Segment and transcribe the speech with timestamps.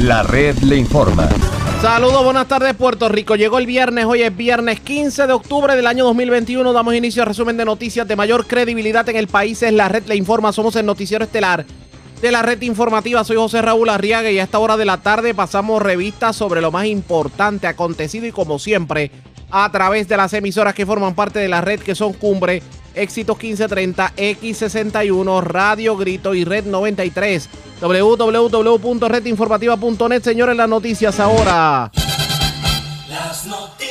[0.00, 1.28] La red le informa.
[1.82, 3.36] Saludos, buenas tardes Puerto Rico.
[3.36, 6.72] Llegó el viernes, hoy es viernes 15 de octubre del año 2021.
[6.72, 9.62] Damos inicio al resumen de noticias de mayor credibilidad en el país.
[9.62, 10.52] Es la red le informa.
[10.52, 11.66] Somos el noticiero estelar
[12.22, 13.24] de la red informativa.
[13.24, 16.72] Soy José Raúl Arriaga y a esta hora de la tarde pasamos revistas sobre lo
[16.72, 19.10] más importante acontecido y como siempre
[19.50, 22.62] a través de las emisoras que forman parte de la red que son Cumbre,
[22.94, 27.48] Éxitos 1530, X61, Radio Grito y Red 93.
[27.80, 30.22] www.redinformativa.net.
[30.22, 31.90] Señores, las noticias ahora.
[33.08, 33.86] Las noticias.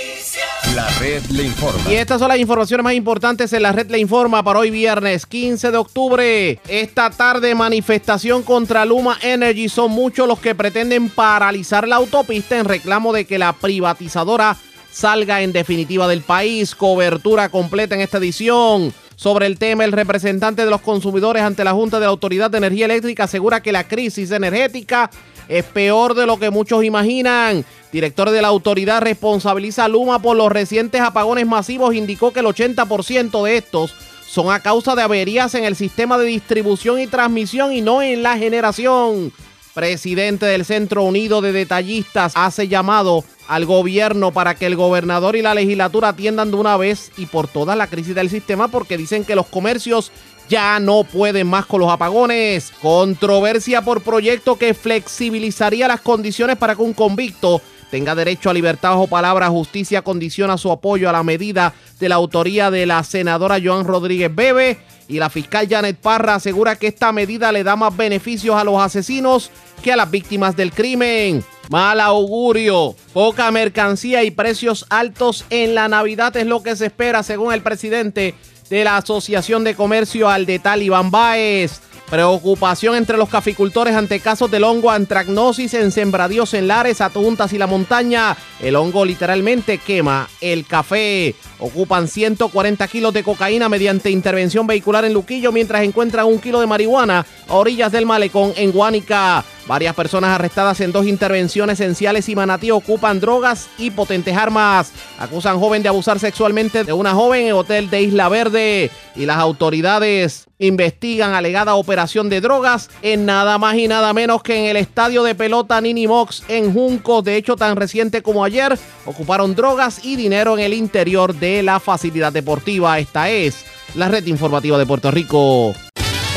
[0.76, 1.92] La red le informa.
[1.92, 5.26] Y estas son las informaciones más importantes en la red le informa para hoy viernes
[5.26, 6.60] 15 de octubre.
[6.68, 9.68] Esta tarde manifestación contra Luma Energy.
[9.68, 14.56] Son muchos los que pretenden paralizar la autopista en reclamo de que la privatizadora
[15.00, 16.76] salga en definitiva del país.
[16.76, 18.94] Cobertura completa en esta edición.
[19.16, 22.58] Sobre el tema, el representante de los consumidores ante la Junta de la Autoridad de
[22.58, 25.10] Energía Eléctrica asegura que la crisis energética
[25.48, 27.64] es peor de lo que muchos imaginan.
[27.94, 31.96] Director de la autoridad responsabiliza a Luma por los recientes apagones masivos.
[31.96, 33.96] Indicó que el 80% de estos
[34.28, 38.22] son a causa de averías en el sistema de distribución y transmisión y no en
[38.22, 39.32] la generación.
[39.80, 45.42] Presidente del Centro Unido de Detallistas hace llamado al gobierno para que el gobernador y
[45.42, 49.24] la legislatura atiendan de una vez y por toda la crisis del sistema porque dicen
[49.24, 50.12] que los comercios
[50.50, 52.74] ya no pueden más con los apagones.
[52.82, 58.92] Controversia por proyecto que flexibilizaría las condiciones para que un convicto tenga derecho a libertad
[58.92, 59.50] bajo palabra.
[59.50, 64.34] Justicia condiciona su apoyo a la medida de la autoría de la senadora Joan Rodríguez
[64.34, 64.78] Bebe.
[65.08, 68.80] Y la fiscal Janet Parra asegura que esta medida le da más beneficios a los
[68.80, 69.50] asesinos
[69.82, 71.44] que a las víctimas del crimen.
[71.70, 77.24] Mal augurio, poca mercancía y precios altos en la Navidad es lo que se espera
[77.24, 78.36] según el presidente
[78.70, 81.82] de la Asociación de Comercio al de Iván Baez.
[82.10, 87.60] Preocupación entre los caficultores ante casos del hongo antragnosis en sembradíos en Lares, Atuntas y
[87.60, 88.36] la montaña.
[88.60, 91.36] El hongo literalmente quema el café.
[91.60, 96.66] Ocupan 140 kilos de cocaína mediante intervención vehicular en Luquillo mientras encuentran un kilo de
[96.66, 99.46] marihuana a orillas del malecón en Guánica.
[99.70, 104.92] Varias personas arrestadas en dos intervenciones esenciales y Manatí ocupan drogas y potentes armas.
[105.20, 108.90] Acusan joven de abusar sexualmente de una joven en hotel de Isla Verde.
[109.16, 114.58] Y las autoridades investigan alegada operación de drogas en nada más y nada menos que
[114.58, 117.22] en el estadio de pelota Nini Mox en Junco.
[117.22, 118.76] De hecho, tan reciente como ayer,
[119.06, 122.98] ocuparon drogas y dinero en el interior de la facilidad deportiva.
[122.98, 125.76] Esta es la red informativa de Puerto Rico.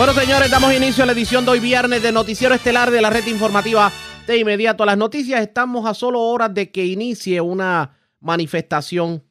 [0.05, 3.09] Bueno, señores, damos inicio a la edición de hoy viernes de Noticiero Estelar de la
[3.09, 3.93] red informativa
[4.27, 5.41] de inmediato a las noticias.
[5.41, 9.23] Estamos a solo horas de que inicie una manifestación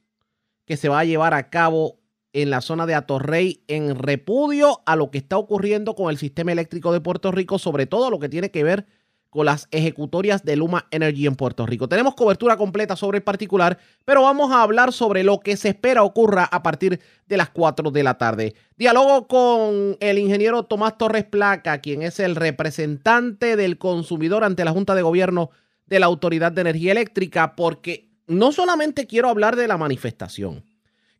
[0.64, 2.00] que se va a llevar a cabo
[2.32, 6.52] en la zona de Atorrey en repudio a lo que está ocurriendo con el sistema
[6.52, 8.92] eléctrico de Puerto Rico, sobre todo lo que tiene que ver con
[9.34, 11.88] las ejecutorias de Luma Energy en Puerto Rico.
[11.88, 16.02] Tenemos cobertura completa sobre el particular, pero vamos a hablar sobre lo que se espera
[16.02, 18.54] ocurra a partir de las 4 de la tarde.
[18.76, 24.72] Diálogo con el ingeniero Tomás Torres Placa, quien es el representante del consumidor ante la
[24.72, 25.50] Junta de Gobierno
[25.86, 30.64] de la Autoridad de Energía Eléctrica, porque no solamente quiero hablar de la manifestación,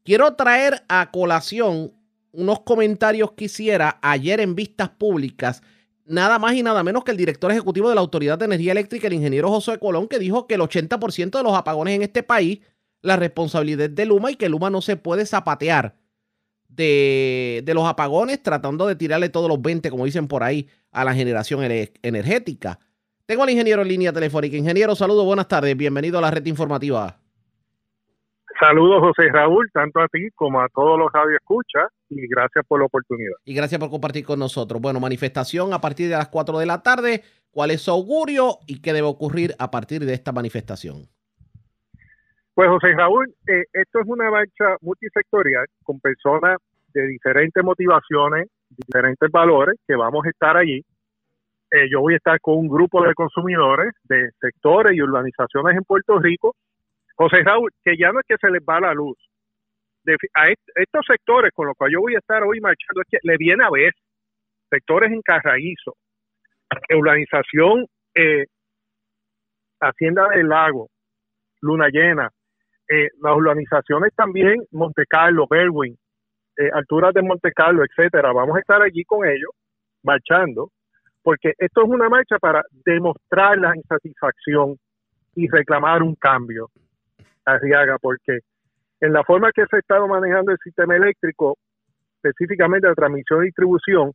[0.05, 1.93] quiero traer a colación
[2.33, 5.63] unos comentarios que hiciera ayer en vistas públicas
[6.07, 9.07] nada más y nada menos que el director ejecutivo de la Autoridad de Energía Eléctrica,
[9.07, 12.61] el ingeniero José Colón, que dijo que el 80% de los apagones en este país,
[13.01, 15.97] la responsabilidad de Luma y que Luma no se puede zapatear
[16.69, 21.15] de, los apagones tratando de tirarle todos los 20, como dicen por ahí, a la
[21.15, 21.63] generación
[22.03, 22.79] energética.
[23.27, 24.57] Tengo al ingeniero en línea telefónica.
[24.57, 27.17] Ingeniero, saludos, buenas tardes, bienvenido a la red informativa.
[28.61, 32.87] Saludos, José Raúl, tanto a ti como a todos los escucha y gracias por la
[32.87, 33.35] oportunidad.
[33.45, 34.81] Y gracias por compartir con nosotros.
[34.81, 37.23] Bueno, manifestación a partir de las 4 de la tarde.
[37.51, 41.07] ¿Cuál es su augurio y qué debe ocurrir a partir de esta manifestación?
[42.55, 46.59] Pues José Raúl, eh, esto es una marcha multisectorial con personas
[46.93, 50.83] de diferentes motivaciones, diferentes valores que vamos a estar allí.
[51.71, 55.85] Eh, yo voy a estar con un grupo de consumidores de sectores y urbanizaciones en
[55.85, 56.55] Puerto Rico.
[57.17, 59.17] José Raúl, que ya no es que se les va la luz,
[60.35, 63.37] a estos sectores con los cuales yo voy a estar hoy marchando es que le
[63.37, 63.93] viene a ver
[64.69, 65.95] sectores en Carraízo,
[66.97, 68.47] urbanización eh,
[69.81, 70.89] Hacienda del Lago,
[71.61, 72.31] Luna Llena,
[72.89, 75.97] eh, las urbanizaciones también Monte Carlo, Berwin,
[76.57, 78.33] eh, alturas de Monte Carlo, etcétera.
[78.33, 79.51] Vamos a estar allí con ellos
[80.03, 80.71] marchando,
[81.23, 84.77] porque esto es una marcha para demostrar la insatisfacción
[85.35, 86.69] y reclamar un cambio.
[87.45, 88.41] Arriaga, porque
[89.03, 91.59] en la forma que se ha estado manejando el sistema eléctrico,
[92.23, 94.13] específicamente la transmisión y distribución,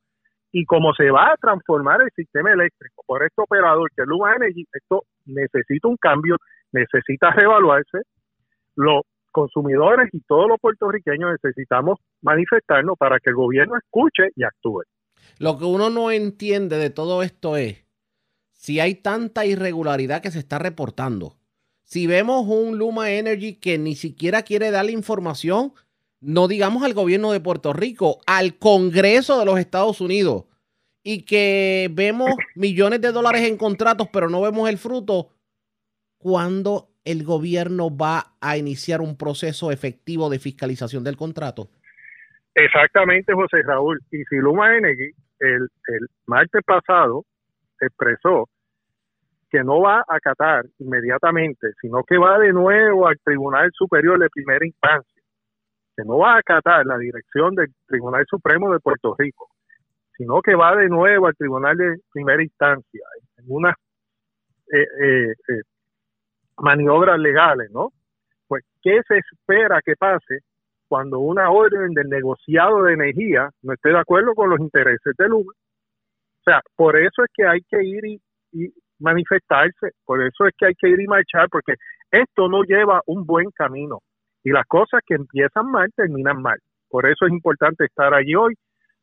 [0.54, 4.34] y cómo se va a transformar el sistema eléctrico por este operador que es Luma
[4.36, 6.38] Energy, esto necesita un cambio,
[6.72, 8.00] necesita reevaluarse.
[8.76, 9.02] Los
[9.34, 14.84] consumidores y todos los puertorriqueños necesitamos manifestarnos para que el gobierno escuche y actúe.
[15.38, 17.86] Lo que uno no entiende de todo esto es
[18.54, 21.34] si hay tanta irregularidad que se está reportando.
[21.88, 25.74] Si vemos un Luma Energy que ni siquiera quiere dar la información
[26.20, 30.46] no digamos al gobierno de Puerto Rico, al Congreso de los Estados Unidos,
[31.04, 35.30] y que vemos millones de dólares en contratos, pero no vemos el fruto,
[36.18, 41.70] ¿cuándo el gobierno va a iniciar un proceso efectivo de fiscalización del contrato?
[42.54, 44.02] Exactamente, José Raúl.
[44.12, 47.24] Y si Luma Energy el, el martes pasado
[47.80, 48.50] expresó
[49.50, 54.30] que no va a acatar inmediatamente, sino que va de nuevo al Tribunal Superior de
[54.30, 55.18] Primera Instancia
[55.98, 59.50] que no va a acatar la dirección del Tribunal Supremo de Puerto Rico,
[60.16, 63.02] sino que va de nuevo al Tribunal de Primera Instancia
[63.38, 63.76] en unas
[64.72, 65.62] eh, eh, eh,
[66.58, 67.94] maniobras legales, ¿no?
[68.48, 70.42] Pues, ¿qué se espera que pase
[70.88, 75.30] cuando una orden del negociado de energía no esté de acuerdo con los intereses del
[75.30, 75.52] Luma?
[75.52, 78.06] O sea, por eso es que hay que ir
[78.52, 81.74] y manifestarse, por eso es que hay que ir y marchar, porque
[82.12, 84.00] esto no lleva un buen camino.
[84.44, 86.60] Y las cosas que empiezan mal terminan mal.
[86.90, 88.56] Por eso es importante estar allí hoy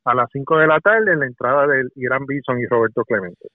[0.05, 3.49] a las 5 de la tarde en la entrada del Irán Bison y Roberto Clemente.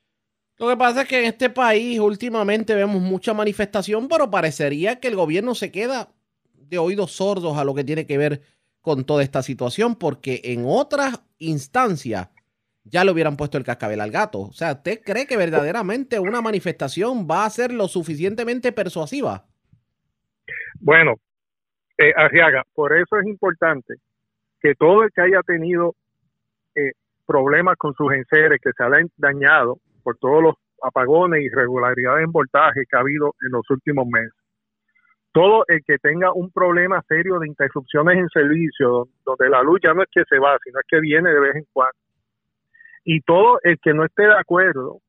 [0.57, 5.07] Lo que pasa es que en este país últimamente vemos mucha manifestación, pero parecería que
[5.07, 6.09] el gobierno se queda
[6.53, 8.41] de oídos sordos a lo que tiene que ver
[8.81, 12.29] con toda esta situación, porque en otras instancias
[12.83, 14.41] ya le hubieran puesto el cascabel al gato.
[14.41, 19.45] O sea, ¿usted cree que verdaderamente una manifestación va a ser lo suficientemente persuasiva?
[20.79, 21.15] Bueno,
[21.97, 23.95] eh, Arriaga, por eso es importante
[24.61, 25.95] que todo el que haya tenido
[26.75, 26.91] eh,
[27.25, 32.83] problemas con sus enseres, que se hayan dañado por todos los apagones irregularidades en voltaje
[32.89, 34.33] que ha habido en los últimos meses,
[35.31, 39.93] todo el que tenga un problema serio de interrupciones en servicio, donde la luz ya
[39.93, 41.97] no es que se va, sino es que viene de vez en cuando,
[43.11, 45.01] y todo el que no esté de acuerdo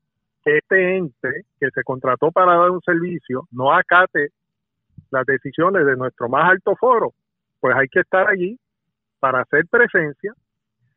[0.43, 4.29] que este ente que se contrató para dar un servicio no acate
[5.11, 7.13] las decisiones de nuestro más alto foro,
[7.59, 8.57] pues hay que estar allí
[9.19, 10.33] para hacer presencia,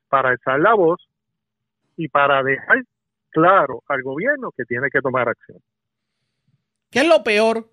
[0.08, 1.06] para alzar la voz
[1.98, 2.84] y para dejar
[3.28, 5.58] claro al gobierno que tiene que tomar acción.
[6.90, 7.68] ¿Qué es lo peor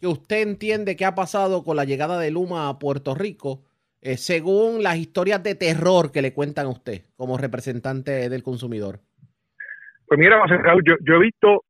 [0.00, 3.64] que usted entiende que ha pasado con la llegada de Luma a Puerto Rico,
[4.00, 9.00] eh, según las historias de terror que le cuentan a usted como representante del consumidor?
[10.06, 10.42] Pues mira,
[10.84, 11.64] yo, yo he visto,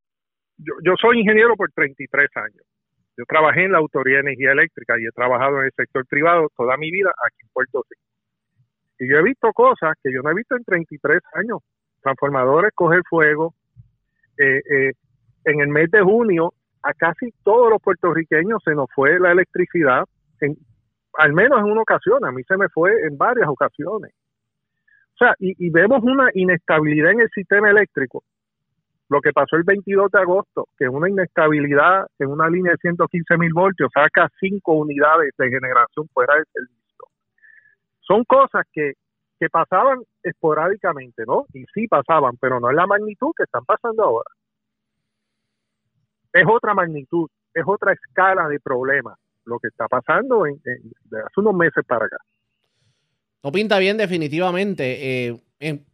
[0.59, 2.65] yo, yo soy ingeniero por 33 años.
[3.17, 6.49] Yo trabajé en la Autoridad de Energía Eléctrica y he trabajado en el sector privado
[6.57, 8.03] toda mi vida aquí en Puerto Rico.
[9.01, 11.59] Y yo he visto cosas que yo no he visto en 33 años.
[12.01, 13.55] Transformadores coger fuego.
[14.39, 14.93] Eh, eh,
[15.45, 16.53] en el mes de junio,
[16.83, 20.05] a casi todos los puertorriqueños se nos fue la electricidad,
[20.41, 20.57] en,
[21.19, 22.25] al menos en una ocasión.
[22.25, 24.13] A mí se me fue en varias ocasiones.
[25.15, 28.23] O sea, y, vemos una inestabilidad en el sistema eléctrico
[29.11, 33.39] lo que pasó el 22 de agosto, que una inestabilidad en una línea de 115
[33.39, 37.07] mil voltios saca cinco unidades de generación fuera del servicio.
[38.01, 38.93] Son cosas que
[39.51, 41.47] pasaban esporádicamente, ¿no?
[41.55, 44.31] Y sí pasaban, pero no es la magnitud que están pasando ahora.
[46.35, 51.55] Es otra magnitud, es otra escala de problemas lo que está pasando en, hace unos
[51.55, 52.19] meses para acá.
[53.43, 55.27] No pinta bien definitivamente.
[55.27, 55.87] Eh, en,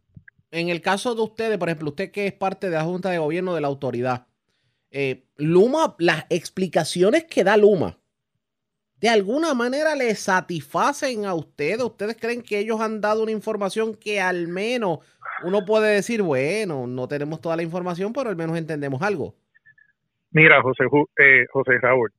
[0.51, 3.17] en el caso de ustedes, por ejemplo, usted que es parte de la Junta de
[3.17, 4.27] Gobierno de la autoridad,
[4.91, 7.97] eh, Luma, las explicaciones que da Luma,
[9.01, 11.83] ¿de alguna manera le satisfacen a ustedes?
[11.83, 14.99] ¿Ustedes creen que ellos han dado una información que al menos
[15.43, 19.35] uno puede decir, bueno, no tenemos toda la información, pero al menos entendemos algo?
[20.31, 20.85] Mira, José,
[21.19, 22.11] eh, José Raúl,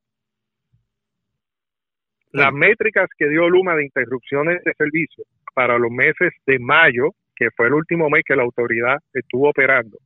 [2.37, 5.25] las métricas que dio Luma de interrupciones de servicio
[5.55, 9.99] para los meses de mayo que fue el último mes que la autoridad estuvo operando,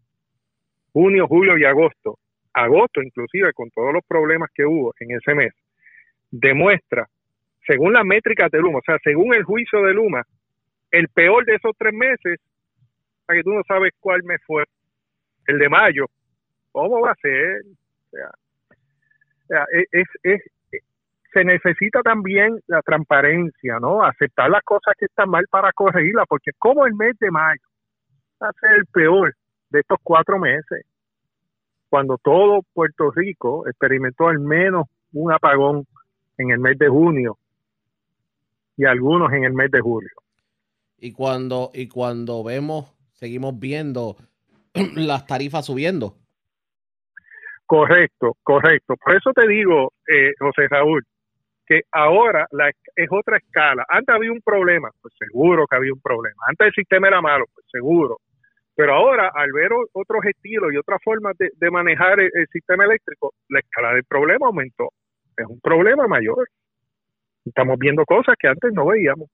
[0.93, 2.19] junio, julio y agosto,
[2.53, 5.53] agosto inclusive con todos los problemas que hubo en ese mes,
[6.31, 7.07] demuestra,
[7.67, 10.23] según las métricas de Luma, o sea, según el juicio de Luma,
[10.91, 12.41] el peor de esos tres meses,
[13.27, 14.65] para que tú no sabes cuál mes fue,
[15.47, 16.07] el de mayo,
[16.73, 17.63] ¿cómo va a ser?
[18.13, 20.41] O sea, es, es,
[21.33, 24.03] se necesita también la transparencia, ¿no?
[24.05, 27.61] Aceptar las cosas que están mal para corregirlas, porque como el mes de mayo
[28.43, 29.35] va a ser el peor
[29.71, 30.85] de estos cuatro meses,
[31.89, 35.87] cuando todo Puerto Rico experimentó al menos un apagón
[36.39, 37.37] en el mes de junio
[38.77, 40.11] y algunos en el mes de julio.
[40.99, 44.17] Y cuando, y cuando vemos seguimos viendo
[44.97, 46.15] las tarifas subiendo.
[47.67, 48.95] Correcto, correcto.
[48.97, 51.05] Por eso te digo, eh, José Raúl,
[51.71, 53.87] que ahora la, es otra escala.
[53.89, 56.43] Antes había un problema, pues seguro que había un problema.
[56.49, 58.19] Antes el sistema era malo, pues seguro.
[58.75, 63.61] Pero ahora, al ver otros estilos y otras formas de, manejar el, sistema eléctrico, la
[63.61, 64.89] escala del problema aumentó.
[65.37, 66.49] Es un problema mayor.
[67.45, 69.29] Estamos viendo cosas que antes no veíamos.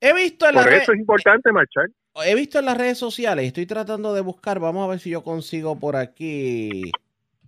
[0.00, 1.88] He visto en Por eso es importante marchar.
[2.24, 5.24] He visto en las redes sociales, estoy tratando de buscar, vamos a ver si yo
[5.24, 6.92] consigo por aquí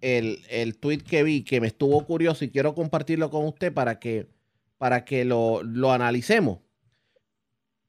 [0.00, 3.98] el, el tweet que vi que me estuvo curioso y quiero compartirlo con usted para
[3.98, 4.28] que,
[4.78, 6.58] para que lo, lo analicemos.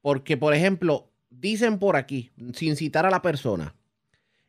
[0.00, 3.74] Porque, por ejemplo, dicen por aquí, sin citar a la persona,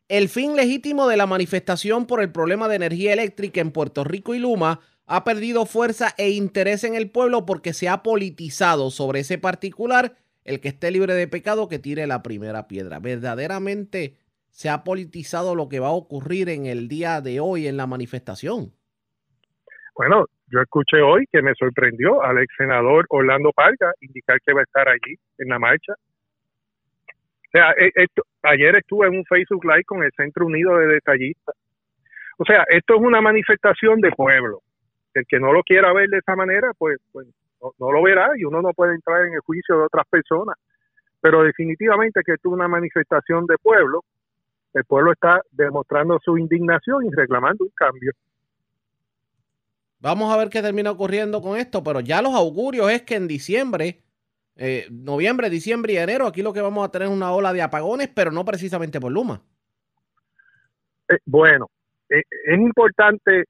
[0.08, 4.34] el fin legítimo de la manifestación por el problema de energía eléctrica en Puerto Rico
[4.34, 9.20] y Luma ha perdido fuerza e interés en el pueblo porque se ha politizado sobre
[9.20, 10.16] ese particular.
[10.44, 12.98] El que esté libre de pecado que tire la primera piedra.
[12.98, 14.16] Verdaderamente
[14.50, 17.86] se ha politizado lo que va a ocurrir en el día de hoy en la
[17.86, 18.72] manifestación.
[19.94, 24.60] Bueno, yo escuché hoy que me sorprendió al ex senador Orlando Parga indicar que va
[24.60, 25.92] a estar allí en la marcha.
[25.92, 28.06] O sea, e,
[28.42, 31.54] ayer estuve en un Facebook Live con el Centro Unido de Detallistas.
[32.38, 34.62] O sea, esto es una manifestación de pueblo.
[35.14, 37.26] El que no lo quiera ver de esa manera, pues, pues
[37.60, 40.56] no, no lo verá y uno no puede entrar en el juicio de otras personas.
[41.20, 44.02] Pero definitivamente que esto es una manifestación de pueblo
[44.74, 48.12] el pueblo está demostrando su indignación y reclamando un cambio.
[50.00, 53.28] Vamos a ver qué termina ocurriendo con esto, pero ya los augurios es que en
[53.28, 54.02] diciembre,
[54.56, 57.62] eh, noviembre, diciembre y enero, aquí lo que vamos a tener es una ola de
[57.62, 59.42] apagones, pero no precisamente por Luma.
[61.08, 61.68] Eh, bueno,
[62.08, 63.44] eh, es importante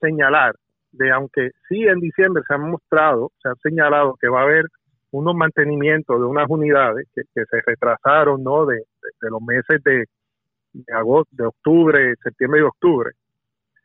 [0.00, 0.56] señalar
[0.90, 4.66] de aunque sí en diciembre se han mostrado, se ha señalado que va a haber
[5.12, 8.66] unos mantenimientos de unas unidades que, se retrasaron, ¿no?
[8.66, 8.82] de
[9.20, 10.06] los meses de,
[10.72, 13.10] de agosto, de octubre, septiembre y octubre.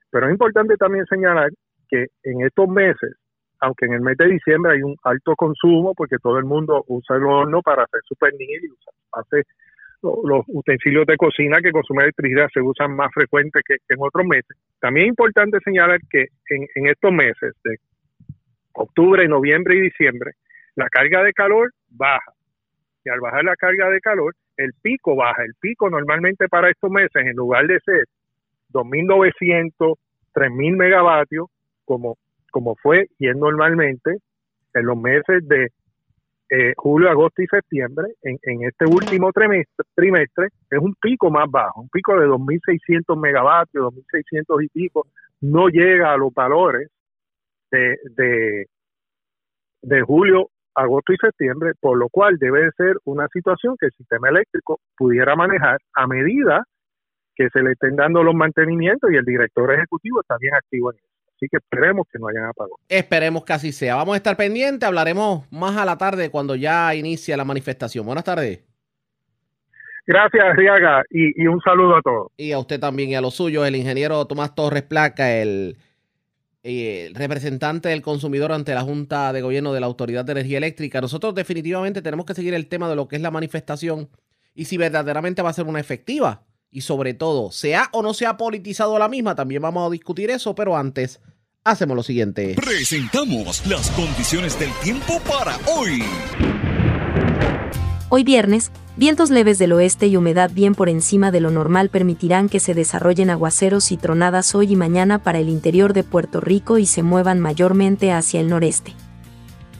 [0.10, 1.50] Pero es importante también señalar
[1.90, 3.16] que en estos meses,
[3.60, 7.18] aunque en el mes de diciembre hay un alto consumo, porque todo el mundo usa
[7.18, 8.70] el horno para hacer su pernil y
[9.14, 9.44] hace
[10.02, 14.56] los utensilios de cocina que consumen electricidad se usan más frecuente que, en otros meses.
[14.80, 17.78] También es importante señalar que en estos meses de
[18.74, 20.34] octubre, noviembre y diciembre,
[20.76, 22.32] la carga de calor baja.
[23.04, 25.44] Y al bajar la carga de calor, el pico baja.
[25.44, 28.06] El pico normalmente para estos meses, en lugar de ser
[28.74, 29.96] 2.900,
[30.34, 31.48] 3.000 megavatios,
[31.86, 32.18] como,
[32.52, 34.18] como fue y es normalmente
[34.74, 35.72] en los meses de
[36.50, 41.50] eh, julio, agosto y septiembre, en, en este último trimestre, trimestre, es un pico más
[41.50, 45.08] bajo, un pico de 2.600 megavatios, 2.600 y pico,
[45.42, 46.90] no llega a los valores
[47.70, 48.68] de, de,
[49.82, 54.30] de julio agosto y septiembre, por lo cual debe ser una situación que el sistema
[54.30, 56.64] eléctrico pudiera manejar a medida
[57.36, 60.98] que se le estén dando los mantenimientos y el director ejecutivo está bien activo en
[60.98, 61.08] eso.
[61.36, 62.78] Así que esperemos que no hayan apagado.
[62.90, 63.96] Esperemos que así sea.
[63.96, 68.06] Vamos a estar pendientes, hablaremos más a la tarde cuando ya inicia la manifestación.
[68.06, 68.64] Buenas tardes.
[70.08, 72.32] Gracias, Riaga, y, y un saludo a todos.
[72.38, 75.76] Y a usted también y a los suyos, el ingeniero Tomás Torres Placa, el
[76.68, 81.00] el representante del consumidor ante la Junta de Gobierno de la Autoridad de Energía Eléctrica.
[81.00, 84.10] Nosotros definitivamente tenemos que seguir el tema de lo que es la manifestación
[84.54, 86.44] y si verdaderamente va a ser una efectiva.
[86.70, 90.54] Y sobre todo, sea o no sea politizado la misma, también vamos a discutir eso,
[90.56, 91.22] pero antes
[91.64, 92.56] hacemos lo siguiente.
[92.56, 96.04] Presentamos las condiciones del tiempo para hoy.
[98.10, 102.48] Hoy viernes, vientos leves del oeste y humedad bien por encima de lo normal permitirán
[102.48, 106.78] que se desarrollen aguaceros y tronadas hoy y mañana para el interior de Puerto Rico
[106.78, 108.94] y se muevan mayormente hacia el noreste.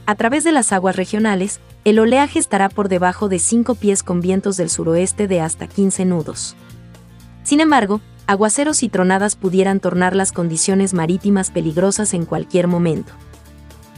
[0.04, 4.20] A través de las aguas regionales, el oleaje estará por debajo de 5 pies con
[4.20, 6.54] vientos del suroeste de hasta 15 nudos.
[7.44, 13.14] Sin embargo, aguaceros y tronadas pudieran tornar las condiciones marítimas peligrosas en cualquier momento.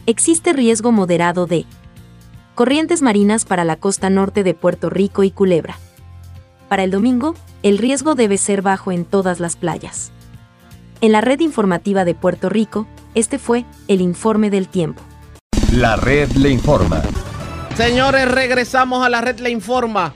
[0.07, 1.67] Existe riesgo moderado de
[2.61, 5.79] corrientes marinas para la costa norte de Puerto Rico y Culebra.
[6.69, 10.13] Para el domingo, el riesgo debe ser bajo en todas las playas.
[11.01, 15.01] En la red informativa de Puerto Rico, este fue el informe del tiempo.
[15.73, 17.01] La red le informa.
[17.79, 20.13] Señores, regresamos a la red le informa.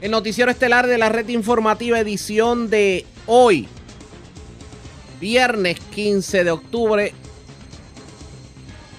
[0.00, 3.68] El noticiero estelar de la red informativa edición de hoy,
[5.20, 7.14] viernes 15 de octubre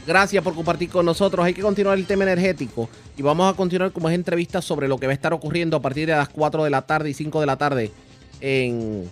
[0.05, 1.43] Gracias por compartir con nosotros.
[1.43, 4.99] Hay que continuar el tema energético y vamos a continuar con más entrevistas sobre lo
[4.99, 7.39] que va a estar ocurriendo a partir de las 4 de la tarde y 5
[7.39, 7.91] de la tarde
[8.39, 9.09] en,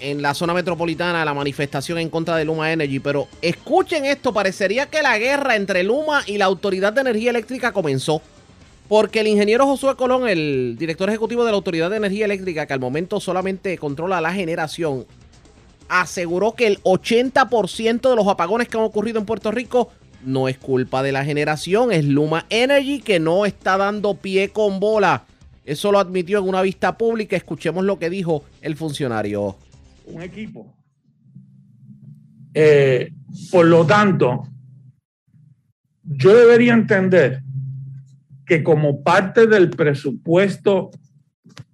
[0.00, 3.00] en la zona metropolitana, la manifestación en contra de Luma Energy.
[3.00, 7.72] Pero escuchen esto, parecería que la guerra entre Luma y la Autoridad de Energía Eléctrica
[7.72, 8.22] comenzó.
[8.88, 12.72] Porque el ingeniero Josué Colón, el director ejecutivo de la Autoridad de Energía Eléctrica, que
[12.72, 15.06] al momento solamente controla la generación,
[15.88, 19.90] aseguró que el 80% de los apagones que han ocurrido en Puerto Rico
[20.24, 24.80] no es culpa de la generación, es Luma Energy que no está dando pie con
[24.80, 25.24] bola.
[25.64, 27.36] Eso lo admitió en una vista pública.
[27.36, 29.56] Escuchemos lo que dijo el funcionario.
[30.06, 30.74] Un equipo.
[32.54, 33.12] Eh,
[33.50, 34.48] por lo tanto,
[36.02, 37.42] yo debería entender
[38.46, 40.90] que como parte del presupuesto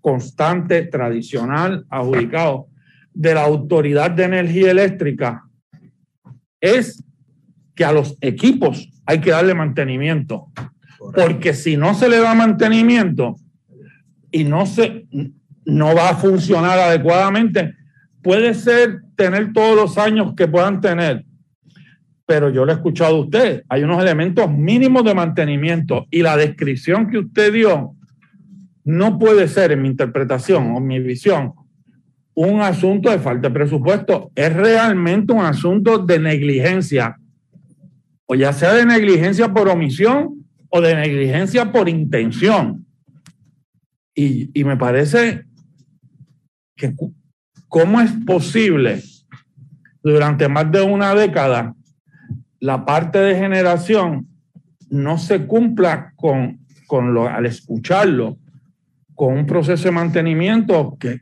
[0.00, 2.69] constante, tradicional, adjudicado
[3.14, 5.45] de la Autoridad de Energía Eléctrica,
[6.61, 7.02] es
[7.75, 10.49] que a los equipos hay que darle mantenimiento.
[11.14, 13.37] Porque si no se le da mantenimiento
[14.31, 15.07] y no, se,
[15.64, 17.75] no va a funcionar adecuadamente,
[18.23, 21.25] puede ser tener todos los años que puedan tener,
[22.25, 26.37] pero yo lo he escuchado a usted, hay unos elementos mínimos de mantenimiento y la
[26.37, 27.95] descripción que usted dio
[28.85, 31.52] no puede ser, en mi interpretación o mi visión,
[32.35, 37.19] un asunto de falta de presupuesto, es realmente un asunto de negligencia,
[38.27, 42.87] o ya sea de negligencia por omisión o de negligencia por intención.
[44.15, 45.45] Y, y me parece
[46.77, 46.95] que
[47.69, 49.03] cómo es posible
[50.03, 51.75] durante más de una década
[52.62, 54.29] la parte de generación
[54.89, 58.39] no se cumpla con, con lo, al escucharlo,
[59.15, 61.21] con un proceso de mantenimiento que,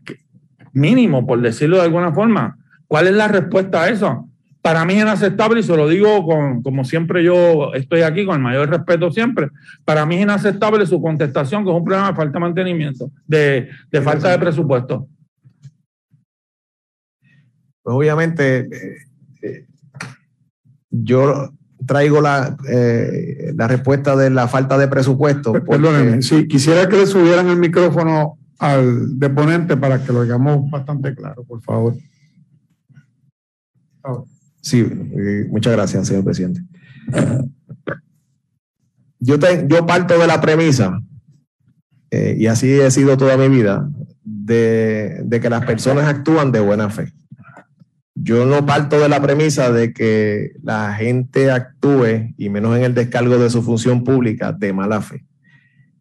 [0.72, 2.58] mínimo, por decirlo de alguna forma.
[2.86, 4.26] ¿Cuál es la respuesta a eso?
[4.62, 8.36] Para mí es inaceptable y se lo digo con, como siempre yo estoy aquí, con
[8.36, 9.48] el mayor respeto siempre.
[9.84, 13.70] Para mí es inaceptable su contestación que es un problema de falta de mantenimiento, de,
[13.90, 15.08] de falta de presupuesto.
[17.82, 18.96] Pues obviamente eh,
[19.42, 19.66] eh,
[20.90, 21.54] yo
[21.86, 25.52] traigo la, eh, la respuesta de la falta de presupuesto.
[25.52, 31.14] Perdónenme, sí, quisiera que le subieran el micrófono al deponente para que lo digamos bastante
[31.14, 31.96] claro, por favor.
[34.60, 36.62] Sí, eh, muchas gracias, señor presidente.
[39.18, 40.98] Yo, yo parto de la premisa,
[42.10, 43.90] eh, y así he sido toda mi vida,
[44.22, 47.12] de, de que las personas actúan de buena fe
[48.22, 52.94] yo no parto de la premisa de que la gente actúe, y menos en el
[52.94, 55.24] descargo de su función pública, de mala fe.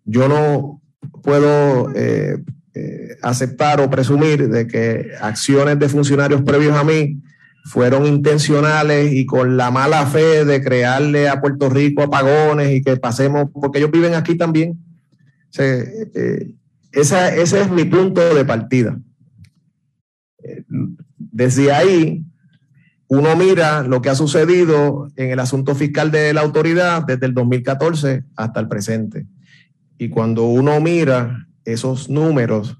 [0.03, 0.81] Yo no
[1.23, 2.43] puedo eh,
[2.75, 7.21] eh, aceptar o presumir de que acciones de funcionarios previos a mí
[7.65, 12.97] fueron intencionales y con la mala fe de crearle a Puerto Rico apagones y que
[12.97, 14.79] pasemos, porque ellos viven aquí también.
[15.57, 16.51] Eh,
[16.91, 18.99] ese es mi punto de partida.
[21.17, 22.23] Desde ahí,
[23.07, 27.33] uno mira lo que ha sucedido en el asunto fiscal de la autoridad desde el
[27.33, 29.25] 2014 hasta el presente.
[29.97, 32.77] Y cuando uno mira esos números,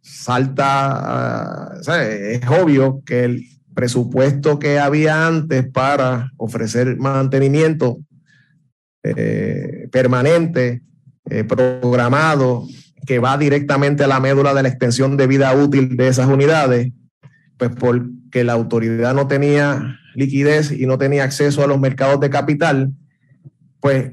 [0.00, 7.98] salta, es obvio que el presupuesto que había antes para ofrecer mantenimiento
[9.02, 10.82] eh, permanente,
[11.28, 12.66] eh, programado,
[13.06, 16.92] que va directamente a la médula de la extensión de vida útil de esas unidades,
[17.56, 22.30] pues porque la autoridad no tenía liquidez y no tenía acceso a los mercados de
[22.30, 22.92] capital,
[23.80, 24.12] pues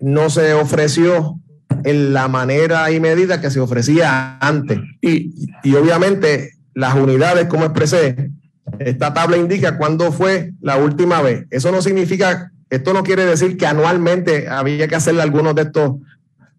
[0.00, 1.40] no se ofreció
[1.84, 4.78] en la manera y medida que se ofrecía antes.
[5.00, 8.30] Y, y obviamente las unidades, como expresé,
[8.78, 11.46] esta tabla indica cuándo fue la última vez.
[11.50, 15.90] Eso no significa, esto no quiere decir que anualmente había que hacerle algunos de estos,
[15.90, 16.00] o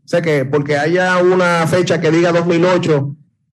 [0.06, 3.16] sea que porque haya una fecha que diga 2008,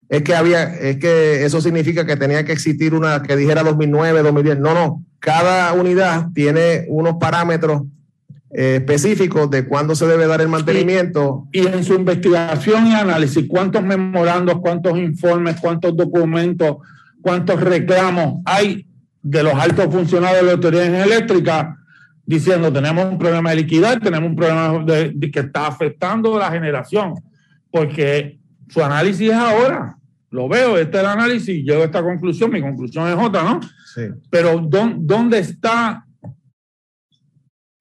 [0.09, 4.21] es que había, es que eso significa que tenía que existir una que dijera 2009,
[4.21, 4.59] 2010.
[4.59, 5.03] No, no.
[5.19, 7.83] Cada unidad tiene unos parámetros
[8.57, 11.45] eh, específicos de cuándo se debe dar el mantenimiento.
[11.51, 16.77] Y en su investigación y análisis, ¿cuántos memorandos, cuántos informes, cuántos documentos,
[17.21, 18.87] cuántos reclamos hay
[19.21, 21.75] de los altos funcionarios de la autoridad eléctrica
[22.25, 27.15] diciendo tenemos un problema de liquidez, tenemos un problema de, que está afectando la generación?
[27.69, 28.39] Porque
[28.69, 29.97] su análisis es ahora.
[30.29, 33.59] Lo veo, este es el análisis, llego a esta conclusión, mi conclusión es otra, ¿no?
[33.93, 34.03] Sí.
[34.29, 36.04] Pero ¿dónde está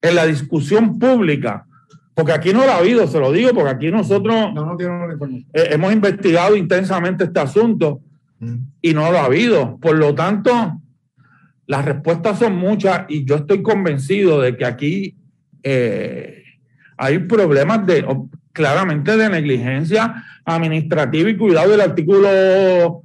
[0.09, 1.65] en la discusión pública?
[2.13, 4.35] Porque aquí no lo ha habido, se lo digo, porque aquí nosotros
[5.53, 7.99] hemos investigado intensamente este asunto
[8.39, 8.55] mm.
[8.81, 9.77] y no lo ha habido.
[9.77, 10.79] Por lo tanto,
[11.67, 15.15] las respuestas son muchas y yo estoy convencido de que aquí
[15.63, 16.43] eh,
[16.97, 18.05] hay problemas de
[18.53, 23.03] claramente de negligencia administrativa y cuidado del artículo,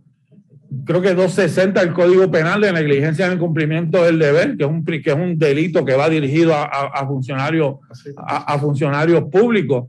[0.85, 4.71] creo que 260 del Código Penal de negligencia en el cumplimiento del deber, que es
[4.71, 7.77] un, que es un delito que va dirigido a, funcionarios,
[8.17, 9.89] a, funcionarios públicos.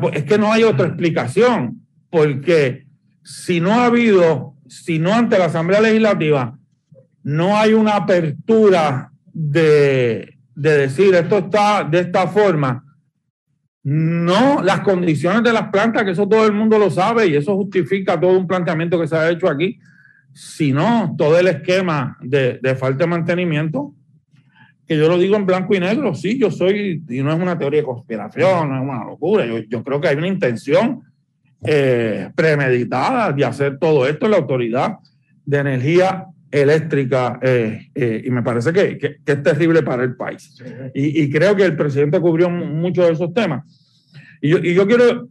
[0.00, 2.86] pues, es que no hay otra explicación, porque
[3.22, 6.58] si no ha habido, si no ante la Asamblea Legislativa,
[7.22, 12.84] no hay una apertura de, de decir esto está de esta forma,
[13.82, 17.54] no las condiciones de las plantas, que eso todo el mundo lo sabe y eso
[17.54, 19.78] justifica todo un planteamiento que se ha hecho aquí,
[20.36, 23.94] sino todo el esquema de, de falta de mantenimiento,
[24.86, 27.56] que yo lo digo en blanco y negro, sí, yo soy, y no es una
[27.56, 31.00] teoría de conspiración, no es una locura, yo, yo creo que hay una intención
[31.64, 34.96] eh, premeditada de hacer todo esto en la autoridad
[35.46, 40.62] de energía eléctrica eh, eh, y me parece que, que, es terrible para el país.
[40.94, 43.64] Y, y, creo que el presidente cubrió muchos de esos temas.
[44.42, 45.28] Y yo, y yo quiero,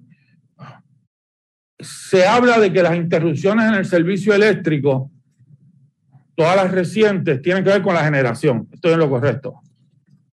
[1.79, 5.11] se habla de que las interrupciones en el servicio eléctrico
[6.35, 8.67] todas las recientes tienen que ver con la generación.
[8.71, 9.55] Estoy en lo correcto.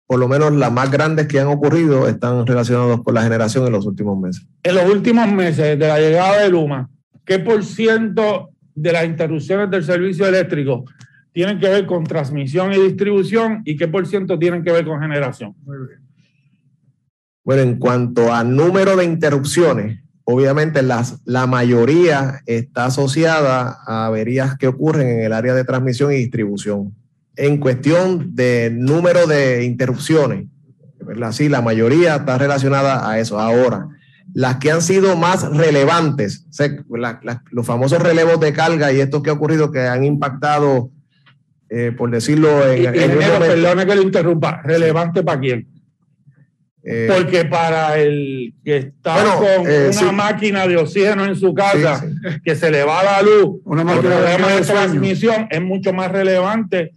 [0.07, 3.73] Por lo menos las más grandes que han ocurrido están relacionadas con la generación en
[3.73, 4.47] los últimos meses.
[4.63, 6.89] En los últimos meses de la llegada de Luma,
[7.25, 10.85] ¿qué por ciento de las interrupciones del servicio eléctrico
[11.33, 15.01] tienen que ver con transmisión y distribución y qué por ciento tienen que ver con
[15.01, 15.55] generación?
[17.43, 24.59] Bueno, en cuanto a número de interrupciones, obviamente las, la mayoría está asociada a averías
[24.59, 26.95] que ocurren en el área de transmisión y distribución.
[27.37, 30.47] En cuestión de número de interrupciones,
[31.01, 31.31] ¿verdad?
[31.31, 33.39] sí, la mayoría está relacionada a eso.
[33.39, 33.87] Ahora,
[34.35, 36.45] las que han sido más relevantes,
[36.91, 40.91] la, la, los famosos relevos de carga y estos que ha ocurrido que han impactado,
[41.71, 42.87] eh, por decirlo en...
[42.87, 45.69] En, en que lo interrumpa, ¿relevante para quién?
[46.89, 50.05] Eh, Porque para el que está con eh, una sí.
[50.15, 52.41] máquina de oxígeno en su casa, sí, sí.
[52.45, 56.93] que se le va la luz, una máquina de, de transmisión es mucho más relevante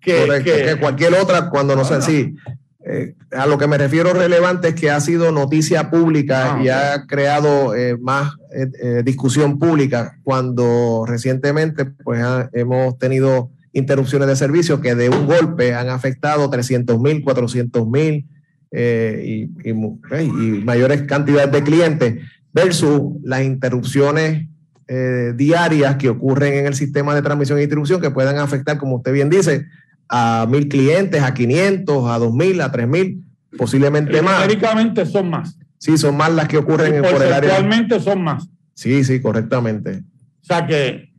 [0.00, 2.36] que, Correcto, que, que cualquier otra cuando no sé si
[2.84, 6.68] eh, a lo que me refiero relevante es que ha sido noticia pública ah, y
[6.68, 14.34] ha creado eh, más eh, discusión pública cuando recientemente pues ha, hemos tenido interrupciones de
[14.34, 18.26] servicio que de un golpe han afectado 300 mil, 400 mil
[18.72, 22.18] eh, y, y, y, mayores cantidades de clientes
[22.52, 24.48] versus las interrupciones
[24.88, 28.96] eh, diarias que ocurren en el sistema de transmisión y distribución que puedan afectar, como
[28.96, 29.66] usted bien dice,
[30.08, 33.24] a mil clientes, a 500, a 2000, a 3000,
[33.56, 34.40] posiblemente más.
[34.40, 35.58] Numéricamente son más.
[35.78, 37.54] Sí, son más las que ocurren y por el área.
[37.54, 38.48] Actualmente son más.
[38.74, 40.02] Sí, sí, correctamente.
[40.42, 41.12] O sea que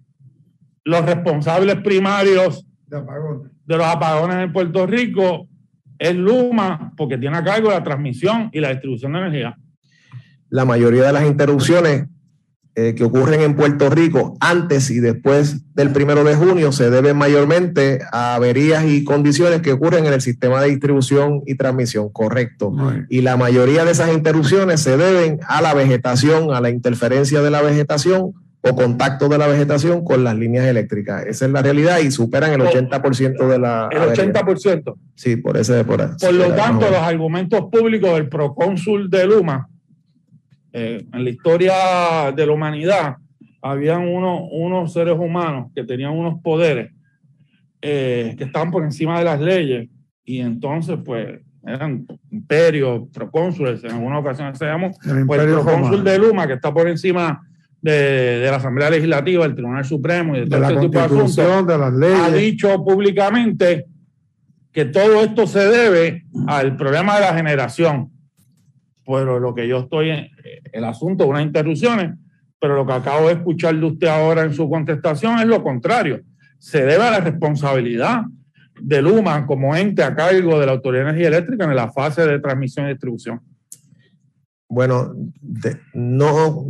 [0.83, 5.47] los responsables primarios de los apagones en Puerto Rico
[6.03, 9.57] es Luma porque tiene a cargo la transmisión y la distribución de energía.
[10.49, 12.07] La mayoría de las interrupciones
[12.75, 17.15] eh, que ocurren en Puerto Rico antes y después del primero de junio se deben
[17.15, 22.73] mayormente a averías y condiciones que ocurren en el sistema de distribución y transmisión, correcto.
[22.75, 23.05] Right.
[23.09, 27.49] Y la mayoría de esas interrupciones se deben a la vegetación, a la interferencia de
[27.49, 28.33] la vegetación
[28.65, 31.25] o contacto de la vegetación con las líneas eléctricas.
[31.25, 33.89] Esa es la realidad y superan el 80% de la...
[33.91, 34.95] El 80%.
[35.15, 35.83] Sí, por ese...
[35.83, 39.67] Por, por lo tanto, los argumentos públicos del procónsul de Luma,
[40.71, 41.73] eh, en la historia
[42.33, 43.17] de la humanidad,
[43.61, 46.91] habían uno, unos seres humanos que tenían unos poderes
[47.81, 49.89] eh, que estaban por encima de las leyes
[50.23, 54.91] y entonces pues eran imperios, procónsules, en algunas ocasiones se llamó,
[55.27, 57.41] pues el procónsul de Luma que está por encima
[57.83, 61.05] de, de, la Asamblea Legislativa, del Tribunal Supremo y de, de todo ese tipo de
[61.05, 62.19] asuntos, de las leyes.
[62.19, 63.85] ha dicho públicamente
[64.71, 68.09] que todo esto se debe al problema de la generación.
[69.05, 70.29] Pero lo que yo estoy en
[70.71, 72.17] el asunto de unas interrupciones,
[72.57, 76.21] pero lo que acabo de escuchar de usted ahora en su contestación es lo contrario.
[76.57, 78.21] Se debe a la responsabilidad
[78.79, 82.25] de Luma como ente a cargo de la Autoridad de Energía Eléctrica en la fase
[82.25, 83.41] de transmisión y distribución.
[84.73, 86.65] Bueno, de, no,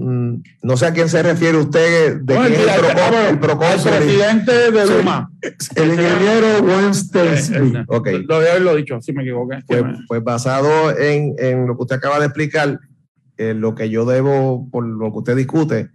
[0.61, 2.17] no sé a quién se refiere usted.
[2.21, 5.31] De no, el, el, procon, el, presidente de Luma.
[5.75, 7.75] El, ingeniero Weinstein.
[7.77, 8.23] Eh, okay.
[8.23, 9.59] Lo de haberlo dicho, si me equivoqué.
[9.65, 12.77] Pues, pues basado en, en, lo que usted acaba de explicar,
[13.37, 15.89] eh, lo que yo debo, por lo que usted discute,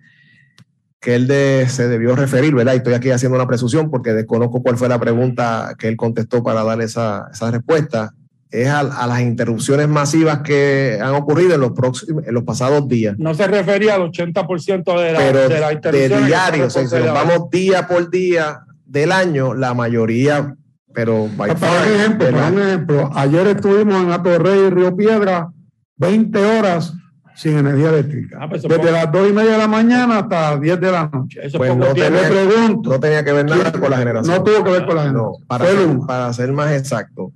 [1.00, 2.72] que él de, se debió referir, ¿verdad?
[2.72, 6.42] Y estoy aquí haciendo una presunción porque desconozco cuál fue la pregunta que él contestó
[6.42, 8.14] para dar esa, esa respuesta
[8.50, 12.88] es a, a, las interrupciones masivas que han ocurrido en los, próximos, en los pasados
[12.88, 13.16] días.
[13.18, 16.20] No se refería al 80% de la, Pero de la interrupción.
[16.20, 20.54] De diario, o sea, si nos vamos día por día del año, la mayoría,
[20.94, 21.28] pero...
[21.36, 25.50] Para, para un ejemplo, para un ejemplo, ayer estuvimos en Atorrey y Río Piedra
[25.98, 26.94] 20 horas
[27.34, 28.38] sin energía eléctrica.
[28.40, 28.90] Ah, pues Desde poco.
[28.90, 31.40] las 2 y media de la mañana hasta las 10 de la noche.
[31.44, 34.36] Eso pues no tenía, pregunto, no tenía que ver nada con la generación.
[34.36, 35.32] No tuvo que ver con la generación.
[35.40, 37.32] No, para, ser, para ser más exacto,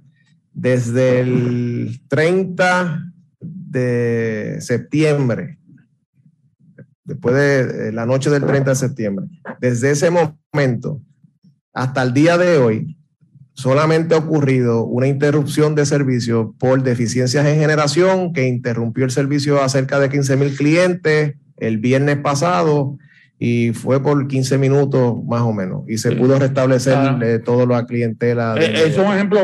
[0.52, 5.58] desde el 30 de septiembre,
[7.04, 9.26] después de la noche del 30 de septiembre,
[9.60, 11.00] desde ese momento
[11.72, 12.98] hasta el día de hoy,
[13.54, 19.62] solamente ha ocurrido una interrupción de servicio por deficiencias en generación que interrumpió el servicio
[19.62, 22.98] a cerca de 15 mil clientes el viernes pasado
[23.44, 28.54] y fue por 15 minutos más o menos y se pudo restablecer todo la clientela.
[28.56, 29.40] Eh, es un ejemplo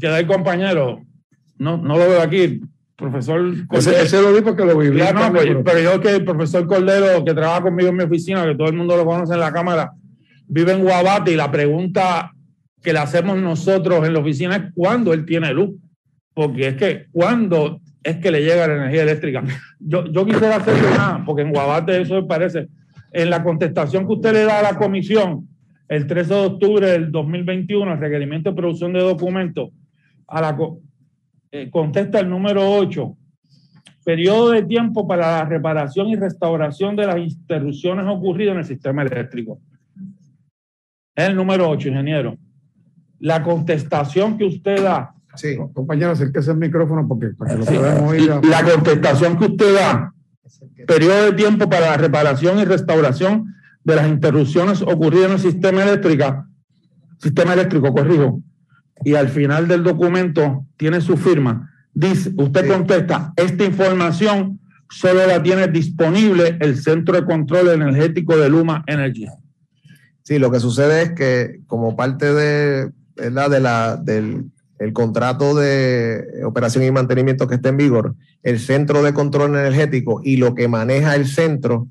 [0.00, 1.00] que da el compañero,
[1.56, 2.62] no, no lo veo aquí,
[2.96, 3.96] profesor Cordero.
[4.02, 4.90] Ese, lo vi porque lo vi.
[4.90, 8.66] no, pero, yo que el profesor Cordero que trabaja conmigo en mi oficina, que todo
[8.66, 9.92] el mundo lo conoce en la cámara,
[10.48, 12.32] vive en Guabate y la pregunta
[12.82, 15.70] que le hacemos nosotros en la oficina es cuándo él tiene luz.
[16.34, 19.44] Porque es que cuándo es que le llega la energía eléctrica.
[19.78, 22.66] Yo, yo quisiera hacer una, porque en Guabate eso me parece,
[23.12, 25.48] en la contestación que usted le da a la comisión
[25.88, 29.70] el 13 de octubre del 2021, el requerimiento de producción de documentos,
[30.26, 30.56] a la,
[31.50, 33.16] eh, contesta el número 8,
[34.04, 39.02] periodo de tiempo para la reparación y restauración de las interrupciones ocurridas en el sistema
[39.02, 39.60] eléctrico.
[41.14, 42.38] Es el número 8, ingeniero
[43.22, 45.14] la contestación que usted da.
[45.34, 48.30] Sí, compañero, acérquese el micrófono porque para que lo podamos oír.
[48.44, 50.12] La contestación que usted da,
[50.86, 55.82] periodo de tiempo para la reparación y restauración de las interrupciones ocurridas en el sistema
[55.82, 56.46] eléctrico,
[57.18, 58.42] sistema eléctrico, corrijo,
[59.04, 61.70] y al final del documento tiene su firma.
[61.92, 68.48] Dice, usted contesta, esta información solo la tiene disponible el Centro de Control Energético de
[68.48, 69.26] Luma Energy.
[70.22, 74.51] Sí, lo que sucede es que como parte de la de la, del
[74.82, 80.20] el contrato de operación y mantenimiento que está en vigor, el centro de control energético
[80.24, 81.88] y lo que maneja el centro,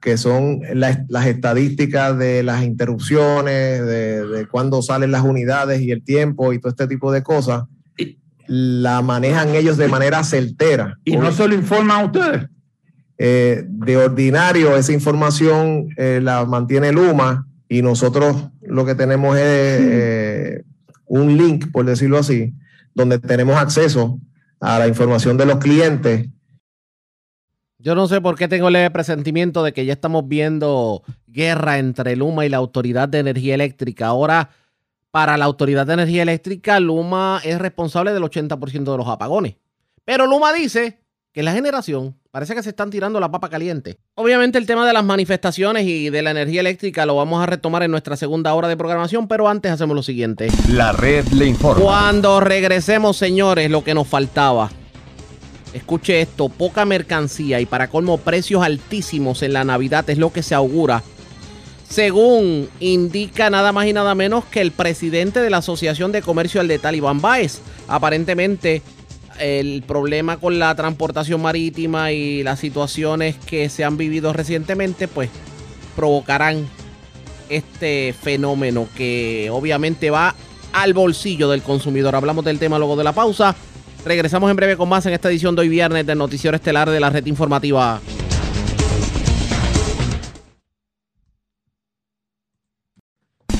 [0.00, 6.02] que son las estadísticas de las interrupciones, de, de cuándo salen las unidades y el
[6.02, 7.64] tiempo y todo este tipo de cosas,
[8.46, 10.98] la manejan ellos de manera certera.
[11.04, 12.46] ¿Y no se lo informan a ustedes?
[13.18, 19.42] Eh, de ordinario, esa información eh, la mantiene Luma y nosotros lo que tenemos es
[19.44, 20.62] eh,
[21.12, 22.54] un link, por decirlo así,
[22.94, 24.18] donde tenemos acceso
[24.60, 26.30] a la información de los clientes.
[27.76, 32.16] Yo no sé por qué tengo el presentimiento de que ya estamos viendo guerra entre
[32.16, 34.06] Luma y la Autoridad de Energía Eléctrica.
[34.06, 34.48] Ahora,
[35.10, 39.56] para la Autoridad de Energía Eléctrica, Luma es responsable del 80% de los apagones.
[40.06, 43.98] Pero Luma dice que la generación parece que se están tirando la papa caliente.
[44.14, 47.82] Obviamente el tema de las manifestaciones y de la energía eléctrica lo vamos a retomar
[47.82, 50.48] en nuestra segunda hora de programación, pero antes hacemos lo siguiente.
[50.70, 51.84] La red le informa.
[51.84, 54.70] Cuando regresemos, señores, lo que nos faltaba.
[55.74, 60.42] Escuche esto, poca mercancía y para colmo precios altísimos en la Navidad es lo que
[60.42, 61.02] se augura.
[61.86, 66.62] Según indica nada más y nada menos que el presidente de la Asociación de Comercio
[66.62, 67.60] al de Talibán Baez.
[67.88, 68.80] Aparentemente
[69.42, 75.30] el problema con la transportación marítima y las situaciones que se han vivido recientemente, pues
[75.96, 76.66] provocarán
[77.48, 80.34] este fenómeno que obviamente va
[80.72, 82.14] al bolsillo del consumidor.
[82.14, 83.54] Hablamos del tema luego de la pausa.
[84.04, 87.00] Regresamos en breve con más en esta edición de hoy viernes del Noticiero Estelar de
[87.00, 88.00] la Red Informativa.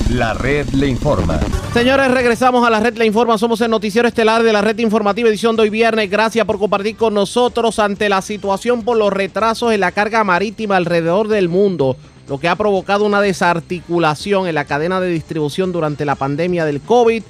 [0.09, 1.39] La red le informa.
[1.73, 3.35] Señores, regresamos a la red le informa.
[3.39, 6.07] Somos el noticiero estelar de la red informativa edición de hoy viernes.
[6.07, 10.77] Gracias por compartir con nosotros ante la situación por los retrasos en la carga marítima
[10.77, 11.97] alrededor del mundo,
[12.29, 16.79] lo que ha provocado una desarticulación en la cadena de distribución durante la pandemia del
[16.79, 17.23] COVID.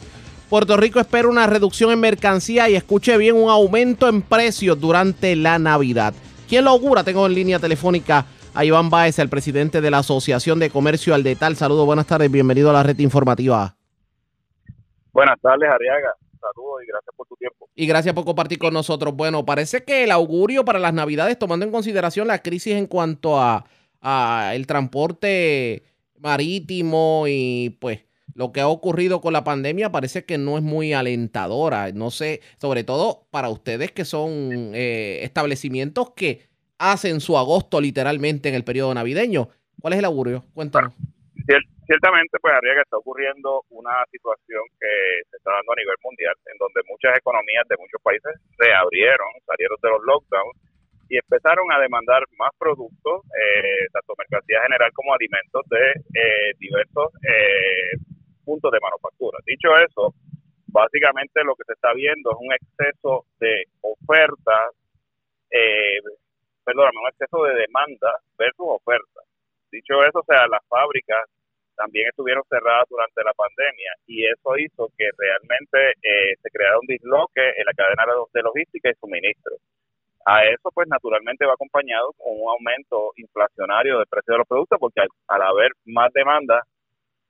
[0.49, 5.37] Puerto Rico espera una reducción en mercancía y escuche bien un aumento en precios durante
[5.37, 6.13] la Navidad.
[6.49, 7.05] ¿Quién lo augura?
[7.05, 11.23] Tengo en línea telefónica a Iván Baez, el presidente de la Asociación de Comercio al
[11.23, 11.55] Detal.
[11.55, 13.77] Saludos, buenas tardes, bienvenido a la red informativa.
[15.13, 16.13] Buenas tardes, Ariaga.
[16.41, 17.69] Saludos y gracias por tu tiempo.
[17.75, 19.15] Y gracias por compartir con nosotros.
[19.15, 23.39] Bueno, parece que el augurio para las Navidades, tomando en consideración la crisis en cuanto
[23.39, 23.65] a,
[24.01, 25.83] a el transporte
[26.19, 30.93] marítimo y pues lo que ha ocurrido con la pandemia parece que no es muy
[30.93, 31.91] alentadora.
[31.91, 36.47] No sé, sobre todo para ustedes que son eh, establecimientos que
[36.79, 39.49] hacen su agosto literalmente en el periodo navideño.
[39.79, 40.43] ¿Cuál es el augurio?
[40.53, 40.93] Cuéntanos.
[41.85, 44.93] Ciertamente, pues que está ocurriendo una situación que
[45.29, 49.77] se está dando a nivel mundial, en donde muchas economías de muchos países reabrieron, salieron
[49.81, 50.57] de los lockdowns
[51.09, 57.11] y empezaron a demandar más productos, eh, tanto mercancía general como alimentos de eh, diversos
[57.21, 57.97] eh,
[58.45, 59.37] puntos de manufactura.
[59.45, 60.15] Dicho eso,
[60.67, 64.73] básicamente lo que se está viendo es un exceso de ofertas
[65.53, 66.01] eh,
[66.65, 69.21] perdóname, un exceso de demanda versus oferta.
[69.71, 71.29] Dicho eso, o sea, las fábricas
[71.75, 76.87] también estuvieron cerradas durante la pandemia y eso hizo que realmente eh, se creara un
[76.87, 79.55] disloque en la cadena de logística y suministro.
[80.25, 84.79] A eso, pues naturalmente va acompañado con un aumento inflacionario del precio de los productos,
[84.79, 86.63] porque al, haber más demanda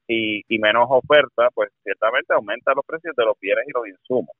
[0.07, 4.35] y, menos oferta, pues ciertamente aumenta los precios de los bienes y los insumos.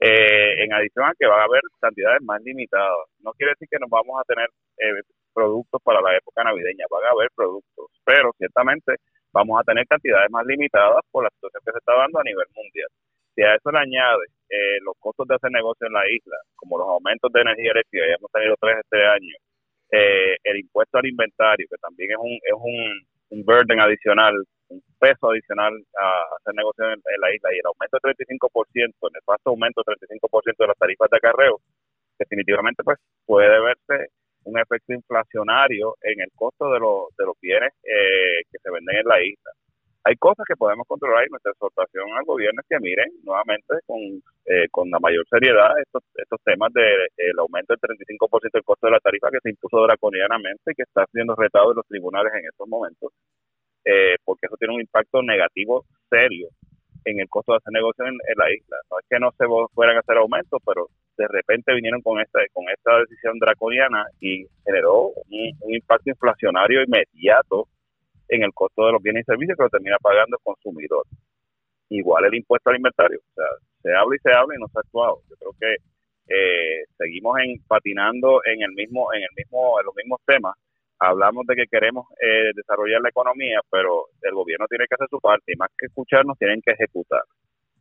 [0.00, 3.10] Eh, en adición a que va a haber cantidades más limitadas.
[3.20, 5.02] No quiere decir que nos vamos a tener eh,
[5.34, 8.94] productos para la época navideña, van a haber productos, pero ciertamente
[9.38, 12.46] vamos a tener cantidades más limitadas por la situación que se está dando a nivel
[12.54, 12.90] mundial.
[13.34, 16.78] Si a eso le añade eh, los costos de hacer negocio en la isla, como
[16.78, 19.36] los aumentos de energía eléctrica, ya hemos tenido tres este año,
[19.92, 24.34] eh, el impuesto al inventario, que también es un, es un, un burden adicional,
[24.68, 25.72] un peso adicional
[26.02, 29.96] a hacer negocio en, la isla, y el aumento del 35%, el nefasto aumento del
[29.96, 31.60] 35% de las tarifas de acarreo,
[32.18, 34.10] definitivamente pues puede verse
[34.44, 38.96] un efecto inflacionario en el costo de, los de los bienes eh, que se venden
[38.96, 39.52] en la isla
[40.08, 44.00] hay cosas que podemos controlar y nuestra exhortación al gobierno es que miren nuevamente con,
[44.46, 48.64] eh, con la mayor seriedad estos, estos temas del de, el aumento del 35% del
[48.64, 51.86] costo de la tarifa que se impuso draconianamente y que está siendo retado en los
[51.86, 53.12] tribunales en estos momentos,
[53.84, 56.48] eh, porque eso tiene un impacto negativo serio
[57.04, 58.78] en el costo de hacer negocio en, la isla.
[58.90, 62.38] No es que no se fueran a hacer aumentos, pero de repente vinieron con esta,
[62.52, 67.66] con esta decisión draconiana y generó un impacto inflacionario inmediato
[68.28, 71.04] en el costo de los bienes y servicios que lo termina pagando el consumidor.
[71.90, 73.46] Igual el impuesto al inventario, o sea,
[73.82, 75.22] se habla y se habla y no se ha actuado.
[75.28, 75.76] Yo creo que
[76.28, 80.54] eh, seguimos en, patinando en el mismo, en el mismo, en los mismos temas.
[81.00, 85.20] Hablamos de que queremos eh, desarrollar la economía, pero el gobierno tiene que hacer su
[85.20, 87.22] parte y más que escucharnos tienen que ejecutar.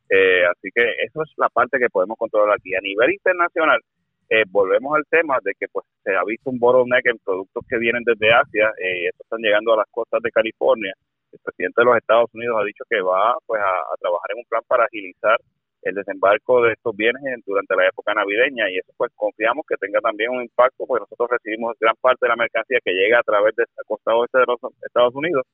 [0.10, 2.74] Eh, así que eso es la parte que podemos controlar aquí.
[2.76, 3.82] A nivel internacional,
[4.30, 7.78] eh, volvemos al tema de que pues se ha visto un bottleneck en productos que
[7.78, 10.93] vienen desde Asia eh, estos están llegando a las costas de California.
[11.32, 14.46] El presidente de los Estados Unidos ha dicho que va pues a, trabajar en un
[14.50, 15.39] plan para agilizar
[15.84, 20.02] el desembarco de estos bienes durante la época navideña y eso pues confiamos que tenga
[20.02, 23.56] también un impacto porque nosotros recibimos gran parte de la mercancía que llega a través
[23.56, 25.46] de la costa oeste de los Estados Unidos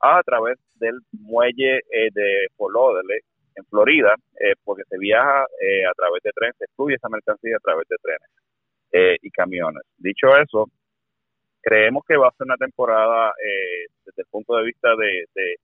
[0.00, 2.74] a través del muelle eh, de Fort
[3.54, 7.56] en Florida, eh, porque se viaja eh, a través de trenes, se fluye esa mercancía
[7.56, 8.30] a través de trenes
[8.92, 9.82] eh, y camiones.
[9.96, 10.66] Dicho eso,
[11.62, 13.32] creemos que va a ser una temporada
[14.04, 15.56] desde el punto de vista de,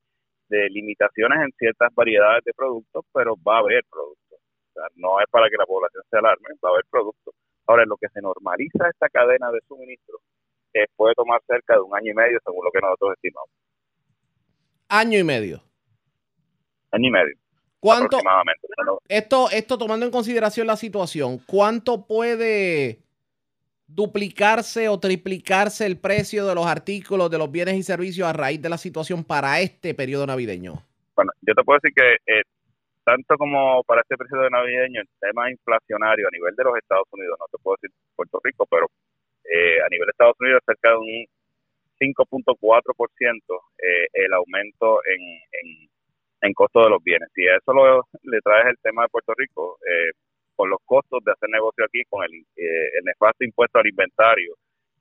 [0.71, 4.39] limitaciones en ciertas variedades de productos, pero va a haber productos.
[4.39, 7.35] O sea, no es para que la población se alarme, va a haber productos.
[7.67, 10.19] Ahora, lo que se normaliza esta cadena de suministro,
[10.97, 13.51] puede tomar cerca de un año y medio, según lo que nosotros estimamos.
[14.89, 15.63] Año y medio.
[16.91, 17.40] Año y medio.
[17.81, 18.19] ¿Cuánto?
[19.09, 23.01] Esto, esto tomando en consideración la situación, ¿cuánto puede
[23.87, 28.61] duplicarse o triplicarse el precio de los artículos, de los bienes y servicios a raíz
[28.61, 30.75] de la situación para este periodo navideño?
[31.17, 32.43] Bueno, yo te puedo decir que eh,
[33.03, 37.37] tanto como para este periodo navideño, el tema inflacionario a nivel de los Estados Unidos,
[37.41, 38.87] no te puedo decir Puerto Rico, pero
[39.45, 41.27] eh, a nivel de Estados Unidos cerca de un
[41.99, 43.41] 5.4%
[43.79, 45.21] eh, el aumento en
[45.53, 45.90] en
[46.55, 47.29] costo de los bienes.
[47.35, 50.13] Si a eso lo, le traes el tema de Puerto Rico, eh,
[50.61, 54.53] con los costos de hacer negocio aquí, con el, eh, el nefasto impuesto al inventario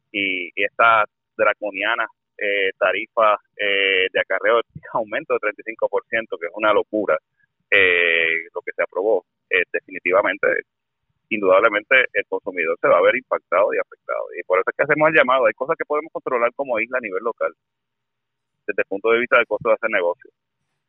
[0.10, 1.04] y, esta
[1.36, 4.62] draconiana eh, tarifa eh, de acarreo
[4.94, 7.18] aumento de 35%, que es una locura,
[8.54, 9.26] lo que se aprobó,
[9.72, 10.48] definitivamente,
[11.28, 14.26] indudablemente el consumidor se va a ver impactado y afectado.
[14.40, 15.46] Y por eso es que hacemos el llamado.
[15.46, 17.54] Hay cosas que podemos controlar como isla a nivel local,
[18.66, 20.32] desde el punto de vista del costo de hacer negocio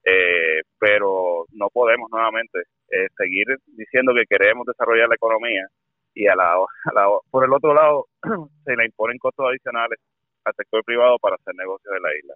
[0.04, 5.66] eh, pero no podemos nuevamente eh, seguir diciendo que queremos desarrollar la economía
[6.14, 6.56] y a la,
[7.30, 8.06] por el otro lado
[8.64, 9.98] se le imponen costos adicionales
[10.44, 12.34] al sector privado para hacer negocios en la isla.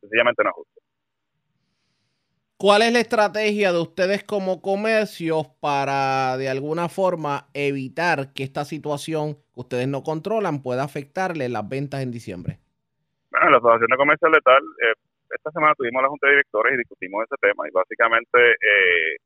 [0.00, 0.80] Sencillamente no es justo.
[2.60, 8.66] ¿Cuál es la estrategia de ustedes como comercios para de alguna forma evitar que esta
[8.66, 12.58] situación que ustedes no controlan pueda afectarle las ventas en diciembre?
[13.30, 14.92] Bueno, la Asociación de Comercio Letal eh,
[15.34, 19.16] esta semana tuvimos la Junta de Directores y discutimos ese tema y básicamente eh,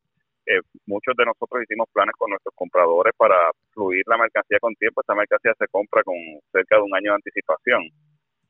[0.47, 3.37] eh, muchos de nosotros hicimos planes con nuestros compradores para
[3.73, 5.01] fluir la mercancía con tiempo.
[5.01, 6.17] Esta mercancía se compra con
[6.53, 7.83] cerca de un año de anticipación.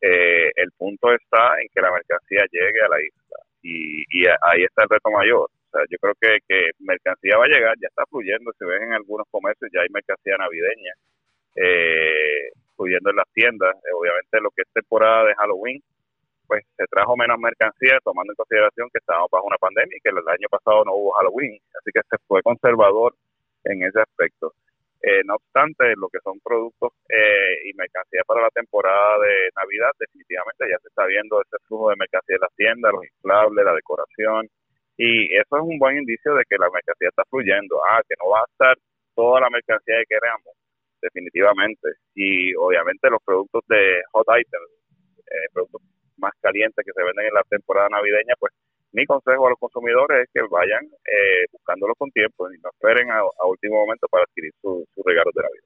[0.01, 4.83] Eh, el punto está en que la mercancía llegue a la isla y, ahí está
[4.83, 5.49] el reto mayor.
[5.49, 8.83] O sea, yo creo que, que mercancía va a llegar, ya está fluyendo, se ven
[8.83, 10.93] en algunos comercios, ya hay mercancía navideña
[12.77, 13.77] fluyendo en las tiendas.
[13.95, 15.81] obviamente lo que es temporada de Halloween,
[16.47, 20.11] pues se trajo menos mercancía tomando en consideración que estábamos bajo una pandemia y que
[20.11, 23.15] el año pasado no hubo Halloween, así que se fue conservador
[23.65, 24.55] en ese aspecto.
[25.03, 29.91] Eh, no obstante, lo que son productos eh, y mercancía para la temporada de Navidad,
[29.99, 33.75] definitivamente ya se está viendo ese flujo de mercancía en las tiendas, los inflables, la
[33.75, 34.49] decoración,
[34.97, 37.81] y eso es un buen indicio de que la mercancía está fluyendo.
[37.91, 38.77] Ah, que no va a estar
[39.15, 40.55] toda la mercancía que queremos,
[41.03, 41.89] definitivamente.
[42.15, 44.71] Y obviamente los productos de hot items,
[45.27, 45.83] eh, productos
[46.17, 48.53] más calientes que se venden en la temporada navideña, pues
[48.93, 53.11] mi consejo a los consumidores es que vayan eh, buscándolos con tiempo y no esperen
[53.11, 55.65] a, último momento para adquirir sus su regalos de Navidad.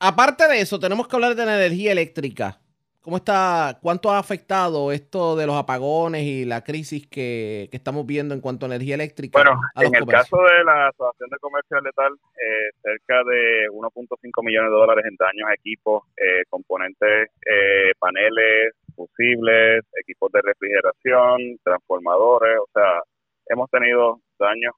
[0.00, 2.60] Aparte de eso, tenemos que hablar de la energía eléctrica.
[3.04, 8.32] ¿Cómo está, cuánto ha afectado esto de los apagones y la crisis que, estamos viendo
[8.32, 9.38] en cuanto a energía eléctrica?
[9.38, 14.70] Bueno, en el caso de la Asociación de Comercio Letal, eh, cerca de 1.5 millones
[14.70, 22.56] de dólares en daños a equipos, eh, componentes, eh, paneles, fusibles, equipos de refrigeración, transformadores,
[22.58, 23.02] o sea,
[23.50, 24.72] hemos tenido daños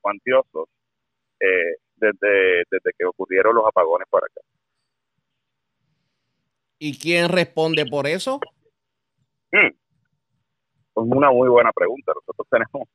[0.00, 0.66] cuantiosos
[1.38, 4.40] desde, desde que ocurrieron los apagones para acá.
[6.78, 8.40] ¿Y quién responde por eso?
[9.52, 9.66] Hmm.
[9.66, 9.74] Es
[10.94, 12.12] una muy buena pregunta.
[12.14, 12.88] Nosotros tenemos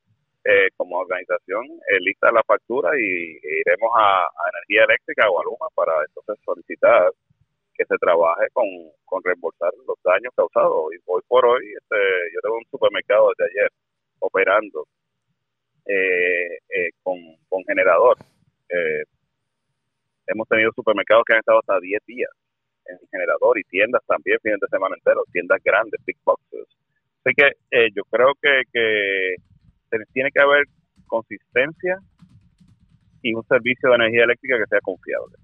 [0.43, 5.67] eh, como organización eh, lista la factura y iremos a, Energía Eléctrica o a Luma
[5.75, 7.11] para entonces solicitar
[7.73, 8.65] que se trabaje con,
[9.23, 10.93] reembolsar los daños causados.
[10.93, 11.97] Y hoy por hoy, este,
[12.34, 13.71] yo tengo un supermercado desde ayer
[14.19, 14.88] operando
[15.86, 17.17] eh, con,
[17.47, 18.17] con generador.
[20.27, 22.30] hemos tenido supermercados que han estado hasta 10 días
[22.90, 26.68] en generador y tiendas también fines de semana entero, tiendas grandes, big boxes.
[27.24, 29.36] Así que eh, yo creo que, que
[30.14, 30.66] tiene que haber
[31.08, 31.98] consistencia
[33.22, 35.36] y un servicio de energía eléctrica que sea confiable.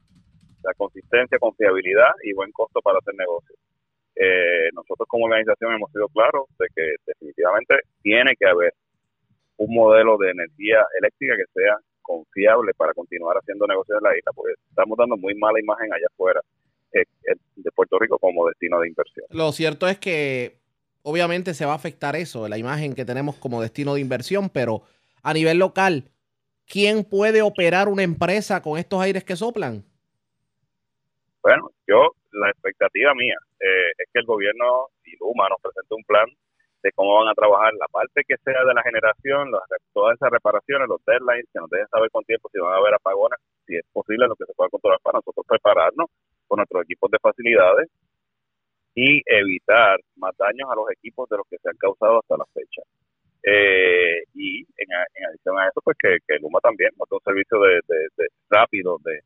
[0.63, 3.59] La consistencia, confiabilidad y buen costo para hacer negocios.
[4.15, 8.73] Eh, nosotros como organización hemos sido claros de que definitivamente tiene que haber
[9.57, 14.31] un modelo de energía eléctrica que sea confiable para continuar haciendo negocios en la isla,
[14.33, 16.41] porque estamos dando muy mala imagen allá afuera
[17.55, 19.25] de Puerto Rico como destino de inversión.
[19.31, 20.57] Lo cierto es que
[21.03, 24.81] obviamente se va a afectar eso, la imagen que tenemos como destino de inversión, pero
[25.23, 26.09] a nivel local,
[26.65, 29.83] ¿quién puede operar una empresa con estos aires que soplan?
[31.41, 36.03] Bueno, yo, la expectativa mía eh, es que el gobierno y Luma nos presente un
[36.03, 36.25] plan
[36.81, 39.51] de cómo van a trabajar la parte que sea de la generación,
[39.93, 42.93] todas esas reparaciones, los deadlines, que nos dejen saber con tiempo si van a haber
[42.93, 46.09] apagones, si es posible lo que se pueda controlar para nosotros prepararnos
[46.47, 47.89] con nuestros equipos de facilidades
[48.95, 52.45] y evitar más daños a los equipos de los que se han causado hasta la
[52.53, 52.81] fecha.
[53.43, 57.79] Eh, y en, adición a eso, pues que, que Luma también nos un servicio de,
[58.49, 59.21] rápido de,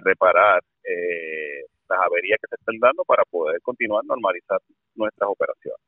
[0.00, 4.58] reparar eh, las averías que se están dando para poder continuar normalizar
[4.94, 5.80] nuestras operaciones.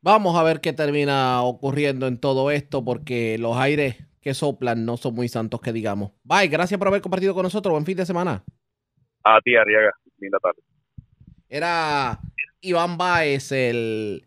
[0.00, 4.96] Vamos a ver qué termina ocurriendo en todo esto, porque los aires que soplan no
[4.96, 6.12] son muy santos que digamos.
[6.22, 7.72] Bye, gracias por haber compartido con nosotros.
[7.72, 8.44] Buen fin de semana.
[9.24, 9.90] A ti, Ariaga.
[10.18, 10.62] Linda tarde.
[11.48, 12.20] Era
[12.60, 14.24] Iván Baez, el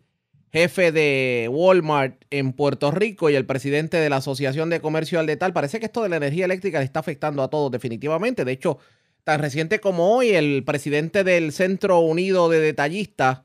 [0.52, 5.26] jefe de Walmart en Puerto Rico y el presidente de la Asociación de Comercio al
[5.26, 5.54] Detal.
[5.54, 8.44] Parece que esto de la energía eléctrica le está afectando a todos definitivamente.
[8.44, 8.78] De hecho,
[9.24, 13.42] tan reciente como hoy, el presidente del Centro Unido de Detallistas,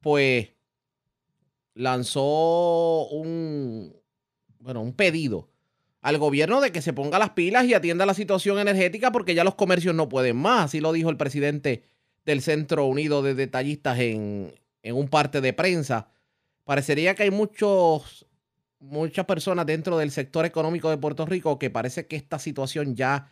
[0.00, 0.52] pues
[1.74, 3.96] lanzó un,
[4.58, 5.51] bueno, un pedido
[6.02, 9.44] al gobierno de que se ponga las pilas y atienda la situación energética porque ya
[9.44, 10.66] los comercios no pueden más.
[10.66, 11.84] Así lo dijo el presidente
[12.26, 14.52] del Centro Unido de Detallistas en,
[14.84, 16.08] un parte de prensa.
[16.64, 18.26] Parecería que hay muchos,
[18.80, 23.30] muchas personas dentro del sector económico de Puerto Rico que parece que esta situación ya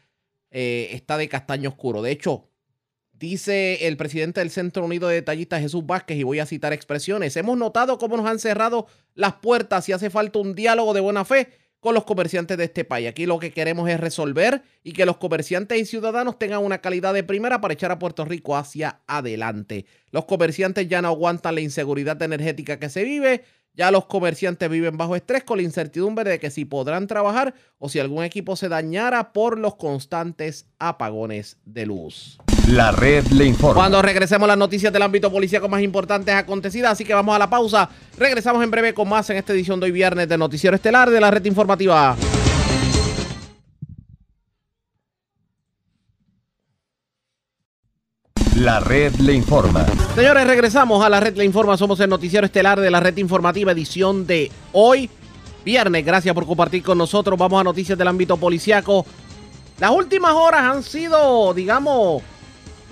[0.52, 2.02] eh, está de castaño oscuro.
[2.02, 2.44] De hecho,
[3.12, 7.36] dice el presidente del Centro Unido de Detallistas, Jesús Vázquez, y voy a citar expresiones,
[7.36, 11.24] hemos notado cómo nos han cerrado las puertas y hace falta un diálogo de buena
[11.24, 11.48] fe
[11.80, 13.08] con los comerciantes de este país.
[13.08, 17.14] Aquí lo que queremos es resolver y que los comerciantes y ciudadanos tengan una calidad
[17.14, 19.86] de primera para echar a Puerto Rico hacia adelante.
[20.10, 23.44] Los comerciantes ya no aguantan la inseguridad energética que se vive.
[23.74, 27.88] Ya los comerciantes viven bajo estrés con la incertidumbre de que si podrán trabajar o
[27.88, 32.38] si algún equipo se dañara por los constantes apagones de luz.
[32.70, 33.74] La red le informa.
[33.74, 37.50] Cuando regresemos las noticias del ámbito policíaco más importantes acontecidas, así que vamos a la
[37.50, 37.90] pausa.
[38.16, 41.20] Regresamos en breve con más en esta edición de hoy viernes de Noticiero Estelar de
[41.20, 42.16] la red informativa.
[48.54, 49.84] La red le informa.
[50.14, 51.76] Señores, regresamos a la red le informa.
[51.76, 55.10] Somos el noticiero estelar de la red informativa edición de hoy,
[55.64, 56.06] viernes.
[56.06, 57.36] Gracias por compartir con nosotros.
[57.36, 59.04] Vamos a noticias del ámbito policiaco.
[59.80, 62.22] Las últimas horas han sido, digamos,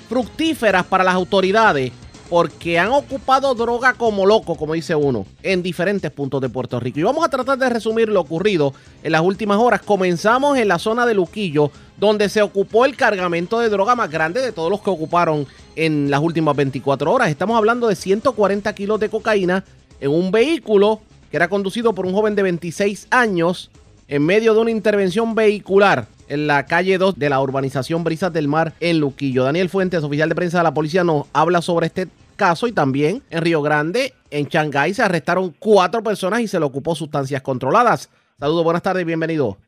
[0.08, 1.92] fructíferas para las autoridades
[2.28, 7.00] porque han ocupado droga como loco, como dice uno, en diferentes puntos de Puerto Rico.
[7.00, 9.80] Y vamos a tratar de resumir lo ocurrido en las últimas horas.
[9.82, 14.42] Comenzamos en la zona de Luquillo, donde se ocupó el cargamento de droga más grande
[14.42, 17.30] de todos los que ocuparon en las últimas 24 horas.
[17.30, 19.64] Estamos hablando de 140 kilos de cocaína
[20.00, 21.00] en un vehículo
[21.30, 23.70] que era conducido por un joven de 26 años
[24.06, 28.48] en medio de una intervención vehicular en la calle 2 de la urbanización Brisas del
[28.48, 29.44] Mar en Luquillo.
[29.44, 33.22] Daniel Fuentes, oficial de prensa de la policía, nos habla sobre este caso y también
[33.30, 38.10] en Río Grande, en Shanghái, se arrestaron cuatro personas y se le ocupó sustancias controladas.
[38.38, 39.58] Saludos, buenas tardes bienvenido.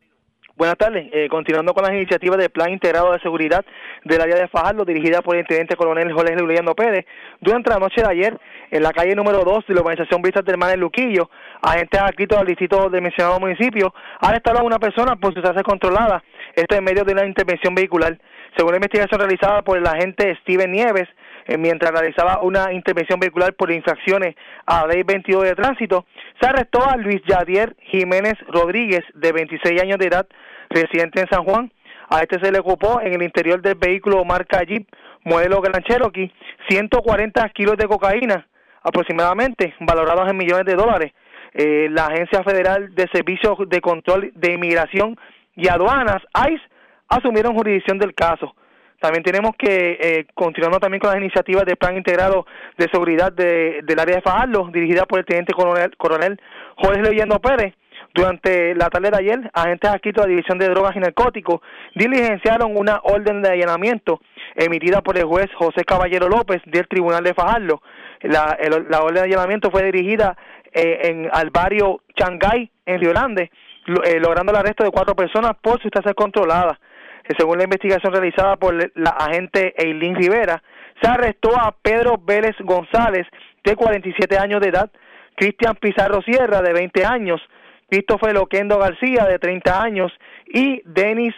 [0.60, 1.08] Buenas tardes.
[1.12, 3.64] Eh, continuando con las iniciativas del Plan Integrado de Seguridad
[4.04, 7.06] del área de Fajardo, dirigida por el Intendente Coronel Jorge Juliano Pérez,
[7.40, 8.38] durante la noche de ayer,
[8.70, 11.30] en la calle número 2 de la urbanización Vistas del Mar en Luquillo,
[11.62, 16.22] agentes adscritos al distrito del mencionado municipio arrestaron a una persona por sustancias controladas,
[16.60, 18.18] esto en medio de una intervención vehicular.
[18.56, 21.08] Según la investigación realizada por el agente Steven Nieves,
[21.46, 24.34] eh, mientras realizaba una intervención vehicular por infracciones
[24.66, 26.06] a la ley 22 de tránsito,
[26.40, 30.26] se arrestó a Luis Yadier Jiménez Rodríguez, de 26 años de edad,
[30.68, 31.72] residente en San Juan.
[32.08, 34.86] A este se le ocupó en el interior del vehículo marca Jeep,
[35.24, 36.32] modelo Grand Cherokee,
[36.68, 38.46] 140 kilos de cocaína
[38.82, 41.12] aproximadamente, valorados en millones de dólares.
[41.52, 45.16] Eh, la Agencia Federal de Servicios de Control de Inmigración
[45.56, 46.62] y Aduanas, ICE,
[47.08, 48.54] asumieron jurisdicción del caso.
[49.00, 52.44] También tenemos que, eh, continuando también con las iniciativas del Plan Integrado
[52.76, 56.40] de Seguridad de, del área de Fajardo, dirigida por el Teniente Coronel,
[56.76, 57.74] Jorge Leyendo Pérez,
[58.14, 61.60] durante la tarde de ayer, agentes aquí de la División de Drogas y Narcóticos
[61.94, 64.20] diligenciaron una orden de allanamiento
[64.56, 67.82] emitida por el juez José Caballero López del Tribunal de Fajardo.
[68.22, 70.36] La, la orden de allanamiento fue dirigida
[70.72, 73.50] eh, en, al barrio Changay, en Río Grande,
[73.86, 76.78] logrando el arresto de cuatro personas por sustancias controladas.
[77.24, 80.62] Eh, según la investigación realizada por la agente Eileen Rivera,
[81.00, 83.26] se arrestó a Pedro Vélez González,
[83.64, 84.90] de 47 años de edad,
[85.36, 87.40] Cristian Pizarro Sierra, de 20 años,
[87.88, 90.12] Christopher Loquendo García, de 30 años,
[90.46, 91.34] y Denis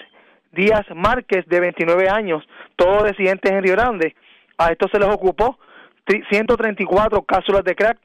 [0.53, 2.45] Díaz Márquez, de 29 años,
[2.77, 4.15] todos residentes en Río Grande.
[4.59, 5.59] A esto se les ocupó
[6.07, 7.99] 134 cápsulas de crack,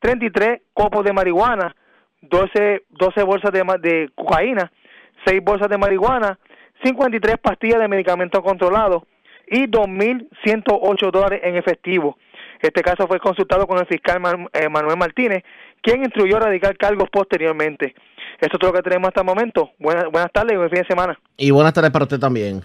[0.00, 1.74] 33 copos de marihuana,
[2.22, 4.72] 12, 12 bolsas de, de cocaína,
[5.26, 6.38] 6 bolsas de marihuana,
[6.82, 9.06] 53 pastillas de medicamento controlado
[9.46, 12.16] y 2.108 dólares en efectivo.
[12.60, 14.20] Este caso fue consultado con el fiscal
[14.52, 15.42] eh, Manuel Martínez,
[15.82, 17.94] quien instruyó a radicar cargos posteriormente.
[18.40, 19.70] Esto es todo lo que tenemos hasta el momento.
[19.78, 21.18] Buenas, buenas tardes y buen fin de semana.
[21.36, 22.62] Y buenas tardes para usted también.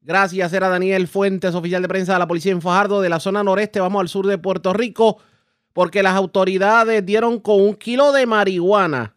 [0.00, 3.44] Gracias, era Daniel Fuentes, oficial de prensa de la policía en Fajardo, de la zona
[3.44, 3.80] noreste.
[3.80, 5.18] Vamos al sur de Puerto Rico,
[5.72, 9.16] porque las autoridades dieron con un kilo de marihuana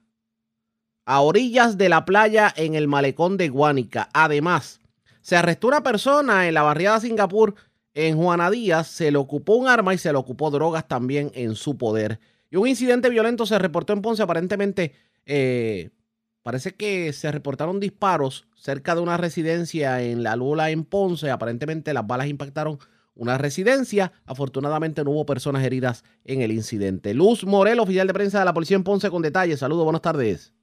[1.05, 4.09] a orillas de la playa en el malecón de Guánica.
[4.13, 4.79] Además,
[5.21, 7.55] se arrestó una persona en la barriada Singapur,
[7.93, 11.55] en Juana Díaz, se le ocupó un arma y se le ocupó drogas también en
[11.55, 12.19] su poder.
[12.51, 14.93] Y un incidente violento se reportó en Ponce, aparentemente
[15.25, 15.91] eh,
[16.43, 21.31] parece que se reportaron disparos cerca de una residencia en la Lula en Ponce.
[21.31, 22.79] Aparentemente las balas impactaron
[23.15, 24.11] una residencia.
[24.25, 27.13] Afortunadamente no hubo personas heridas en el incidente.
[27.13, 29.59] Luz Morel, oficial de prensa de la policía en Ponce, con detalles.
[29.59, 30.53] Saludos, buenas tardes.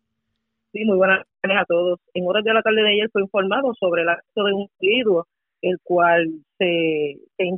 [0.72, 2.00] Sí, muy buenas tardes a todos.
[2.14, 5.26] En horas de la tarde de ayer fue informado sobre el acto de un individuo,
[5.60, 6.28] el cual
[6.58, 7.50] se, se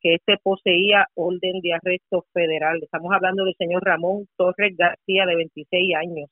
[0.00, 2.80] que este poseía orden de arresto federal.
[2.82, 6.30] Estamos hablando del señor Ramón Torres García, de 26 años.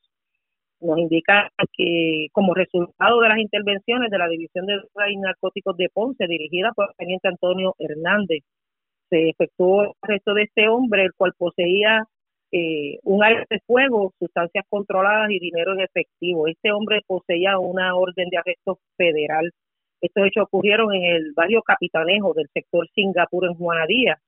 [0.81, 5.75] Nos indica que como resultado de las intervenciones de la División de Drogas y Narcóticos
[5.77, 8.43] de Ponce, dirigida por el teniente Antonio Hernández,
[9.09, 12.05] se efectuó el arresto de este hombre, el cual poseía
[12.51, 16.47] eh, un aire de fuego, sustancias controladas y dinero en efectivo.
[16.47, 19.51] Este hombre poseía una orden de arresto federal.
[20.01, 24.19] Estos hechos ocurrieron en el barrio Capitanejo del sector Singapur en Juanadía.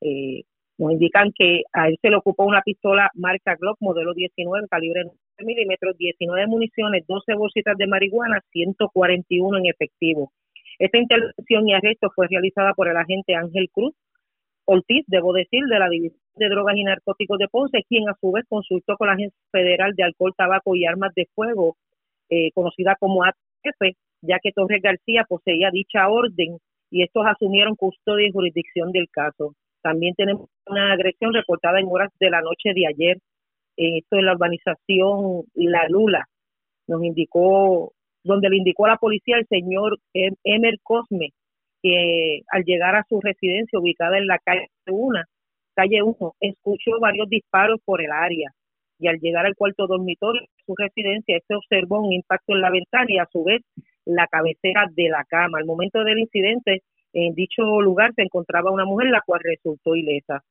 [0.00, 0.42] Eh,
[0.78, 5.02] nos indican que a él se le ocupó una pistola marca Glock modelo 19, calibre
[5.04, 10.32] 9 milímetros, 19 municiones, 12 bolsitas de marihuana, 141 en efectivo.
[10.78, 13.94] Esta intervención y arresto fue realizada por el agente Ángel Cruz,
[14.70, 18.30] Ortiz, debo decir, de la División de Drogas y Narcóticos de Ponce, quien a su
[18.30, 21.76] vez consultó con la Agencia Federal de Alcohol, Tabaco y Armas de Fuego,
[22.28, 26.58] eh, conocida como ATF, ya que Torres García poseía dicha orden
[26.90, 29.54] y estos asumieron custodia y jurisdicción del caso.
[29.82, 33.18] También tenemos una agresión reportada en horas de la noche de ayer,
[33.78, 36.26] esto en la urbanización La Lula,
[36.86, 37.92] nos indicó,
[38.24, 41.30] donde le indicó a la policía el señor Emer Cosme,
[41.82, 45.20] que al llegar a su residencia ubicada en la calle 1,
[45.74, 48.50] calle 1, escuchó varios disparos por el área
[48.98, 52.70] y al llegar al cuarto dormitorio de su residencia, este observó un impacto en la
[52.70, 53.62] ventana y a su vez
[54.04, 55.58] la cabecera de la cama.
[55.58, 60.42] Al momento del incidente, en dicho lugar se encontraba una mujer la cual resultó ilesa.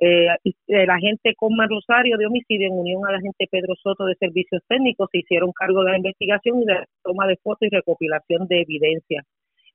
[0.00, 0.28] Eh,
[0.68, 5.08] el agente Cosma Rosario de homicidio en unión al agente Pedro Soto de servicios técnicos
[5.10, 8.60] se hicieron cargo de la investigación y de la toma de fotos y recopilación de
[8.60, 9.24] evidencia.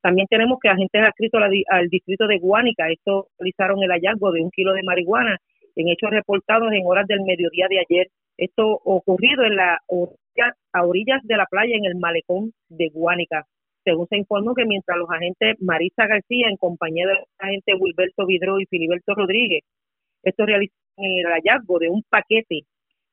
[0.00, 4.50] También tenemos que agentes adscritos al distrito de Guánica, esto realizaron el hallazgo de un
[4.50, 5.38] kilo de marihuana
[5.76, 8.08] en hechos reportados en horas del mediodía de ayer.
[8.36, 9.78] Esto ocurrido en la
[10.72, 13.44] a orillas de la playa en el malecón de Guánica.
[13.84, 18.26] Según se informó que mientras los agentes Marisa García, en compañía de los agentes Wilberto
[18.26, 19.62] Vidro y Filiberto Rodríguez,
[20.24, 22.62] estos realizaron el hallazgo de un paquete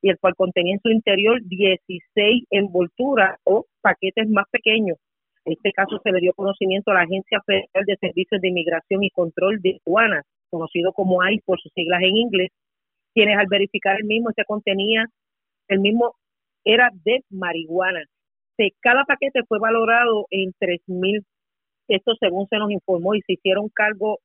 [0.02, 4.98] y el cual contenía en su interior 16 envolturas o paquetes más pequeños.
[5.46, 9.04] En este caso se le dio conocimiento a la Agencia Federal de Servicios de Inmigración
[9.04, 12.50] y Control de Aduanas, conocido como ICE por sus siglas en inglés,
[13.14, 15.06] quienes al verificar el mismo se contenía,
[15.68, 16.16] el mismo
[16.64, 18.04] era de marihuana.
[18.80, 21.24] cada paquete fue valorado en tres mil,
[21.88, 24.20] esto según se nos informó, y se hicieron cargo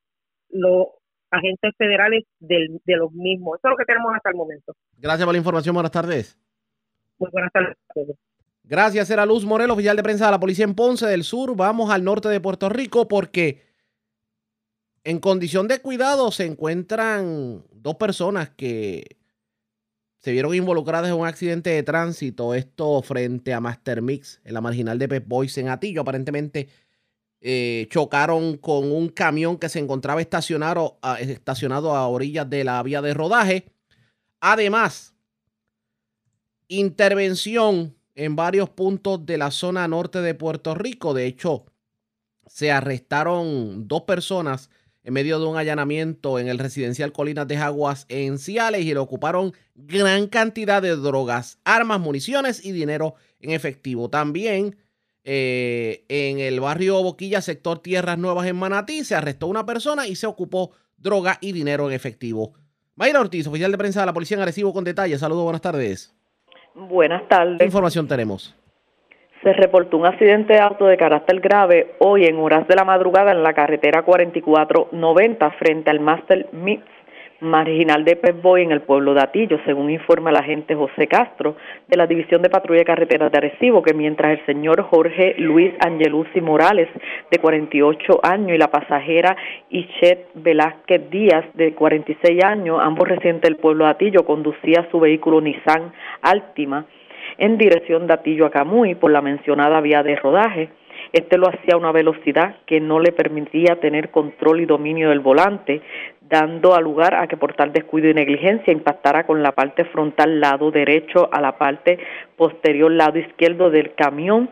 [0.51, 0.89] los
[1.31, 3.59] agentes federales del, de los mismos.
[3.59, 4.75] Eso es lo que tenemos hasta el momento.
[4.99, 5.75] Gracias por la información.
[5.75, 6.39] Buenas tardes.
[7.19, 7.77] Muy buenas tardes.
[8.65, 11.57] Gracias, era Luz Morel, oficial de prensa de la policía en Ponce del Sur.
[11.57, 13.63] Vamos al norte de Puerto Rico porque
[15.05, 19.19] en condición de cuidado se encuentran dos personas que
[20.19, 22.55] se vieron involucradas en un accidente de tránsito.
[22.55, 26.01] Esto frente a Master Mix en la marginal de Pep Boys en Atillo.
[26.01, 26.69] Aparentemente
[27.41, 32.83] eh, chocaron con un camión que se encontraba estacionado a, estacionado a orillas de la
[32.83, 33.67] vía de rodaje.
[34.41, 35.15] Además,
[36.69, 41.15] intervención en varios puntos de la zona norte de Puerto Rico.
[41.15, 41.67] De hecho,
[42.47, 44.71] se arrestaron dos personas
[45.05, 48.99] en medio de un allanamiento en el residencial Colinas de Jaguas en Ciales y le
[48.99, 54.11] ocuparon gran cantidad de drogas, armas, municiones y dinero en efectivo.
[54.11, 54.77] También
[55.29, 60.15] eh, en el barrio Boquilla, sector Tierras Nuevas en Manatí, se arrestó una persona y
[60.15, 62.55] se ocupó droga y dinero en efectivo.
[62.95, 65.19] Mayra Ortiz, oficial de prensa de la Policía en Arecibo con detalles.
[65.19, 66.15] Saludos, buenas tardes.
[66.75, 67.59] Buenas tardes.
[67.59, 68.55] ¿Qué información tenemos?
[69.43, 73.33] Se reportó un accidente de auto de carácter grave hoy en horas de la madrugada
[73.33, 76.49] en la carretera 4490 frente al Master
[77.41, 81.57] marginal de Boy en el pueblo de Atillo, según informa el agente José Castro
[81.87, 85.73] de la División de Patrulla de Carreteras de Arecibo, que mientras el señor Jorge Luis
[85.81, 86.89] Angelucci Morales,
[87.31, 89.37] de 48 años, y la pasajera
[89.71, 95.41] Ichet Velázquez Díaz, de 46 años, ambos residentes del pueblo de Atillo, conducía su vehículo
[95.41, 96.87] Nissan Altima
[97.39, 100.71] en dirección de Atillo a Camuy por la mencionada vía de rodaje.
[101.13, 105.21] Este lo hacía a una velocidad que no le permitía tener control y dominio del
[105.21, 105.83] volante,
[106.21, 110.41] dando a lugar a que por tal descuido y negligencia impactara con la parte frontal
[110.41, 111.99] lado derecho a la parte
[112.37, 114.51] posterior lado izquierdo del camión,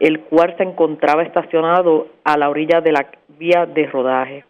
[0.00, 3.06] el cual se encontraba estacionado a la orilla de la
[3.38, 4.44] vía de rodaje.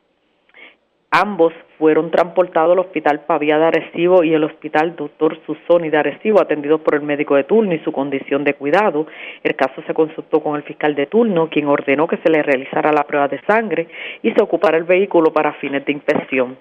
[1.10, 6.40] Ambos fueron transportados al Hospital Pavía de Arecibo y el Hospital Doctor Susoni de Arecibo,
[6.40, 9.06] atendidos por el médico de turno y su condición de cuidado.
[9.42, 12.92] El caso se consultó con el fiscal de turno, quien ordenó que se le realizara
[12.92, 13.88] la prueba de sangre
[14.22, 16.56] y se ocupara el vehículo para fines de inspección.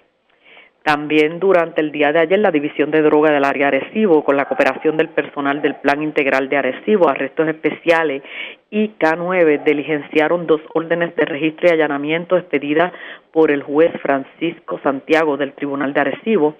[0.84, 4.50] También durante el día de ayer, la División de Droga del área Arecibo, con la
[4.50, 8.22] cooperación del personal del Plan Integral de Arecibo, Arrestos Especiales
[8.70, 12.92] y K9, diligenciaron dos órdenes de registro y allanamiento expedidas
[13.32, 16.58] por el juez Francisco Santiago del Tribunal de Arecibo.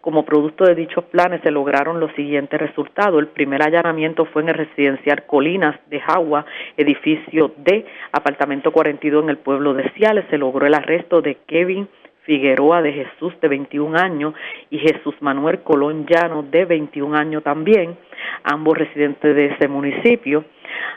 [0.00, 3.20] Como producto de dichos planes se lograron los siguientes resultados.
[3.20, 6.44] El primer allanamiento fue en el residencial Colinas de Jagua,
[6.76, 10.24] edificio D, apartamento 42 en el pueblo de Ciales.
[10.28, 11.88] Se logró el arresto de Kevin
[12.30, 14.34] Figueroa de Jesús de 21 años
[14.70, 17.96] y Jesús Manuel Colón Llano de 21 años también,
[18.44, 20.44] ambos residentes de ese municipio,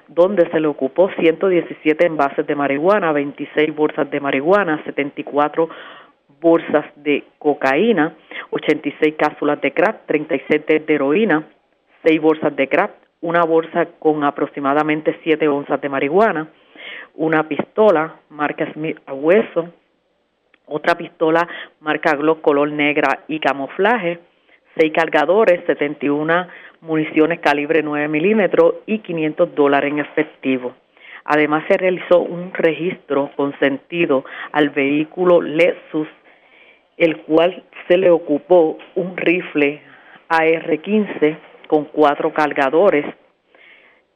[0.08, 5.70] donde se le ocupó 117 envases de marihuana, 26 bolsas de marihuana, 74
[6.40, 8.14] bolsas de cocaína,
[8.52, 11.48] 86 cápsulas de crack, 37 de heroína,
[12.06, 16.48] 6 bolsas de crack, una bolsa con aproximadamente 7 onzas de marihuana,
[17.16, 19.70] una pistola marca Smith a hueso,
[20.66, 21.48] otra pistola
[21.82, 24.20] marca Glock color negra y camuflaje,
[24.78, 26.48] seis cargadores, 71
[26.82, 30.74] municiones calibre 9 milímetros y 500 dólares en efectivo.
[31.26, 36.08] Además se realizó un registro consentido al vehículo Lexus,
[36.98, 39.82] el cual se le ocupó un rifle
[40.28, 41.38] AR-15
[41.68, 43.06] con cuatro cargadores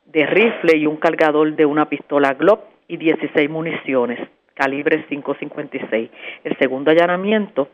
[0.05, 4.19] de rifle y un cargador de una pistola Glock y 16 municiones
[4.57, 6.09] calibre 5.56.
[6.43, 7.69] El segundo allanamiento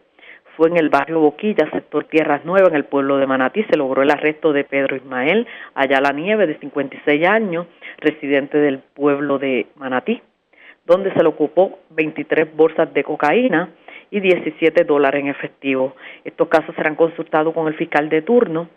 [0.55, 3.63] fue en el barrio Boquilla, sector Tierras Nuevas, en el pueblo de Manatí.
[3.63, 7.67] Se logró el arresto de Pedro Ismael Ayala Nieve, de 56 años,
[7.97, 10.21] residente del pueblo de Manatí,
[10.85, 13.69] donde se le ocupó 23 bolsas de cocaína
[14.11, 15.95] y 17 dólares en efectivo.
[16.23, 18.69] Estos casos serán consultados con el fiscal de turno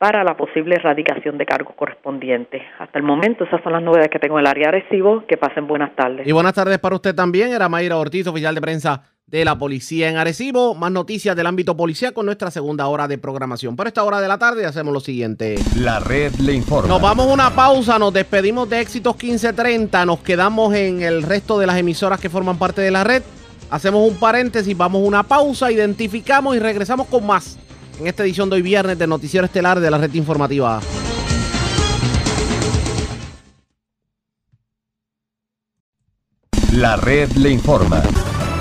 [0.00, 2.62] para la posible erradicación de cargos correspondientes.
[2.78, 5.26] Hasta el momento, esas son las novedades que tengo en el área de recibo.
[5.26, 6.26] Que pasen buenas tardes.
[6.26, 7.52] Y buenas tardes para usted también.
[7.52, 10.74] Era Mayra Ortiz, oficial de prensa de la policía en Arecibo.
[10.74, 13.76] Más noticias del ámbito policial con nuestra segunda hora de programación.
[13.76, 15.56] Para esta hora de la tarde hacemos lo siguiente.
[15.76, 16.88] La red le informa.
[16.88, 21.58] Nos vamos a una pausa, nos despedimos de Éxitos 1530, nos quedamos en el resto
[21.58, 23.22] de las emisoras que forman parte de la red.
[23.68, 27.58] Hacemos un paréntesis, vamos a una pausa, identificamos y regresamos con más
[28.00, 30.80] en esta edición de hoy viernes de Noticiero Estelar de la red informativa.
[36.72, 38.02] La red le informa.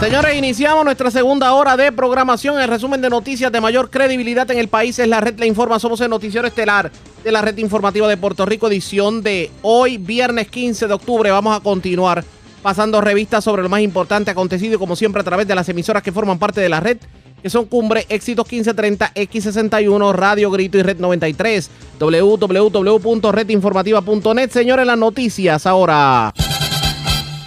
[0.01, 2.59] Señores, iniciamos nuestra segunda hora de programación.
[2.59, 5.79] El resumen de noticias de mayor credibilidad en el país es la red Le Informa.
[5.79, 6.91] Somos el noticiero estelar
[7.23, 11.31] de la red informativa de Puerto Rico, edición de hoy, viernes 15 de octubre.
[11.31, 12.23] Vamos a continuar
[12.61, 16.11] pasando revistas sobre lo más importante acontecido, como siempre, a través de las emisoras que
[16.11, 16.97] forman parte de la red,
[17.41, 24.51] que son Cumbre, Éxitos 1530, X61, Radio Grito y Red 93, www.redinformativa.net.
[24.51, 26.33] Señores, las noticias ahora.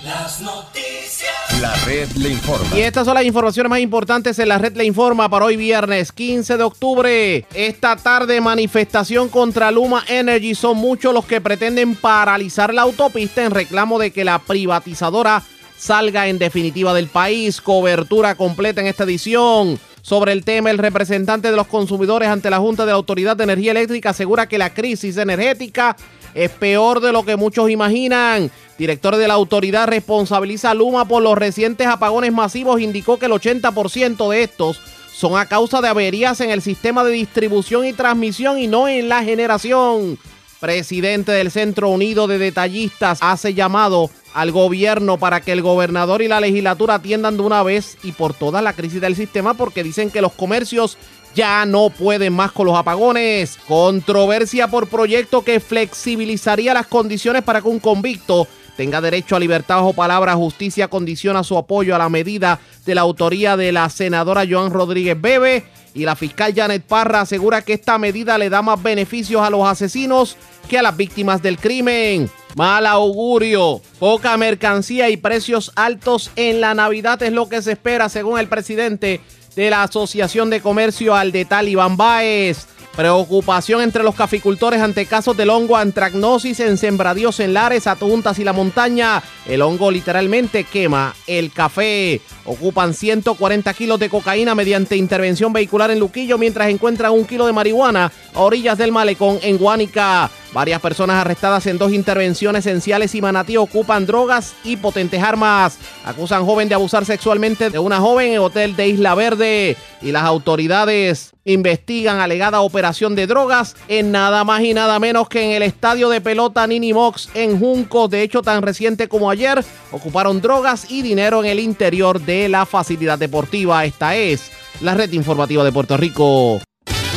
[0.05, 1.31] Las noticias.
[1.61, 2.77] La red le informa.
[2.77, 6.11] Y estas son las informaciones más importantes en la red le informa para hoy viernes
[6.11, 7.47] 15 de octubre.
[7.55, 10.57] Esta tarde manifestación contra Luma Energy.
[10.57, 15.45] Son muchos los que pretenden paralizar la autopista en reclamo de que la privatizadora
[15.83, 17.61] salga en definitiva del país.
[17.61, 19.81] Cobertura completa en esta edición.
[20.01, 23.45] Sobre el tema, el representante de los consumidores ante la Junta de la Autoridad de
[23.45, 25.97] Energía Eléctrica asegura que la crisis energética
[26.35, 28.51] es peor de lo que muchos imaginan.
[28.79, 32.81] Director de la autoridad responsabiliza a Luma por los recientes apagones masivos.
[32.81, 34.81] Indicó que el 80% de estos
[35.13, 39.09] son a causa de averías en el sistema de distribución y transmisión y no en
[39.09, 40.17] la generación.
[40.63, 46.29] Presidente del Centro Unido de Detallistas hace llamado al gobierno para que el gobernador y
[46.29, 50.09] la legislatura atiendan de una vez y por toda la crisis del sistema porque dicen
[50.09, 50.99] que los comercios
[51.35, 53.59] ya no pueden más con los apagones.
[53.67, 58.47] Controversia por proyecto que flexibilizaría las condiciones para que un convicto
[58.77, 60.35] tenga derecho a libertad bajo palabra.
[60.35, 65.21] Justicia condiciona su apoyo a la medida de la autoría de la senadora Joan Rodríguez
[65.21, 65.65] Bebe.
[65.95, 69.67] Y la fiscal Janet Parra asegura que esta medida le da más beneficios a los
[69.67, 70.37] asesinos
[70.69, 72.31] que a las víctimas del crimen.
[72.57, 78.09] Mal augurio, poca mercancía y precios altos en la Navidad es lo que se espera
[78.09, 79.21] según el presidente
[79.55, 82.67] de la Asociación de Comercio al de Iván Baez.
[82.97, 88.45] Preocupación entre los caficultores ante casos del hongo antracnosis en sembradíos en Lares, Atuntas y
[88.45, 89.23] la montaña.
[89.47, 92.21] El hongo literalmente quema el café.
[92.45, 97.55] Ocupan 140 kilos de cocaína mediante intervención vehicular en Luquillo mientras encuentran un kilo de
[97.55, 100.31] marihuana a orillas del malecón en Guánica.
[100.53, 105.79] Varias personas arrestadas en dos intervenciones esenciales y Manatí ocupan drogas y potentes armas.
[106.05, 109.79] Acusan joven de abusar sexualmente de una joven en hotel de Isla Verde.
[110.03, 115.43] Y las autoridades investigan alegada operación de drogas en nada más y nada menos que
[115.43, 118.09] en el estadio de pelota Nini Mox en Junco.
[118.09, 122.67] De hecho, tan reciente como ayer, ocuparon drogas y dinero en el interior de la
[122.67, 123.87] facilidad deportiva.
[123.87, 124.51] Esta es
[124.83, 126.61] la red informativa de Puerto Rico.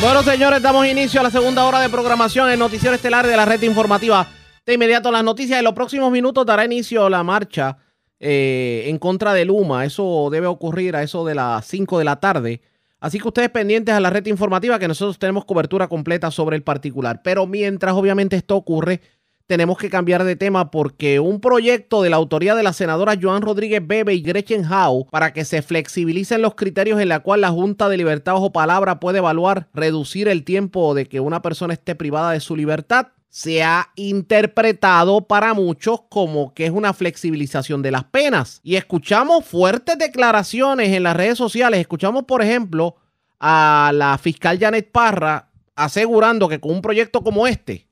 [0.00, 3.46] Bueno, señores, damos inicio a la segunda hora de programación en Noticiero Estelar de la
[3.46, 4.28] red informativa.
[4.66, 5.58] De inmediato las noticias.
[5.58, 7.78] En los próximos minutos dará inicio la marcha
[8.20, 9.86] eh, en contra de Luma.
[9.86, 12.60] Eso debe ocurrir a eso de las 5 de la tarde.
[13.00, 16.62] Así que ustedes pendientes a la red informativa que nosotros tenemos cobertura completa sobre el
[16.62, 17.22] particular.
[17.24, 19.00] Pero mientras obviamente esto ocurre,
[19.46, 23.42] tenemos que cambiar de tema porque un proyecto de la autoría de la senadora Joan
[23.42, 27.50] Rodríguez Bebe y Gretchen Howe para que se flexibilicen los criterios en la cual la
[27.50, 31.94] Junta de Libertad bajo palabra puede evaluar reducir el tiempo de que una persona esté
[31.94, 37.90] privada de su libertad se ha interpretado para muchos como que es una flexibilización de
[37.90, 38.60] las penas.
[38.62, 41.80] Y escuchamos fuertes declaraciones en las redes sociales.
[41.80, 42.96] Escuchamos, por ejemplo,
[43.38, 47.85] a la fiscal Janet Parra asegurando que con un proyecto como este,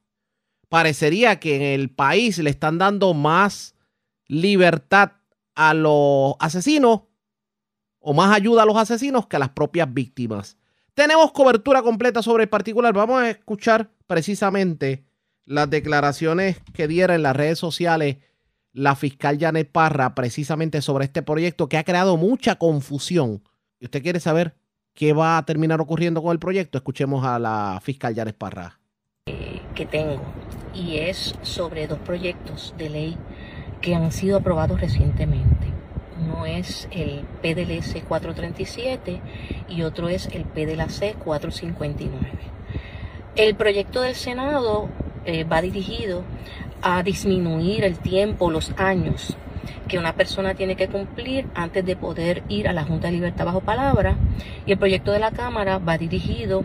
[0.68, 3.74] parecería que en el país le están dando más
[4.26, 5.12] libertad
[5.54, 7.02] a los asesinos
[8.00, 10.58] o más ayuda a los asesinos que a las propias víctimas.
[10.94, 12.92] Tenemos cobertura completa sobre el particular.
[12.92, 15.04] Vamos a escuchar precisamente
[15.44, 18.18] las declaraciones que diera en las redes sociales
[18.72, 23.42] la fiscal Janet Parra precisamente sobre este proyecto que ha creado mucha confusión.
[23.78, 24.56] ¿Y usted quiere saber
[24.94, 26.78] qué va a terminar ocurriendo con el proyecto?
[26.78, 28.80] Escuchemos a la fiscal Janet Parra.
[29.74, 30.20] Que tengo
[30.74, 33.16] y es sobre dos proyectos de ley
[33.80, 35.66] que han sido aprobados recientemente.
[36.22, 39.20] Uno es el PDLS 437
[39.70, 42.28] y otro es el PDLAC 459.
[43.34, 44.90] El proyecto del Senado
[45.24, 46.22] eh, va dirigido
[46.82, 49.38] a disminuir el tiempo, los años
[49.88, 53.46] que una persona tiene que cumplir antes de poder ir a la Junta de Libertad
[53.46, 54.16] bajo palabra
[54.66, 56.64] y el proyecto de la Cámara va dirigido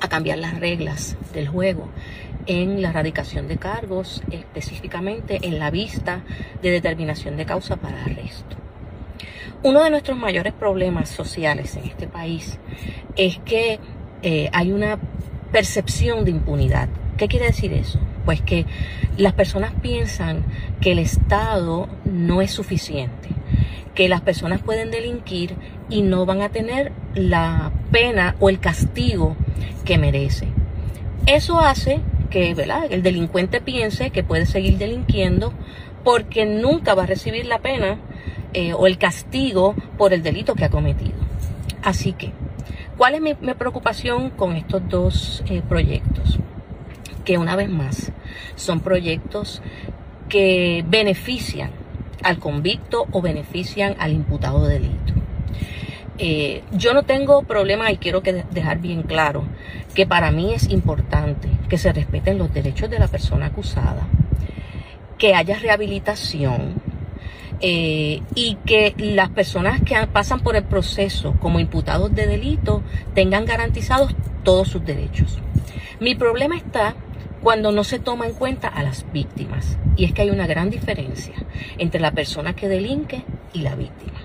[0.00, 1.88] a cambiar las reglas del juego
[2.46, 6.22] en la erradicación de cargos, específicamente en la vista
[6.62, 8.56] de determinación de causa para arresto.
[9.62, 12.58] Uno de nuestros mayores problemas sociales en este país
[13.16, 13.78] es que
[14.22, 14.98] eh, hay una
[15.52, 16.88] percepción de impunidad.
[17.16, 17.98] ¿Qué quiere decir eso?
[18.24, 18.66] Pues que
[19.16, 20.44] las personas piensan
[20.80, 23.28] que el Estado no es suficiente,
[23.94, 25.54] que las personas pueden delinquir
[25.88, 29.36] y no van a tener la pena o el castigo
[29.84, 30.48] que merece.
[31.26, 32.50] Eso hace que
[32.90, 35.52] el delincuente piense que puede seguir delinquiendo
[36.02, 37.98] porque nunca va a recibir la pena
[38.52, 41.14] eh, o el castigo por el delito que ha cometido.
[41.82, 42.32] Así que,
[42.96, 46.38] ¿cuál es mi, preocupación con estos dos eh, proyectos?
[47.24, 48.12] Que una vez más
[48.54, 49.62] son proyectos
[50.28, 51.70] que benefician
[52.22, 55.14] al convicto o benefician al imputado de delito.
[56.18, 59.44] Eh, yo no tengo problema y quiero dejar bien claro
[59.94, 64.06] que para mí es importante que se respeten los derechos de la persona acusada,
[65.18, 66.82] que haya rehabilitación,
[67.60, 72.82] eh, y que las personas que pasan por el proceso como imputados de delito
[73.14, 75.38] tengan garantizados todos sus derechos.
[76.00, 76.94] Mi problema está
[77.42, 80.68] cuando no se toma en cuenta a las víctimas y es que hay una gran
[80.68, 81.34] diferencia
[81.78, 84.23] entre la persona que delinque y la víctima.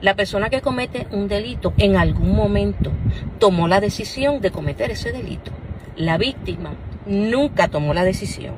[0.00, 2.92] La persona que comete un delito en algún momento
[3.38, 5.50] tomó la decisión de cometer ese delito.
[5.96, 6.74] La víctima
[7.06, 8.54] nunca tomó la decisión.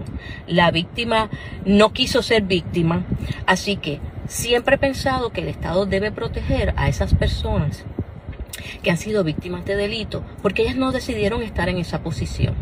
[0.47, 1.31] La víctima
[1.65, 3.05] no quiso ser víctima,
[3.47, 7.85] así que siempre he pensado que el Estado debe proteger a esas personas
[8.83, 12.55] que han sido víctimas de delito porque ellas no decidieron estar en esa posición.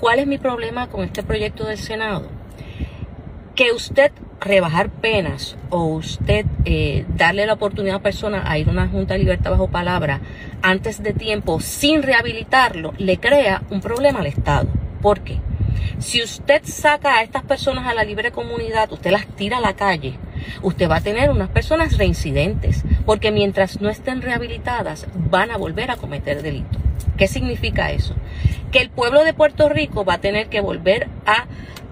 [0.00, 2.28] ¿Cuál es mi problema con este proyecto del Senado?
[3.54, 4.12] Que usted
[4.44, 9.14] rebajar penas o usted eh, darle la oportunidad a persona a ir a una junta
[9.14, 10.20] de libertad bajo palabra
[10.62, 14.68] antes de tiempo sin rehabilitarlo, le crea un problema al Estado.
[15.00, 15.38] ¿Por qué?
[15.98, 19.74] Si usted saca a estas personas a la libre comunidad, usted las tira a la
[19.74, 20.18] calle,
[20.62, 25.90] usted va a tener unas personas reincidentes, porque mientras no estén rehabilitadas, van a volver
[25.90, 26.78] a cometer delito.
[27.16, 28.14] ¿Qué significa eso?
[28.72, 31.46] Que el pueblo de Puerto Rico va a tener que volver a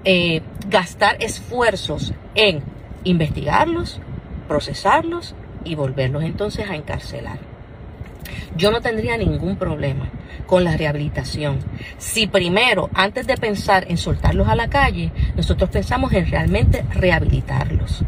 [0.05, 0.43] eh,
[0.73, 2.63] gastar esfuerzos en
[3.05, 4.01] investigarlos,
[4.49, 7.39] procesarlos y volverlos entonces a encarcelar.
[8.57, 10.11] Yo no tendría ningún problema
[10.47, 11.59] con la rehabilitación.
[11.99, 18.05] Si primero, antes de pensar en soltarlos a la calle, nosotros pensamos en realmente rehabilitarlos.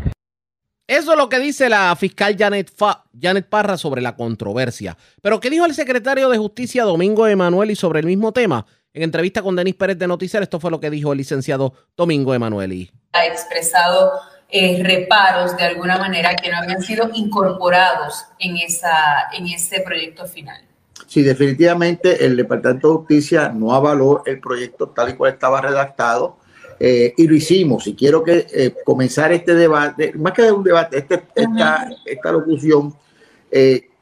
[0.87, 2.73] Eso es lo que dice la fiscal Janet,
[3.19, 4.97] Janet Parra sobre la controversia.
[5.23, 8.67] Pero ¿qué dijo el secretario de Justicia Domingo Emanueli sobre el mismo tema?
[8.95, 12.33] En entrevista con Denis Pérez de Noticiero, esto fue lo que dijo el licenciado Domingo
[12.33, 12.93] Emanueli.
[13.13, 14.13] Ha expresado
[14.49, 18.93] eh, reparos de alguna manera que no habían sido incorporados en, esa,
[19.37, 20.63] en este proyecto final.
[21.09, 26.37] Sí, definitivamente el Departamento de Justicia no avaló el proyecto tal y cual estaba redactado
[26.79, 27.89] eh, y lo hicimos.
[27.89, 32.95] Y quiero que eh, comenzar este debate, más que un debate, este, esta, esta locución,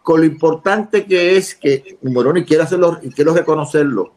[0.02, 4.12] con lo importante que es que, y quiero, hacerlo, y quiero reconocerlo,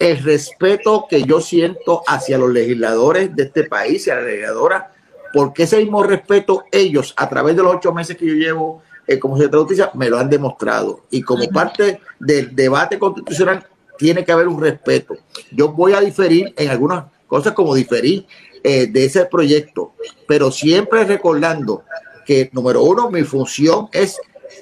[0.00, 4.92] el respeto que yo siento hacia los legisladores de este país y a la legisladora
[5.32, 9.18] porque ese mismo respeto ellos a través de los ocho meses que yo llevo eh,
[9.18, 13.66] como secretario de justicia me lo han demostrado y como parte del debate constitucional
[13.98, 15.14] tiene que haber un respeto.
[15.52, 18.26] Yo voy a diferir en algunas cosas como diferir
[18.64, 19.92] eh, de ese proyecto,
[20.26, 21.84] pero siempre recordando
[22.24, 24.18] que número uno, mi función es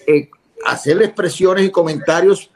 [0.08, 0.28] eh,
[0.64, 2.50] hacer expresiones y comentarios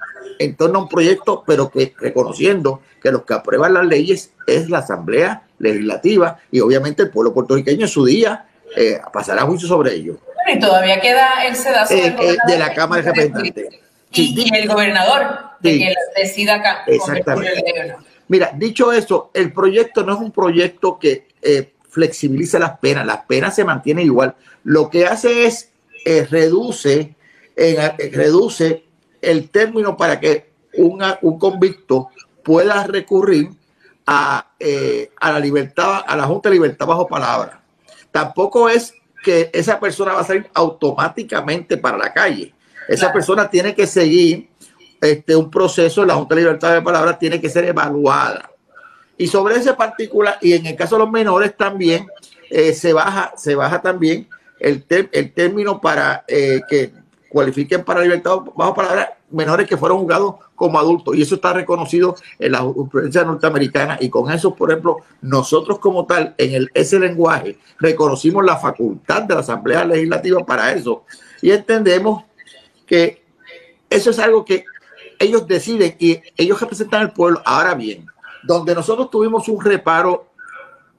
[0.44, 4.68] en torno a un proyecto, pero que reconociendo que los que aprueban las leyes es
[4.70, 9.94] la Asamblea Legislativa y obviamente el pueblo puertorriqueño en su día eh, pasará juicio sobre
[9.94, 10.18] ello.
[10.52, 13.80] y todavía queda el sedazo eh, eh, de la Cámara de Representantes.
[14.14, 15.22] Y, el gobernador
[15.60, 16.82] de que decida acá.
[16.86, 17.96] Exactamente.
[18.28, 21.26] Mira, dicho eso, el proyecto no es un proyecto que
[21.88, 24.34] flexibiliza las penas, las penas se mantienen igual.
[24.64, 25.70] Lo que hace es
[26.30, 27.14] reduce,
[27.56, 28.84] reduce
[29.22, 32.10] el término para que un convicto
[32.42, 33.50] pueda recurrir
[34.06, 37.62] a, eh, a, la libertad, a la Junta de Libertad bajo palabra.
[38.10, 42.52] Tampoco es que esa persona va a salir automáticamente para la calle.
[42.88, 44.48] Esa persona tiene que seguir
[45.00, 48.50] este, un proceso, la Junta de Libertad de Palabra tiene que ser evaluada.
[49.16, 52.06] Y sobre ese particular, y en el caso de los menores también,
[52.50, 56.92] eh, se, baja, se baja también el, el término para eh, que
[57.32, 61.16] cualifiquen para libertad bajo palabra menores que fueron juzgados como adultos.
[61.16, 63.96] Y eso está reconocido en la jurisprudencia norteamericana.
[64.00, 69.22] Y con eso, por ejemplo, nosotros como tal, en el, ese lenguaje, reconocimos la facultad
[69.22, 71.04] de la Asamblea Legislativa para eso.
[71.40, 72.24] Y entendemos
[72.86, 73.24] que
[73.88, 74.64] eso es algo que
[75.18, 77.40] ellos deciden y ellos representan al pueblo.
[77.44, 78.06] Ahora bien,
[78.42, 80.26] donde nosotros tuvimos un reparo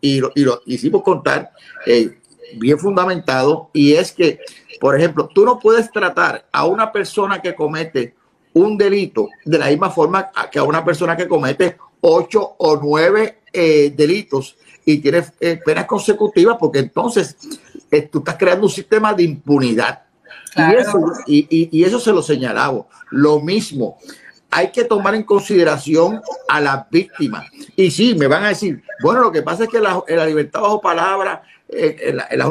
[0.02, 1.52] y lo, hicimos contar,
[1.86, 2.20] eh,
[2.56, 4.40] bien fundamentado y es que,
[4.84, 8.16] por ejemplo, tú no puedes tratar a una persona que comete
[8.52, 13.44] un delito de la misma forma que a una persona que comete ocho o nueve
[13.54, 17.38] eh, delitos y tiene eh, penas consecutivas porque entonces
[17.90, 20.04] eh, tú estás creando un sistema de impunidad.
[20.54, 22.86] Y, eso, y, eso se lo señalaba.
[23.10, 23.98] Lo mismo,
[24.52, 27.46] hay que tomar en consideración a las víctimas.
[27.78, 30.60] Y sí, me van a decir, bueno, lo que pasa es que la, la libertad
[30.60, 32.48] bajo palabra, en la, la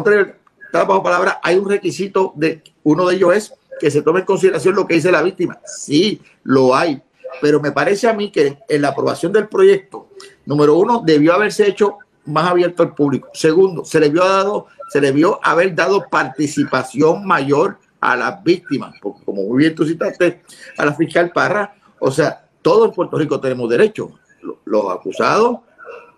[0.72, 4.26] Libertad bajo palabra, hay un requisito de uno de ellos es que se tome en
[4.26, 5.60] consideración lo que dice la víctima.
[5.66, 7.02] Sí, lo hay.
[7.42, 10.08] Pero me parece a mí que en la aprobación del proyecto,
[10.46, 13.28] número uno, debió haberse hecho más abierto al público.
[13.34, 18.94] Segundo, se le vio dado, se le vio haber dado participación mayor a las víctimas,
[19.00, 20.40] como muy bien tú citaste
[20.78, 24.12] a la fiscal Parra, o sea, todos en Puerto Rico tenemos derecho,
[24.64, 25.58] los acusados,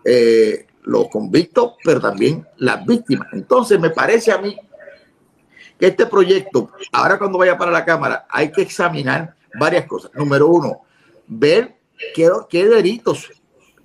[0.05, 3.27] eh, los convictos, pero también las víctimas.
[3.33, 4.57] Entonces, me parece a mí
[5.79, 10.11] que este proyecto, ahora cuando vaya para la Cámara, hay que examinar varias cosas.
[10.13, 10.81] Número uno,
[11.27, 11.75] ver
[12.13, 13.29] qué, qué delitos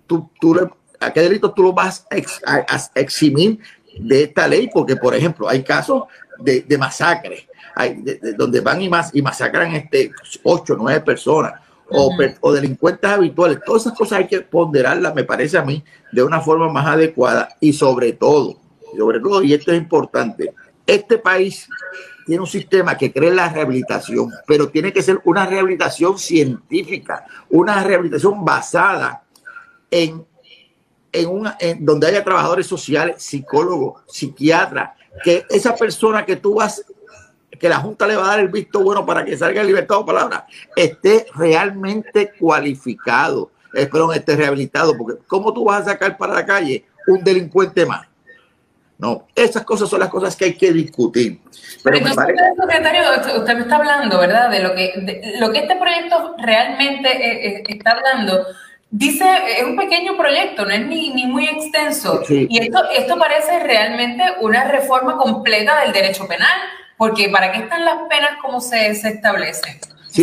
[0.07, 3.61] tú, tú, a qué delitos tú lo vas a, eximir
[3.99, 6.05] de esta ley, porque, por ejemplo, hay casos
[6.39, 8.03] de, de masacre, hay,
[8.37, 10.11] donde van y, mas, y masacran este,
[10.43, 11.55] ocho, nueve personas.
[11.93, 12.11] O,
[12.41, 13.59] o, delincuentes habituales.
[13.65, 15.83] Todas esas cosas hay que ponderarlas, me parece a mí,
[16.13, 18.57] de una forma más adecuada y sobre todo,
[18.97, 20.55] sobre todo, y esto es importante,
[20.87, 21.69] este país
[22.27, 27.83] tiene un sistema que cree la rehabilitación, pero tiene que ser una rehabilitación científica, una
[27.83, 29.25] rehabilitación basada
[29.91, 30.25] en,
[31.13, 34.93] en, una, en donde haya trabajadores sociales, psicólogos, psiquiatras,
[35.25, 36.85] que esa persona que tú vas,
[37.59, 39.99] que la Junta le va a dar el visto bueno para que salga en libertad
[39.99, 40.47] de palabra,
[40.77, 46.85] esté realmente cualificado, espero esté rehabilitado, porque ¿cómo tú vas a sacar para la calle
[47.07, 48.11] un delincuente más?
[49.01, 51.41] No, esas cosas son las cosas que hay que discutir.
[51.83, 52.23] Pero, entonces,
[52.61, 53.03] secretario,
[53.39, 54.51] usted me está hablando, ¿verdad?
[54.51, 54.93] De lo que,
[55.41, 58.45] lo que este proyecto realmente eh, eh, está hablando.
[58.91, 59.25] Dice,
[59.57, 62.23] es un pequeño proyecto, no es ni, ni muy extenso.
[62.29, 66.61] Y esto, esto parece realmente una reforma completa del derecho penal,
[67.01, 69.81] porque ¿para qué están las penas como se, se establecen?
[70.11, 70.23] Sí,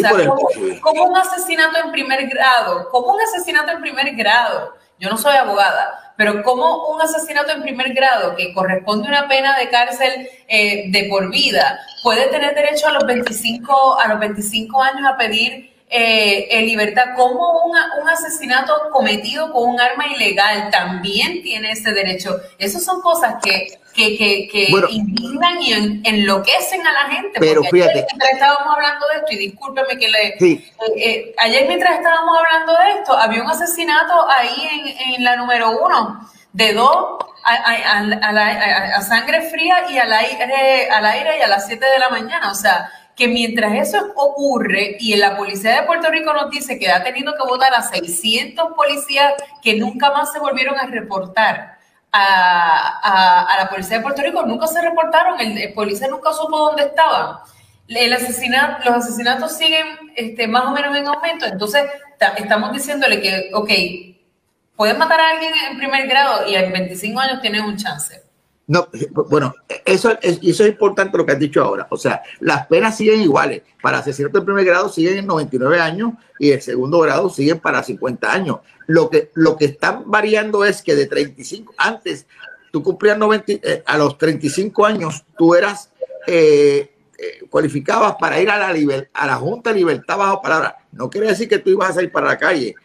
[0.79, 4.75] como un asesinato en primer grado, como un asesinato en primer grado.
[4.99, 9.27] Yo no soy abogada, pero como un asesinato en primer grado que corresponde a una
[9.27, 14.19] pena de cárcel eh, de por vida puede tener derecho a los 25, a los
[14.19, 20.69] 25 años a pedir eh, en libertad, como un asesinato cometido con un arma ilegal
[20.69, 22.39] también tiene ese derecho.
[22.59, 25.73] Esas son cosas que, que, que, que indignan y
[26.03, 27.39] enloquecen a la gente.
[27.39, 27.93] Pero fíjate.
[27.93, 30.27] Ayer mientras estábamos hablando de esto, y discúlpeme que le.
[30.27, 35.35] Eh, eh, ayer mientras estábamos hablando de esto, había un asesinato ahí en, en la
[35.35, 41.41] número uno de dos a, a, a, sangre fría y al aire, al aire y
[41.41, 42.51] a las 7 de la mañana.
[42.51, 46.91] O sea, que mientras eso ocurre y la policía de Puerto Rico nos dice que
[46.91, 49.33] ha tenido que votar a 600 policías
[49.63, 51.76] que nunca más se volvieron a reportar
[52.11, 57.37] a, la policía de Puerto Rico, nunca se reportaron, el, policía nunca supo dónde estaban.
[57.87, 61.83] El asesinato, los asesinatos siguen este, más o menos en aumento, entonces
[62.37, 63.71] estamos diciéndole que, ok,
[64.75, 68.26] pueden matar a alguien en primer grado y en 25 años tienen un chance
[68.67, 68.89] no,
[69.29, 69.55] bueno,
[69.85, 71.87] eso es, eso es importante lo que has dicho ahora.
[71.89, 73.61] O sea, las penas siguen iguales.
[73.81, 77.81] Para asesinato de primer grado siguen en 99 años y el segundo grado siguen para
[77.81, 78.57] 50 años.
[78.85, 82.25] Lo que, lo que están variando es que de 35, antes
[82.73, 85.89] tú cumplías 90, eh, a los 35 años, tú eras,
[86.27, 88.77] eh, eh, cualificabas para ir a la,
[89.13, 90.75] a la Junta de Libertad bajo palabra.
[90.91, 92.75] No quiere decir que tú ibas a salir para la calle.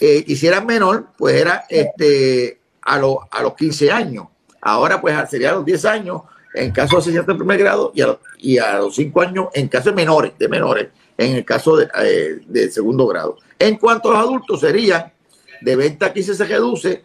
[0.00, 4.28] y si eras menor, pues era este, a, a los 15 años
[4.64, 6.22] Ahora pues sería a los 10 años
[6.54, 7.92] en caso de asesinato de primer grado
[8.38, 10.88] y a, los 5 años en caso de menores, de menores,
[11.18, 13.36] en el caso eh, de, segundo grado.
[13.58, 15.12] En cuanto a los adultos serían
[15.60, 17.04] de 20 a 15 se reduce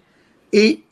[0.51, 0.85] y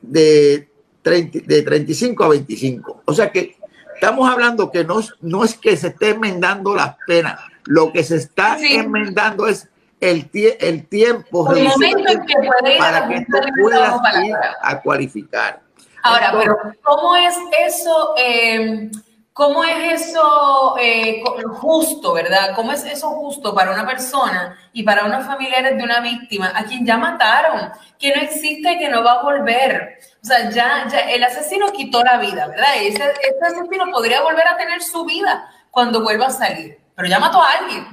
[0.00, 0.68] de,
[1.04, 3.02] de 35 a 25.
[3.04, 3.56] O sea que
[3.94, 8.16] estamos hablando que no, no es que se esté enmendando las penas, lo que se
[8.16, 9.68] está enmendando es
[10.00, 10.28] el,
[10.58, 15.62] el tiempo el momento en que puede para que tú puedas ir a cualificar.
[16.02, 17.36] Ahora, pero ¿cómo es
[17.66, 18.14] eso?
[18.16, 18.90] Eh,
[19.32, 21.22] ¿Cómo es eso eh,
[21.52, 22.54] justo, verdad?
[22.54, 26.64] ¿Cómo es eso justo para una persona y para unos familiares de una víctima a
[26.64, 30.00] quien ya mataron, que no existe, que no va a volver?
[30.22, 32.76] O sea, ya, ya el asesino quitó la vida, ¿verdad?
[32.76, 37.18] Ese, ese asesino podría volver a tener su vida cuando vuelva a salir, pero ya
[37.18, 37.86] mató a alguien.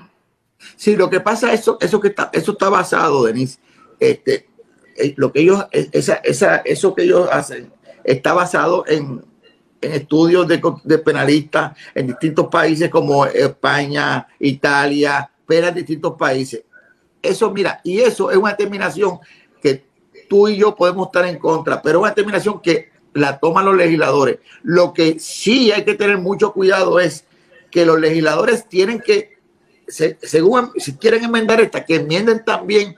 [0.76, 3.60] Sí, lo que pasa, eso, eso que está, eso está basado, Denise,
[3.98, 4.50] este,
[4.98, 7.72] eh, lo que ellos, esa, esa, eso que ellos hacen
[8.04, 9.24] está basado en,
[9.82, 16.64] en estudios de, penalistas en distintos países como España, Italia, penas de distintos países.
[17.22, 19.20] Eso, mira, y eso es una determinación
[19.62, 19.86] que
[20.30, 23.76] tú y yo podemos estar en contra, pero es una determinación que la toman los
[23.76, 24.40] legisladores.
[24.64, 27.26] Lo que sí hay que tener mucho cuidado es
[27.72, 29.38] que los legisladores tienen que,
[29.88, 32.96] según si quieren enmendar esta, que enmienden también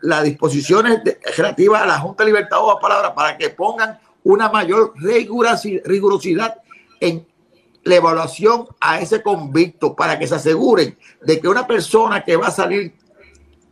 [0.00, 1.00] las disposiciones
[1.36, 3.98] relativas a la Junta de Libertad o a palabra para que pongan
[4.28, 6.58] una mayor rigurosidad
[7.00, 7.26] en
[7.82, 12.48] la evaluación a ese convicto para que se aseguren de que una persona que va
[12.48, 12.92] a salir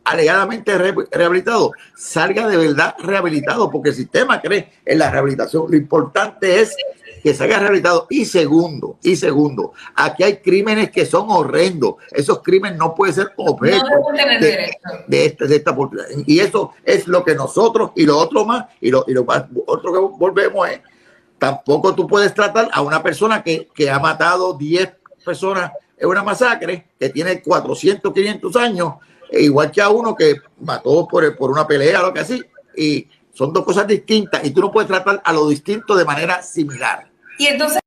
[0.03, 5.71] alegadamente rehabilitado salga de verdad rehabilitado porque el sistema cree en la rehabilitación.
[5.71, 6.75] Lo importante es
[7.27, 8.07] que se haya rehabilitado.
[8.09, 11.97] Y segundo, y segundo, aquí hay crímenes que son horrendos.
[12.13, 13.85] Esos crímenes no pueden ser objeto
[15.09, 15.77] de, esta, de esta
[16.25, 19.27] Y eso es lo que nosotros y lo otro más, y lo, y lo
[19.67, 20.83] otro que volvemos es,
[21.37, 24.89] tampoco tú puedes tratar a una persona que, que ha matado 10
[25.25, 28.95] personas en una masacre, que tiene 400, 500 años,
[29.33, 32.41] e igual que a uno que mató por, por una pelea o lo que así.
[32.77, 36.41] Y son dos cosas distintas y tú no puedes tratar a lo distinto de manera
[36.41, 37.06] similar.
[37.39, 37.81] Y entonces...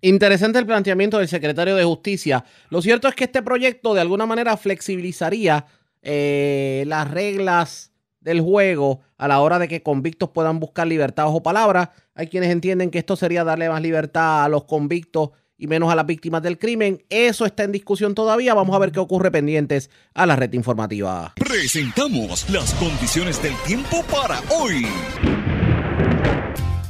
[0.00, 2.44] Interesante el planteamiento del secretario de Justicia.
[2.70, 5.66] Lo cierto es que este proyecto de alguna manera flexibilizaría
[6.02, 11.42] eh, las reglas del juego a la hora de que convictos puedan buscar libertad o
[11.42, 11.92] palabra.
[12.14, 15.94] Hay quienes entienden que esto sería darle más libertad a los convictos y menos a
[15.94, 17.04] las víctimas del crimen.
[17.08, 18.54] Eso está en discusión todavía.
[18.54, 21.34] Vamos a ver qué ocurre pendientes a la red informativa.
[21.36, 24.86] Presentamos las condiciones del tiempo para hoy.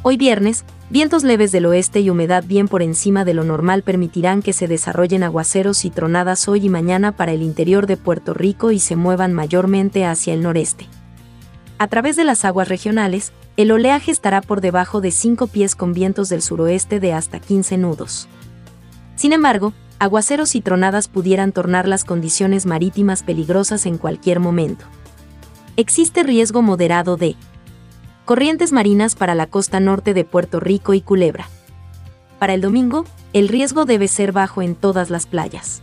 [0.05, 4.42] Hoy viernes, vientos leves del oeste y humedad bien por encima de lo normal permitirán
[4.42, 8.72] que se desarrollen aguaceros y tronadas hoy y mañana para el interior de Puerto Rico
[8.72, 10.88] y se muevan mayormente hacia el noreste.
[11.78, 15.92] A través de las aguas regionales, el oleaje estará por debajo de 5 pies con
[15.92, 18.26] vientos del suroeste de hasta 15 nudos.
[19.14, 24.84] Sin embargo, aguaceros y tronadas pudieran tornar las condiciones marítimas peligrosas en cualquier momento.
[25.76, 27.36] Existe riesgo moderado de
[28.24, 31.48] corrientes marinas para la costa norte de Puerto Rico y Culebra.
[32.38, 35.82] Para el domingo, el riesgo debe ser bajo en todas las playas.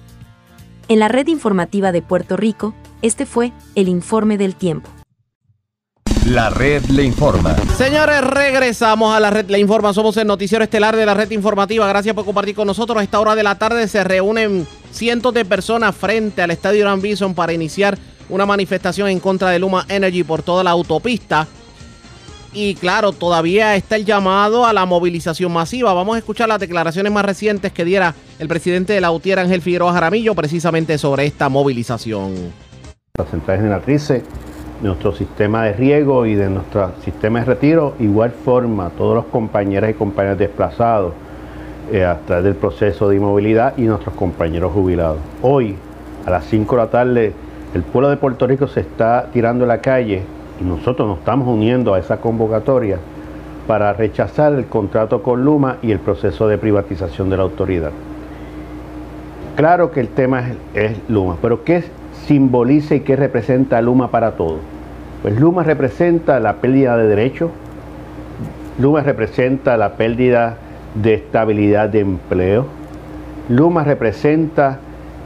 [0.87, 4.89] En la red informativa de Puerto Rico, este fue el informe del tiempo.
[6.25, 7.55] La red le informa.
[7.77, 9.93] Señores, regresamos a la red le informa.
[9.93, 11.87] Somos el noticiero estelar de la red informativa.
[11.87, 12.99] Gracias por compartir con nosotros.
[12.99, 17.01] A esta hora de la tarde se reúnen cientos de personas frente al estadio Gran
[17.01, 21.47] Bison para iniciar una manifestación en contra de Luma Energy por toda la autopista.
[22.51, 25.93] Y claro, todavía está el llamado a la movilización masiva.
[25.93, 29.61] Vamos a escuchar las declaraciones más recientes que diera el presidente de la UTIER, Ángel
[29.61, 32.33] Figueroa Jaramillo, precisamente sobre esta movilización.
[33.17, 34.23] La central generatrices
[34.81, 39.89] nuestro sistema de riego y de nuestro sistema de retiro, igual forma todos los compañeros
[39.89, 41.13] y compañeras desplazados
[41.91, 45.19] eh, a través del proceso de inmovilidad y nuestros compañeros jubilados.
[45.41, 45.75] Hoy,
[46.25, 47.33] a las 5 de la tarde,
[47.73, 50.23] el pueblo de Puerto Rico se está tirando a la calle
[50.59, 52.97] y nosotros nos estamos uniendo a esa convocatoria
[53.67, 57.91] para rechazar el contrato con Luma y el proceso de privatización de la autoridad.
[59.55, 61.83] Claro que el tema es, es Luma, pero ¿qué
[62.29, 64.59] simboliza y qué representa Luma para todos.
[65.23, 67.49] Pues Luma representa la pérdida de derechos,
[68.77, 70.57] Luma representa la pérdida
[70.93, 72.67] de estabilidad de empleo,
[73.49, 74.79] Luma representa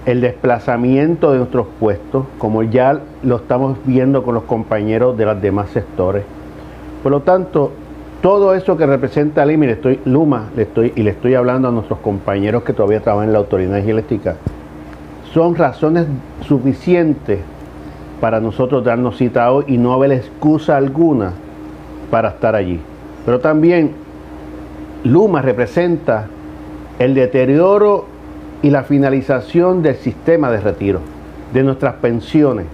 [0.05, 5.41] el desplazamiento de nuestros puestos, como ya lo estamos viendo con los compañeros de los
[5.41, 6.23] demás sectores.
[7.01, 7.71] Por lo tanto,
[8.21, 11.71] todo eso que representa Luma, le estoy, Luma le estoy, y le estoy hablando a
[11.71, 14.35] nuestros compañeros que todavía trabajan en la Autoridad Eléctrica,
[15.33, 16.05] son razones
[16.41, 17.39] suficientes
[18.21, 21.33] para nosotros darnos cita hoy y no haber excusa alguna
[22.11, 22.79] para estar allí.
[23.25, 23.91] Pero también
[25.03, 26.27] Luma representa
[26.99, 28.12] el deterioro
[28.63, 31.01] y la finalización del sistema de retiro,
[31.53, 32.65] de nuestras pensiones.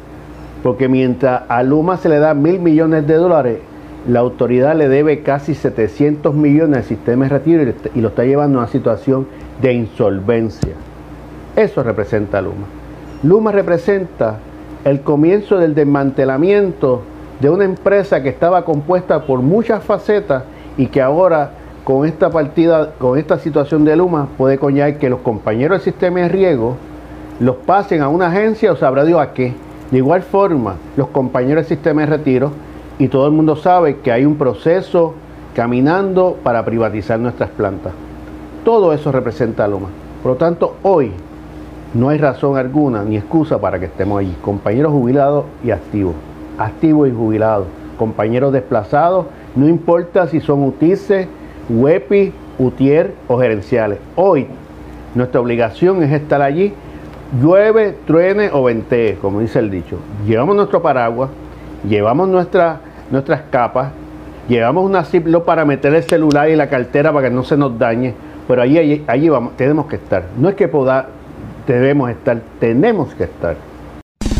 [0.64, 3.58] Porque mientras a Luma se le da mil millones de dólares,
[4.08, 8.60] la autoridad le debe casi 700 millones al sistema de retiro y lo está llevando
[8.60, 9.28] a una situación
[9.62, 10.74] de insolvencia.
[11.56, 12.68] Eso representa Luma.
[13.24, 14.38] Luma representa
[14.86, 17.02] el comienzo del desmantelamiento
[17.42, 20.44] de una empresa que estaba compuesta por muchas facetas
[20.78, 21.52] y que ahora
[21.90, 26.20] con esta partida, con esta situación de Luma, puede coñar que los compañeros del sistema
[26.20, 26.76] de riego
[27.40, 29.56] los pasen a una agencia o sabrá Dios a qué.
[29.90, 32.52] De igual forma, los compañeros del sistema de retiro
[33.00, 35.16] y todo el mundo sabe que hay un proceso
[35.56, 37.94] caminando para privatizar nuestras plantas.
[38.64, 39.88] Todo eso representa a Luma.
[40.22, 41.12] Por lo tanto, hoy
[41.96, 44.36] no hay razón alguna ni excusa para que estemos allí.
[44.44, 46.14] Compañeros jubilados y activos.
[46.60, 47.66] Activos y jubilados.
[47.98, 49.26] Compañeros desplazados.
[49.56, 51.39] No importa si son UTICE
[51.70, 54.00] WEPI, UTIER o gerenciales.
[54.16, 54.48] Hoy
[55.16, 56.74] nuestra obligación es estar allí,
[57.42, 59.98] llueve, truene o ventee, como dice el dicho.
[60.28, 61.30] Llevamos nuestro paraguas,
[61.88, 62.82] llevamos nuestra,
[63.12, 63.92] nuestras capas,
[64.48, 67.78] llevamos una Ziploc para meter el celular y la cartera para que no se nos
[67.78, 68.14] dañe,
[68.48, 70.24] pero allí, allí, vamos, tenemos que estar.
[70.38, 71.08] No es que poda,
[71.68, 73.56] debemos estar, tenemos que estar.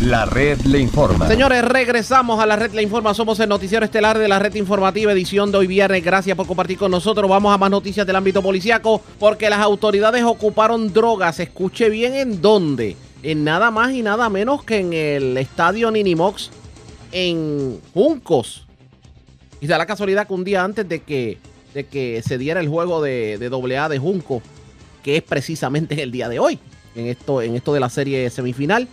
[0.00, 1.28] La red le informa.
[1.28, 3.12] Señores, regresamos a la red le informa.
[3.12, 6.02] Somos el noticiero estelar de la red informativa, edición de hoy viernes.
[6.02, 7.28] Gracias por compartir con nosotros.
[7.28, 11.38] Vamos a más noticias del ámbito policiaco porque las autoridades ocuparon drogas.
[11.38, 12.96] Escuche bien en dónde.
[13.22, 16.50] En nada más y nada menos que en el estadio Ninimox
[17.12, 18.66] en Juncos.
[19.60, 21.36] Y da la casualidad que un día antes de que,
[21.74, 24.40] de que se diera el juego de, de AA de Junco,
[25.02, 26.58] que es precisamente el día de hoy,
[26.94, 28.88] en esto, en esto de la serie semifinal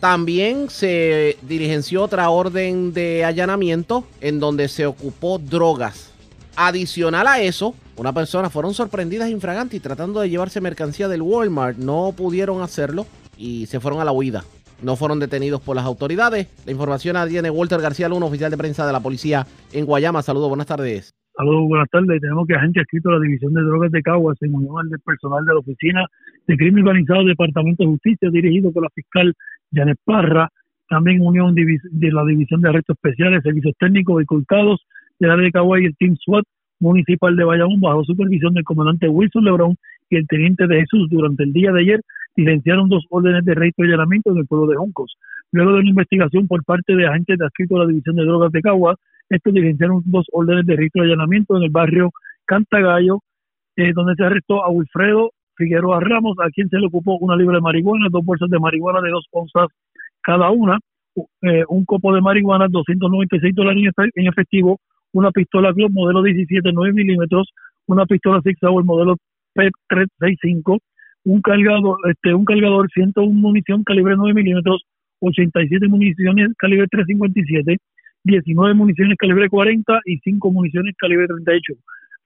[0.00, 6.10] también se diligenció otra orden de allanamiento en donde se ocupó drogas.
[6.56, 11.78] Adicional a eso, una persona fueron sorprendidas infraganti tratando de llevarse mercancía del Walmart.
[11.78, 13.06] No pudieron hacerlo
[13.36, 14.44] y se fueron a la huida.
[14.82, 16.46] No fueron detenidos por las autoridades.
[16.64, 20.22] La información la tiene Walter García, un oficial de prensa de la policía en Guayama.
[20.22, 21.17] Saludos, buenas tardes.
[21.38, 22.20] Saludos, buenas tardes.
[22.20, 25.52] Tenemos que agente escrito la División de Drogas de Caguas en unión del personal de
[25.52, 26.04] la Oficina
[26.48, 29.32] de Crimen Organizado del Departamento de Justicia, dirigido por la fiscal
[29.72, 30.48] Janet Parra,
[30.88, 34.80] también unión de la División de Arrestos Especiales, Servicios Técnicos y Cultados
[35.20, 36.42] de la de Caguay y el Team SWAT
[36.80, 39.76] municipal de Bayamón, bajo supervisión del comandante Wilson Lebrón
[40.10, 42.00] y el teniente de Jesús, durante el día de ayer,
[42.34, 45.14] silenciaron dos órdenes de registro y allanamiento en el pueblo de Juncos.
[45.52, 48.50] Luego de una investigación por parte de agentes de adscritos a la División de Drogas
[48.50, 48.96] de Caguas,
[49.28, 52.10] estos diligenciaron dos órdenes de registro y allanamiento en el barrio
[52.44, 53.20] Cantagallo,
[53.76, 57.56] eh, donde se arrestó a Wilfredo Figueroa Ramos, a quien se le ocupó una libra
[57.56, 59.66] de marihuana, dos bolsas de marihuana de dos onzas
[60.22, 60.78] cada una,
[61.42, 64.78] eh, un copo de marihuana, 296 dólares en efectivo,
[65.12, 67.50] una pistola Glock modelo 17 9 milímetros,
[67.86, 69.16] una pistola Six Hour modelo
[69.54, 70.78] P365,
[71.24, 74.82] un cargador, este, un cargador 101 munición calibre 9 milímetros,
[75.20, 77.78] 87 municiones calibre 357,
[78.24, 81.74] 19 municiones calibre 40 y 5 municiones calibre 38.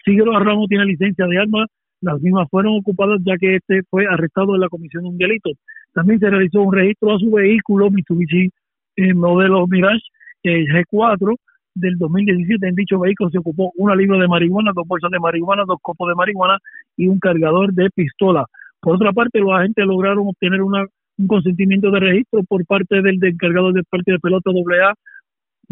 [0.05, 1.69] Figueroa Ramos tiene licencia de armas
[2.03, 5.51] las mismas fueron ocupadas ya que este fue arrestado en la comisión de un delito.
[5.95, 8.51] También se realizó un registro a su vehículo Mitsubishi
[8.97, 10.03] eh, modelo Mirage
[10.43, 11.37] eh, G4
[11.77, 12.67] del 2017.
[12.67, 16.09] En dicho vehículo se ocupó una libra de marihuana, dos bolsas de marihuana, dos copos
[16.09, 16.59] de marihuana
[16.97, 18.47] y un cargador de pistola.
[18.81, 20.85] Por otra parte, los agentes lograron obtener una,
[21.19, 24.95] un consentimiento de registro por parte del, encargado del parque de pelota AA,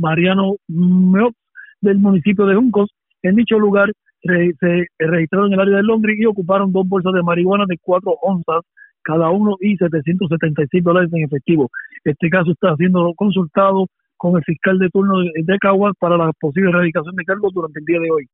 [0.01, 1.37] Mariano Meox,
[1.81, 2.91] del municipio de Juncos.
[3.23, 7.23] En dicho lugar se registraron en el área de Londres y ocuparon dos bolsas de
[7.23, 8.63] marihuana de cuatro onzas
[9.03, 11.71] cada uno y 776 dólares en efectivo.
[12.05, 13.87] Este caso está siendo consultado
[14.17, 17.87] con el fiscal de turno de Caguas para la posible erradicación de cargos durante el
[17.87, 18.27] día de hoy.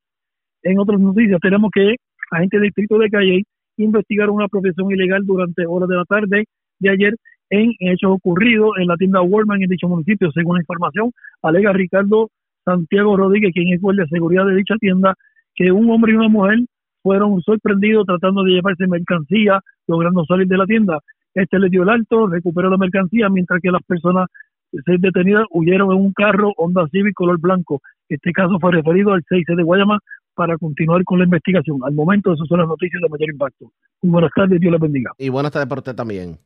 [0.64, 1.94] En otras noticias, tenemos que
[2.32, 3.42] agentes del distrito de Calle
[3.76, 6.44] investigaron una profesión ilegal durante horas de la tarde
[6.80, 7.14] de ayer
[7.50, 10.30] en hechos ocurridos en la tienda Walmart en dicho municipio.
[10.32, 11.12] Según la información,
[11.42, 12.30] alega Ricardo
[12.64, 15.14] Santiago Rodríguez, quien es guardia de seguridad de dicha tienda,
[15.54, 16.58] que un hombre y una mujer
[17.02, 20.98] fueron sorprendidos tratando de llevarse mercancía, logrando salir de la tienda.
[21.34, 24.26] Este le dio el alto, recuperó la mercancía, mientras que las personas
[24.72, 27.80] detenidas huyeron en un carro Honda Civic color blanco.
[28.08, 29.98] Este caso fue referido al 6 de Guayama
[30.34, 31.78] para continuar con la investigación.
[31.84, 33.70] Al momento, esas son las noticias de mayor impacto.
[34.02, 35.12] Buenas tardes, Dios les bendiga.
[35.18, 36.38] Y buenas tardes para usted también.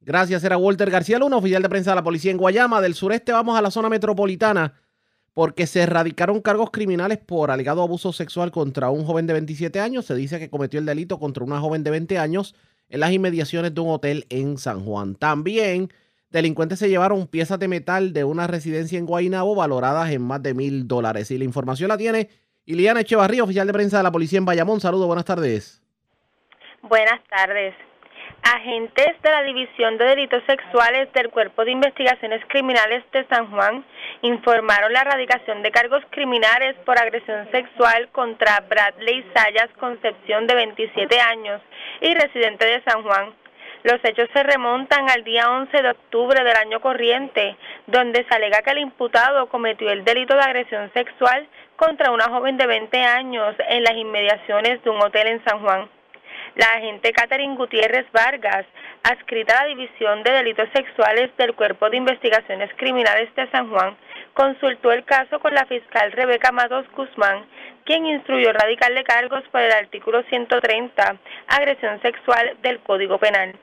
[0.00, 2.80] Gracias, era Walter García Luna, oficial de prensa de la policía en Guayama.
[2.80, 4.74] Del sureste vamos a la zona metropolitana
[5.34, 10.06] porque se erradicaron cargos criminales por alegado abuso sexual contra un joven de 27 años.
[10.06, 12.54] Se dice que cometió el delito contra una joven de 20 años
[12.88, 15.14] en las inmediaciones de un hotel en San Juan.
[15.14, 15.92] También
[16.30, 20.54] delincuentes se llevaron piezas de metal de una residencia en Guaynabo valoradas en más de
[20.54, 21.30] mil dólares.
[21.30, 22.30] Y la información la tiene
[22.64, 24.80] Iliana Echevarría, oficial de prensa de la policía en Bayamón.
[24.80, 25.82] Saludos, buenas tardes.
[26.82, 27.74] Buenas tardes.
[28.42, 33.84] Agentes de la División de Delitos Sexuales del Cuerpo de Investigaciones Criminales de San Juan
[34.22, 41.20] informaron la erradicación de cargos criminales por agresión sexual contra Bradley Sayas Concepción de 27
[41.20, 41.60] años
[42.00, 43.34] y residente de San Juan.
[43.82, 47.56] Los hechos se remontan al día 11 de octubre del año corriente,
[47.86, 51.46] donde se alega que el imputado cometió el delito de agresión sexual
[51.76, 55.88] contra una joven de 20 años en las inmediaciones de un hotel en San Juan.
[56.56, 58.66] La agente Catherine Gutiérrez Vargas,
[59.04, 63.96] adscrita a la División de Delitos Sexuales del Cuerpo de Investigaciones Criminales de San Juan,
[64.34, 67.46] consultó el caso con la fiscal Rebeca Matos Guzmán,
[67.84, 71.16] quien instruyó radicarle cargos por el artículo 130,
[71.46, 73.54] agresión sexual del Código Penal.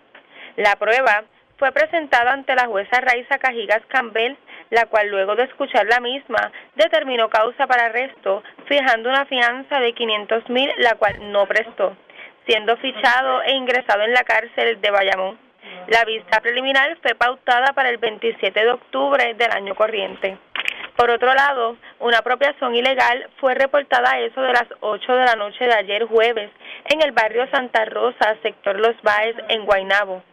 [0.56, 1.26] La prueba
[1.58, 4.36] fue presentada ante la jueza Raiza Cajigas Campbell,
[4.70, 9.94] la cual luego de escuchar la misma determinó causa para arresto, fijando una fianza de
[9.94, 11.96] 500 mil, la cual no prestó,
[12.48, 15.38] siendo fichado e ingresado en la cárcel de Bayamón.
[15.88, 20.38] La vista preliminar fue pautada para el 27 de octubre del año corriente.
[20.95, 25.36] Por otro lado, una apropiación ilegal fue reportada a eso de las 8 de la
[25.36, 26.49] noche de ayer jueves
[26.86, 30.24] en el barrio Santa Rosa, sector Los Baes, en Guaynabo.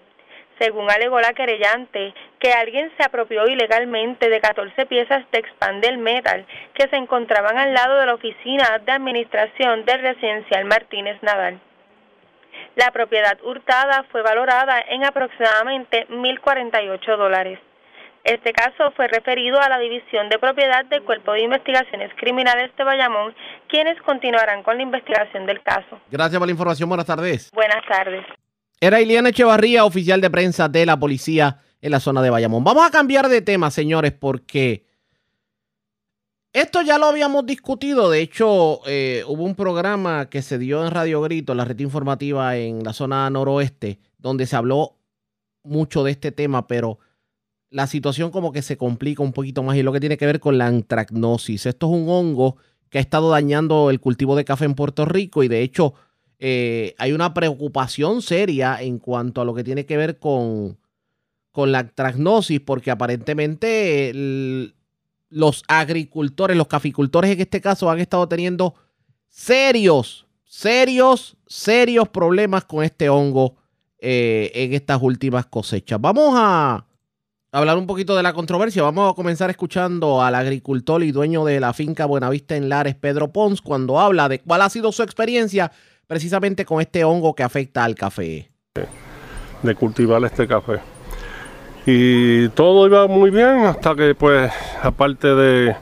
[0.58, 6.46] Según alegó la querellante, que alguien se apropió ilegalmente de 14 piezas de Expandel Metal
[6.74, 11.60] que se encontraban al lado de la oficina de administración del residencial Martínez Nadal.
[12.76, 17.58] La propiedad hurtada fue valorada en aproximadamente 1.048 dólares.
[18.24, 22.82] Este caso fue referido a la División de Propiedad del Cuerpo de Investigaciones Criminales de
[22.82, 23.34] Bayamón,
[23.68, 26.00] quienes continuarán con la investigación del caso.
[26.10, 26.88] Gracias por la información.
[26.88, 27.50] Buenas tardes.
[27.52, 28.24] Buenas tardes.
[28.80, 32.64] Era Iliana Echevarría, oficial de prensa de la policía en la zona de Bayamón.
[32.64, 34.86] Vamos a cambiar de tema, señores, porque
[36.54, 38.08] esto ya lo habíamos discutido.
[38.08, 42.56] De hecho, eh, hubo un programa que se dio en Radio Grito, la red informativa
[42.56, 44.96] en la zona noroeste, donde se habló
[45.64, 47.00] mucho de este tema, pero
[47.70, 50.38] la situación como que se complica un poquito más y lo que tiene que ver
[50.38, 51.66] con la antracnosis.
[51.66, 52.56] Esto es un hongo
[52.88, 55.94] que ha estado dañando el cultivo de café en Puerto Rico y de hecho
[56.38, 60.78] eh, hay una preocupación seria en cuanto a lo que tiene que ver con,
[61.50, 64.12] con la antracnosis porque aparentemente
[65.34, 68.74] los agricultores, los caficultores en este caso han estado teniendo
[69.28, 73.56] serios, serios, serios problemas con este hongo
[73.98, 76.00] eh, en estas últimas cosechas.
[76.00, 76.86] Vamos a
[77.50, 78.84] hablar un poquito de la controversia.
[78.84, 83.32] Vamos a comenzar escuchando al agricultor y dueño de la finca Buenavista en Lares, Pedro
[83.32, 85.72] Pons, cuando habla de cuál ha sido su experiencia
[86.06, 88.52] precisamente con este hongo que afecta al café.
[89.62, 90.93] De cultivar este café.
[91.86, 94.50] Y todo iba muy bien hasta que pues
[94.82, 95.76] aparte de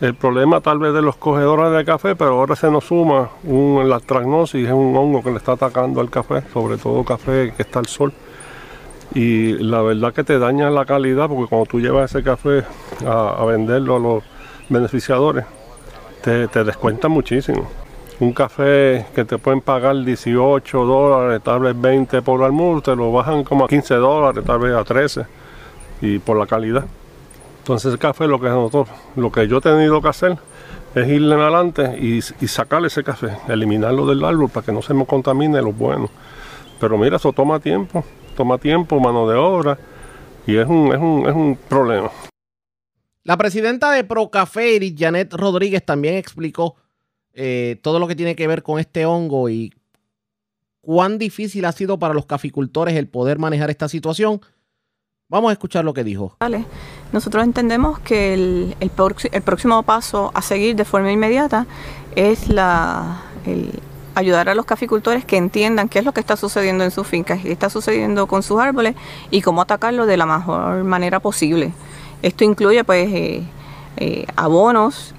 [0.00, 3.88] el problema tal vez de los cogedores de café, pero ahora se nos suma un,
[3.88, 7.62] la tragnosis, es un hongo que le está atacando al café, sobre todo café que
[7.62, 8.12] está al sol
[9.14, 12.62] y la verdad que te daña la calidad porque cuando tú llevas ese café
[13.06, 14.24] a, venderlo a los
[14.68, 15.44] beneficiadores,
[16.22, 17.68] te, te descuentan muchísimo.
[18.20, 23.12] Un café que te pueden pagar 18 dólares, tal vez 20 por almuerzo, te lo
[23.12, 25.24] bajan como a 15 dólares, tal vez a 13,
[26.00, 26.86] y por la calidad.
[27.58, 30.38] Entonces el café lo que nosotros, lo que yo he tenido que hacer
[30.94, 34.94] es irle adelante y, y sacarle ese café, eliminarlo del árbol para que no se
[34.94, 36.08] me contamine lo bueno.
[36.80, 38.04] Pero mira, eso toma tiempo
[38.38, 39.76] toma tiempo, mano de obra
[40.46, 42.08] y es un, es un, es un problema.
[43.24, 46.76] La presidenta de Procafé, Janet Rodríguez, también explicó
[47.34, 49.74] eh, todo lo que tiene que ver con este hongo y
[50.80, 54.40] cuán difícil ha sido para los caficultores el poder manejar esta situación.
[55.30, 56.34] Vamos a escuchar lo que dijo.
[57.12, 58.90] Nosotros entendemos que el, el,
[59.32, 61.66] el próximo paso a seguir de forma inmediata
[62.16, 63.20] es la,
[64.14, 67.42] ayudar a los caficultores que entiendan qué es lo que está sucediendo en sus fincas,
[67.42, 68.94] qué está sucediendo con sus árboles
[69.30, 71.72] y cómo atacarlo de la mejor manera posible.
[72.22, 73.42] Esto incluye pues eh,
[74.00, 75.14] eh, abonos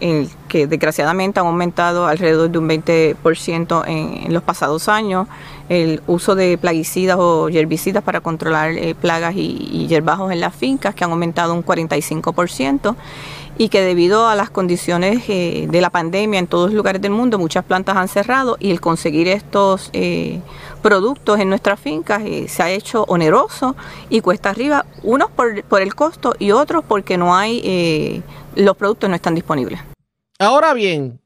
[0.47, 5.27] que desgraciadamente han aumentado alrededor de un 20% en, los pasados años,
[5.69, 10.95] el uso de plaguicidas o herbicidas para controlar eh, plagas y, y en las fincas
[10.95, 12.95] que han aumentado un 45%
[13.59, 17.11] y que debido a las condiciones eh, de la pandemia en todos los lugares del
[17.11, 20.39] mundo, muchas plantas han cerrado y el conseguir estos eh,
[20.79, 23.75] productos en nuestras fincas eh, se ha hecho oneroso
[24.09, 28.23] y cuesta arriba, unos por, por el costo y otros porque no hay,
[28.55, 29.79] los productos no están disponibles.
[30.39, 31.19] Ahora bien,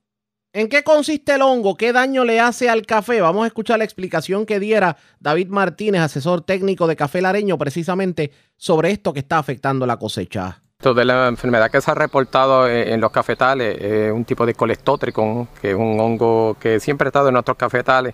[0.55, 1.75] ¿En qué consiste el hongo?
[1.75, 3.21] ¿Qué daño le hace al café?
[3.21, 8.31] Vamos a escuchar la explicación que diera David Martínez, asesor técnico de Café Lareño, precisamente
[8.55, 10.61] sobre esto que está afectando la cosecha
[10.91, 15.47] de la enfermedad que se ha reportado en los cafetales es un tipo de colestotricon,
[15.61, 18.13] que es un hongo que siempre ha estado en nuestros cafetales,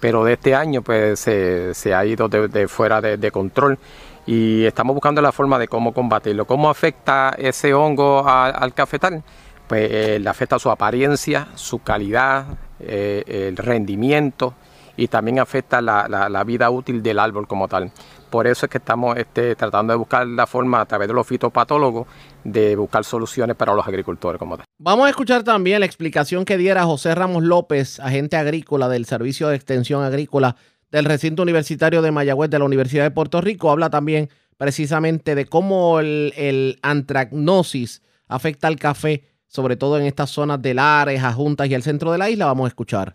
[0.00, 3.78] pero de este año pues se, ha ido de, fuera de, control
[4.26, 6.46] y estamos buscando la forma de cómo combatirlo.
[6.46, 9.22] ¿Cómo afecta ese hongo al cafetal?
[9.68, 12.46] Pues eh, le afecta su apariencia, su calidad,
[12.80, 14.54] eh, el rendimiento
[14.96, 17.92] y también afecta la, la vida útil del árbol como tal.
[18.30, 21.26] Por eso es que estamos este, tratando de buscar la forma a través de los
[21.26, 22.06] fitopatólogos
[22.44, 24.64] de buscar soluciones para los agricultores como tal.
[24.78, 29.48] Vamos a escuchar también la explicación que diera José Ramos López, agente agrícola del Servicio
[29.48, 30.56] de Extensión Agrícola
[30.90, 33.70] del recinto universitario de Mayagüez de la Universidad de Puerto Rico.
[33.70, 40.30] Habla también precisamente de cómo el, el antracnosis afecta al café, sobre todo en estas
[40.30, 42.46] zonas de Lares, Ajuntas y el centro de la isla.
[42.46, 43.12] Vamos a escuchar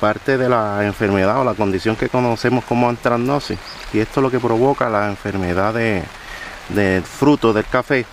[0.00, 3.56] parte de la enfermedad o la condición que conocemos como antranosis
[3.92, 8.04] y esto es lo que provoca la enfermedad del fruto del café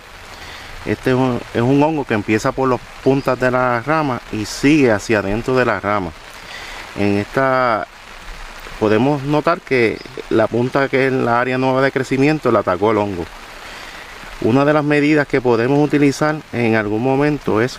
[0.86, 4.44] Este es un, es un hongo que empieza por las puntas de la rama y
[4.44, 6.12] sigue hacia adentro de la rama.
[6.96, 7.86] En esta
[8.78, 9.98] podemos notar que
[10.30, 13.26] la punta que es la área nueva de crecimiento la atacó el hongo.
[14.42, 17.78] Una de las medidas que podemos utilizar en algún momento es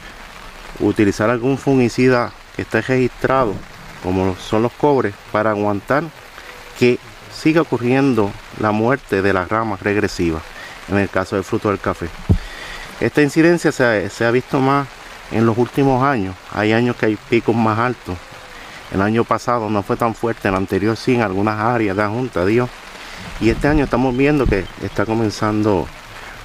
[0.80, 3.56] utilizar algún fungicida que esté registrado,
[4.04, 6.04] como son los cobres, para aguantar
[6.78, 7.00] que
[7.34, 10.44] siga ocurriendo la muerte de las ramas regresivas,
[10.88, 12.08] en el caso del fruto del café.
[13.00, 14.88] Esta incidencia se ha, visto más
[15.32, 16.36] en los últimos años.
[16.54, 18.16] Hay años que hay picos más altos.
[18.94, 22.10] El año pasado no fue tan fuerte, el anterior sí en algunas áreas de la
[22.10, 22.70] Junta, Dios.
[23.40, 25.88] Y este año estamos viendo que está comenzando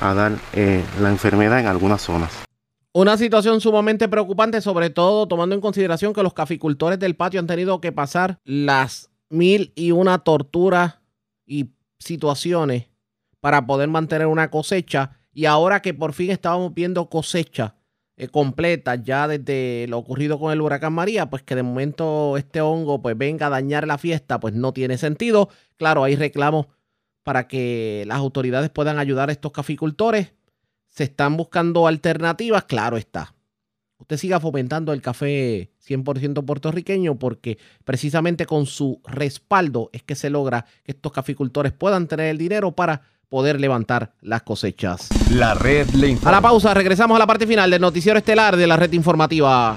[0.00, 2.45] a dar eh, la enfermedad en algunas zonas.
[2.98, 7.46] Una situación sumamente preocupante, sobre todo tomando en consideración que los caficultores del patio han
[7.46, 10.94] tenido que pasar las mil y una torturas
[11.44, 12.88] y situaciones
[13.40, 15.18] para poder mantener una cosecha.
[15.34, 17.74] Y ahora que por fin estábamos viendo cosecha
[18.16, 22.62] eh, completa ya desde lo ocurrido con el huracán María, pues que de momento este
[22.62, 25.50] hongo pues venga a dañar la fiesta, pues no tiene sentido.
[25.76, 26.68] Claro, hay reclamos
[27.24, 30.32] para que las autoridades puedan ayudar a estos caficultores.
[30.96, 33.34] Se están buscando alternativas, claro está.
[33.98, 40.30] Usted siga fomentando el café 100% puertorriqueño porque precisamente con su respaldo es que se
[40.30, 45.10] logra que estos caficultores puedan tener el dinero para poder levantar las cosechas.
[45.30, 46.30] La red le informa.
[46.30, 49.76] A la pausa, regresamos a la parte final del noticiero estelar de la red informativa.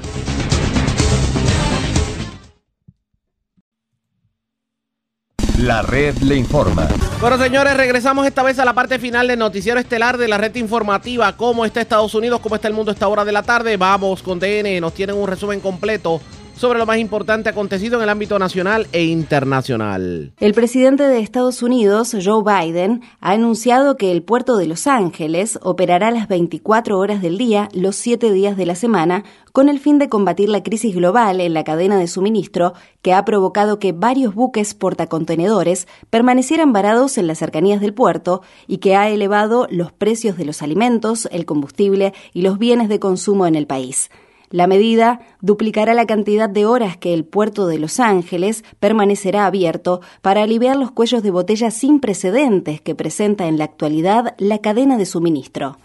[5.63, 6.87] La red le informa.
[7.19, 10.55] Bueno, señores, regresamos esta vez a la parte final del noticiero estelar de la red
[10.55, 11.35] informativa.
[11.35, 12.39] ¿Cómo está Estados Unidos?
[12.39, 13.75] ¿Cómo está el mundo a esta hora de la tarde?
[13.75, 16.21] Vamos con DN, nos tienen un resumen completo
[16.59, 20.33] sobre lo más importante acontecido en el ámbito nacional e internacional.
[20.41, 25.57] El presidente de Estados Unidos, Joe Biden, ha anunciado que el puerto de Los Ángeles
[25.61, 29.23] operará las 24 horas del día, los 7 días de la semana,
[29.59, 33.25] con el fin de combatir la crisis global en la cadena de suministro que ha
[33.25, 39.09] provocado que varios buques portacontenedores permanecieran varados en las cercanías del puerto y que ha
[39.09, 43.67] elevado los precios de los alimentos, el combustible y los bienes de consumo en el
[43.67, 44.09] país.
[44.49, 49.99] La medida duplicará la cantidad de horas que el puerto de Los Ángeles permanecerá abierto
[50.21, 54.97] para aliviar los cuellos de botella sin precedentes que presenta en la actualidad la cadena
[54.97, 55.77] de suministro.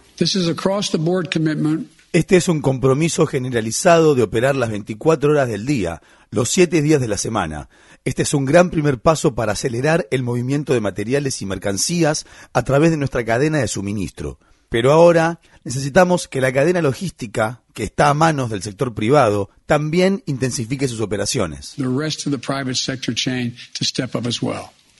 [2.14, 6.00] Este es un compromiso generalizado de operar las 24 horas del día,
[6.30, 7.68] los 7 días de la semana.
[8.04, 12.62] Este es un gran primer paso para acelerar el movimiento de materiales y mercancías a
[12.62, 14.38] través de nuestra cadena de suministro.
[14.68, 20.22] Pero ahora necesitamos que la cadena logística, que está a manos del sector privado, también
[20.26, 21.74] intensifique sus operaciones.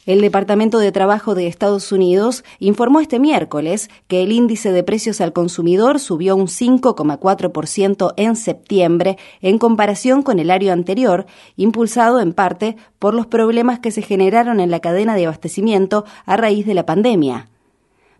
[0.07, 5.23] El Departamento de Trabajo de Estados Unidos informó este miércoles que el índice de precios
[5.23, 11.25] al consumidor subió un 5,4% en septiembre en comparación con el año anterior,
[11.57, 16.37] impulsado en parte por los problemas que se generaron en la cadena de abastecimiento a
[16.37, 17.49] raíz de la pandemia.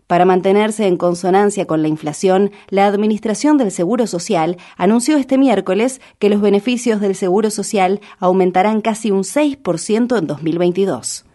[0.07, 6.01] Para mantenerse en consonancia con la inflación, la Administración del Seguro Social anunció este miércoles
[6.17, 11.25] que los beneficios del Seguro Social aumentarán casi un 6% en 2022.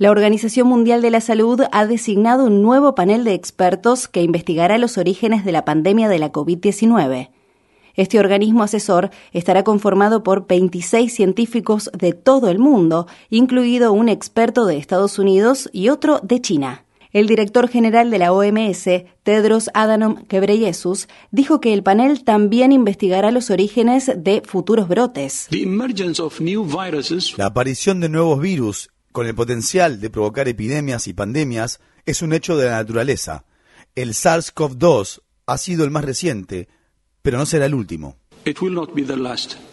[0.00, 4.78] La Organización Mundial de la Salud ha designado un nuevo panel de expertos que investigará
[4.78, 7.28] los orígenes de la pandemia de la COVID-19.
[7.96, 14.64] Este organismo asesor estará conformado por 26 científicos de todo el mundo, incluido un experto
[14.64, 16.86] de Estados Unidos y otro de China.
[17.12, 18.86] El director general de la OMS,
[19.22, 25.46] Tedros Adhanom Ghebreyesus, dijo que el panel también investigará los orígenes de futuros brotes.
[27.36, 32.32] La aparición de nuevos virus con el potencial de provocar epidemias y pandemias es un
[32.32, 33.44] hecho de la naturaleza.
[33.94, 36.68] El SARS-CoV-2 ha sido el más reciente,
[37.22, 38.16] pero no será el último.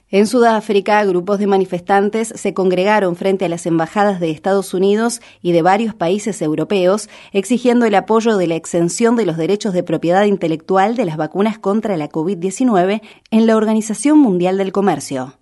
[0.10, 5.52] En Sudáfrica, grupos de manifestantes se congregaron frente a las embajadas de Estados Unidos y
[5.52, 10.24] de varios países europeos, exigiendo el apoyo de la exención de los derechos de propiedad
[10.24, 13.02] intelectual de las vacunas contra la COVID-19
[13.32, 15.38] en la Organización Mundial del Comercio.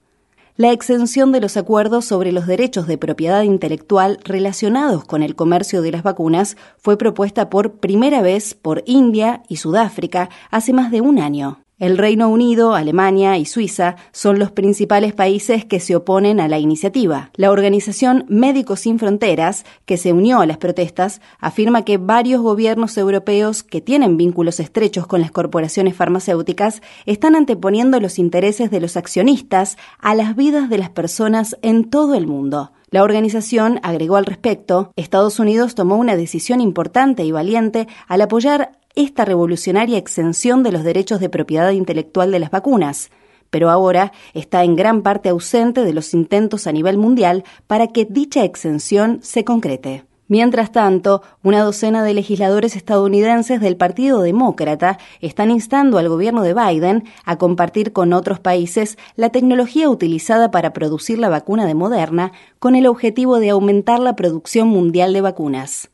[0.57, 5.82] La exención de los acuerdos sobre los derechos de propiedad intelectual relacionados con el comercio
[5.82, 11.02] de las vacunas fue propuesta por primera vez por India y Sudáfrica hace más de
[11.02, 11.65] un año.
[11.78, 16.58] El Reino Unido, Alemania y Suiza son los principales países que se oponen a la
[16.58, 17.32] iniciativa.
[17.36, 22.98] La organización Médicos Sin Fronteras, que se unió a las protestas, afirma que varios gobiernos
[22.98, 28.96] europeos que tienen vínculos estrechos con las corporaciones farmacéuticas están anteponiendo los intereses de los
[28.96, 32.72] accionistas a las vidas de las personas en todo el mundo.
[32.90, 38.80] La organización agregó al respecto, Estados Unidos tomó una decisión importante y valiente al apoyar
[38.96, 43.12] esta revolucionaria exención de los derechos de propiedad intelectual de las vacunas,
[43.50, 48.06] pero ahora está en gran parte ausente de los intentos a nivel mundial para que
[48.06, 50.06] dicha exención se concrete.
[50.28, 56.56] Mientras tanto, una docena de legisladores estadounidenses del Partido Demócrata están instando al gobierno de
[56.56, 62.32] Biden a compartir con otros países la tecnología utilizada para producir la vacuna de Moderna
[62.58, 65.92] con el objetivo de aumentar la producción mundial de vacunas.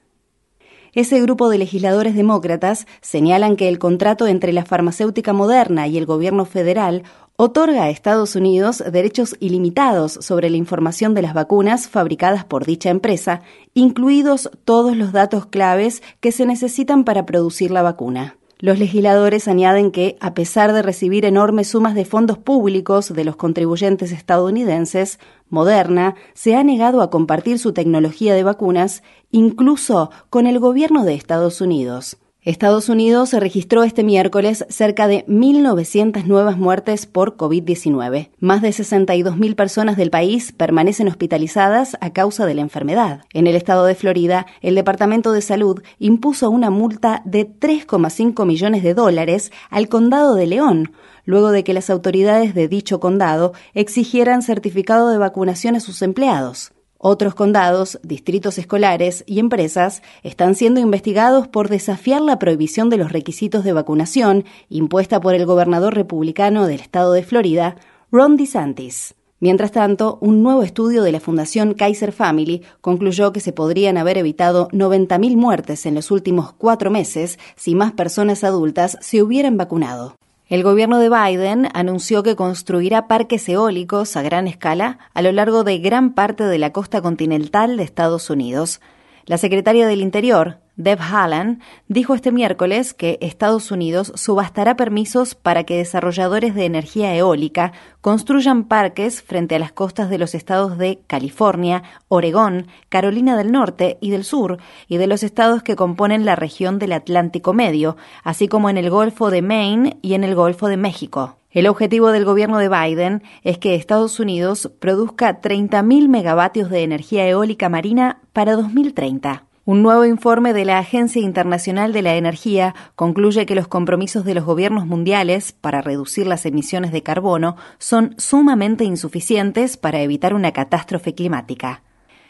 [0.94, 6.06] Ese grupo de legisladores demócratas señalan que el contrato entre la farmacéutica moderna y el
[6.06, 7.04] gobierno federal
[7.38, 12.90] otorga a Estados Unidos derechos ilimitados sobre la información de las vacunas fabricadas por dicha
[12.90, 13.42] empresa,
[13.74, 18.36] incluidos todos los datos claves que se necesitan para producir la vacuna.
[18.62, 23.36] Los legisladores añaden que, a pesar de recibir enormes sumas de fondos públicos de los
[23.36, 25.18] contribuyentes estadounidenses,
[25.50, 29.02] Moderna se ha negado a compartir su tecnología de vacunas,
[29.32, 32.18] incluso con el gobierno de Estados Unidos.
[32.44, 38.32] Estados Unidos registró este miércoles cerca de 1.900 nuevas muertes por COVID-19.
[38.40, 43.26] Más de 62.000 personas del país permanecen hospitalizadas a causa de la enfermedad.
[43.32, 48.82] En el estado de Florida, el Departamento de Salud impuso una multa de 3,5 millones
[48.82, 50.94] de dólares al condado de León,
[51.26, 56.72] luego de que las autoridades de dicho condado exigieran certificado de vacunación a sus empleados.
[57.04, 63.12] Otros condados, distritos escolares y empresas están siendo investigados por desafiar la prohibición de los
[63.12, 67.76] requisitos de vacunación impuesta por el gobernador republicano del estado de Florida,
[68.12, 69.16] Ron DeSantis.
[69.40, 74.20] Mientras tanto, un nuevo estudio de la Fundación Kaiser Family concluyó que se podrían haber
[74.20, 80.21] evitado 90.000 muertes en los últimos cuatro meses si más personas adultas se hubieran vacunado.
[80.52, 85.64] El gobierno de Biden anunció que construirá parques eólicos a gran escala a lo largo
[85.64, 88.82] de gran parte de la costa continental de Estados Unidos.
[89.26, 95.64] La secretaria del Interior, Deb Haaland, dijo este miércoles que Estados Unidos subastará permisos para
[95.64, 97.72] que desarrolladores de energía eólica
[98.02, 103.98] construyan parques frente a las costas de los estados de California, Oregón, Carolina del Norte
[104.02, 104.58] y del Sur
[104.88, 108.90] y de los estados que componen la región del Atlántico Medio, así como en el
[108.90, 111.41] Golfo de Maine y en el Golfo de México.
[111.52, 117.28] El objetivo del gobierno de Biden es que Estados Unidos produzca 30.000 megavatios de energía
[117.28, 119.44] eólica marina para 2030.
[119.66, 124.34] Un nuevo informe de la Agencia Internacional de la Energía concluye que los compromisos de
[124.34, 130.54] los gobiernos mundiales para reducir las emisiones de carbono son sumamente insuficientes para evitar una
[130.54, 131.84] catástrofe climática.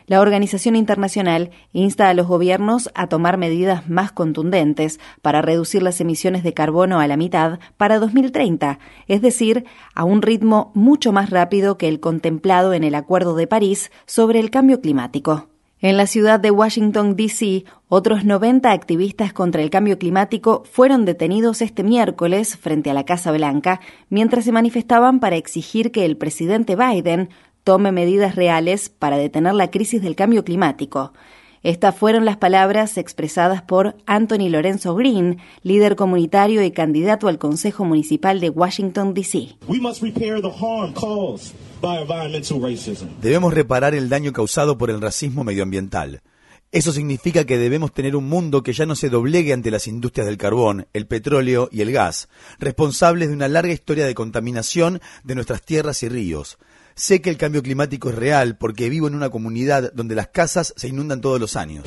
[0.08, 6.02] La organización internacional insta a los gobiernos a tomar medidas más contundentes para reducir las
[6.02, 9.66] emisiones de carbono a la mitad para 2030, es decir,
[9.96, 14.40] a un ritmo mucho más rápido que el contemplado en el Acuerdo de París sobre
[14.40, 15.48] el cambio climático.
[15.84, 21.64] En la ciudad de Washington, D.C., otros 90 activistas contra el cambio climático fueron detenidos
[21.64, 26.76] este miércoles frente a la Casa Blanca mientras se manifestaban para exigir que el presidente
[26.76, 27.30] Biden
[27.64, 31.14] tome medidas reales para detener la crisis del cambio climático.
[31.64, 37.86] Estas fueron las palabras expresadas por Anthony Lorenzo Green, líder comunitario y candidato al Consejo
[37.86, 39.58] Municipal de Washington, D.C.
[43.22, 46.22] Debemos reparar el daño causado por el racismo medioambiental.
[46.72, 50.26] Eso significa que debemos tener un mundo que ya no se doblegue ante las industrias
[50.26, 52.30] del carbón, el petróleo y el gas,
[52.60, 56.58] responsables de una larga historia de contaminación de nuestras tierras y ríos.
[56.96, 60.74] Sé que el cambio climático es real porque vivo en una comunidad donde las casas
[60.76, 61.86] se inundan todos los años.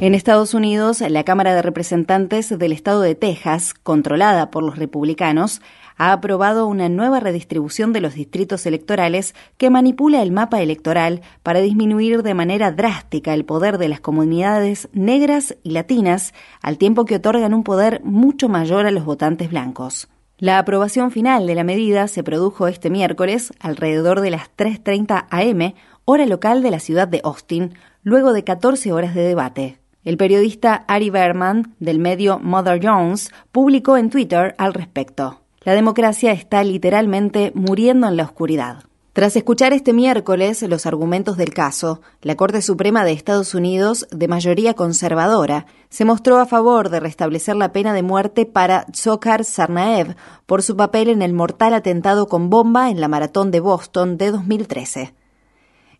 [0.00, 5.60] En Estados Unidos, la Cámara de Representantes del Estado de Texas, controlada por los republicanos,
[5.96, 11.60] ha aprobado una nueva redistribución de los distritos electorales que manipula el mapa electoral para
[11.60, 17.16] disminuir de manera drástica el poder de las comunidades negras y latinas, al tiempo que
[17.16, 20.08] otorgan un poder mucho mayor a los votantes blancos.
[20.42, 25.74] La aprobación final de la medida se produjo este miércoles alrededor de las 3.30 am,
[26.04, 29.78] hora local de la ciudad de Austin, luego de 14 horas de debate.
[30.02, 35.42] El periodista Ari Berman, del medio Mother Jones, publicó en Twitter al respecto.
[35.60, 38.82] La democracia está literalmente muriendo en la oscuridad.
[39.12, 44.26] Tras escuchar este miércoles los argumentos del caso, la Corte Suprema de Estados Unidos, de
[44.26, 50.16] mayoría conservadora, se mostró a favor de restablecer la pena de muerte para Dzhokhar Sarnaev
[50.46, 54.30] por su papel en el mortal atentado con bomba en la maratón de Boston de
[54.30, 55.14] 2013.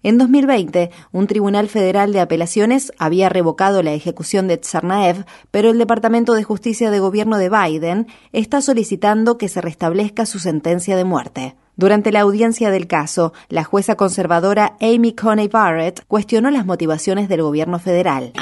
[0.05, 5.79] En 2020, un tribunal federal de apelaciones había revocado la ejecución de Tsarnaev, pero el
[5.79, 11.05] Departamento de Justicia de Gobierno de Biden está solicitando que se restablezca su sentencia de
[11.05, 11.55] muerte.
[11.77, 17.43] Durante la audiencia del caso, la jueza conservadora Amy Coney Barrett cuestionó las motivaciones del
[17.43, 18.33] gobierno federal.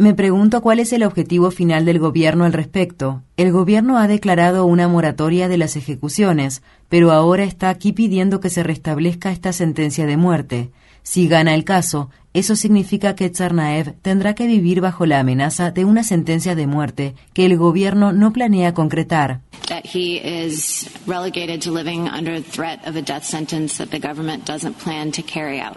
[0.00, 3.24] Me pregunto cuál es el objetivo final del gobierno al respecto.
[3.36, 8.48] El gobierno ha declarado una moratoria de las ejecuciones, pero ahora está aquí pidiendo que
[8.48, 10.70] se restablezca esta sentencia de muerte.
[11.02, 15.84] Si gana el caso, eso significa que Tsarnaev tendrá que vivir bajo la amenaza de
[15.84, 19.40] una sentencia de muerte que el gobierno no planea concretar.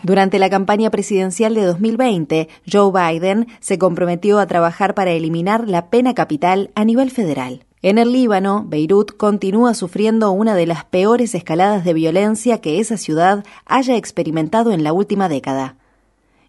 [0.04, 5.90] Durante la campaña presidencial de 2020, Joe Biden se comprometió a trabajar para eliminar la
[5.90, 7.66] pena capital a nivel federal.
[7.82, 12.96] En el Líbano, Beirut continúa sufriendo una de las peores escaladas de violencia que esa
[12.96, 15.78] ciudad haya experimentado en la última década.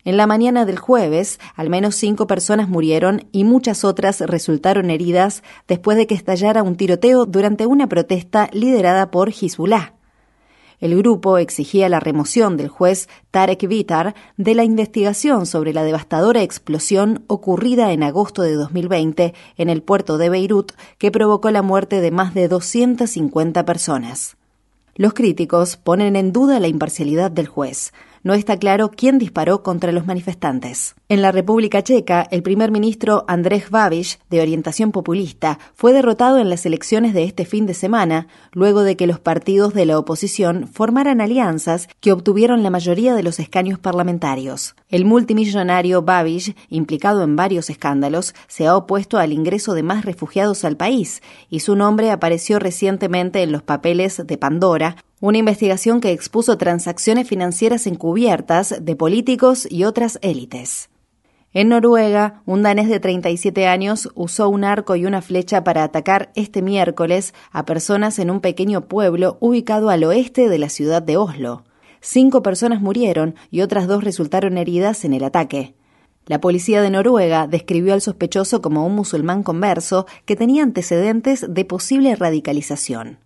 [0.05, 5.45] En la mañana del jueves, al menos cinco personas murieron y muchas otras resultaron heridas
[5.69, 9.95] después de que estallara un tiroteo durante una protesta liderada por Hezbollah.
[10.81, 16.43] El grupo exigía la remoción del juez Tarek Vitar de la investigación sobre la devastadora
[16.43, 22.01] explosión ocurrida en agosto de 2020 en el puerto de Beirut que provocó la muerte
[22.01, 24.37] de más de 250 personas.
[24.97, 27.93] Los críticos ponen en duda la imparcialidad del juez.
[28.25, 30.95] No está claro quién disparó contra los manifestantes.
[31.09, 36.49] En la República Checa, el primer ministro Andrzej Babiš, de orientación populista, fue derrotado en
[36.49, 40.69] las elecciones de este fin de semana, luego de que los partidos de la oposición
[40.69, 44.77] formaran alianzas que obtuvieron la mayoría de los escaños parlamentarios.
[44.89, 50.65] El multimillonario Babiš, implicado en varios escándalos, se ha opuesto al ingreso de más refugiados
[50.65, 56.11] al país, y su nombre apareció recientemente en los papeles de Pandora, una investigación que
[56.11, 60.91] expuso transacciones financieras encubiertas de políticos y otras élites.
[61.53, 66.33] En Noruega, un danés de 37 años usó un arco y una flecha para atacar
[66.35, 71.17] este miércoles a personas en un pequeño pueblo ubicado al oeste de la ciudad de
[71.17, 71.63] Oslo.
[72.01, 75.77] Cinco personas murieron y otras dos resultaron heridas en el ataque.
[76.27, 81.65] La policía de Noruega describió al sospechoso como un musulmán converso que tenía antecedentes de
[81.65, 83.19] posible radicalización.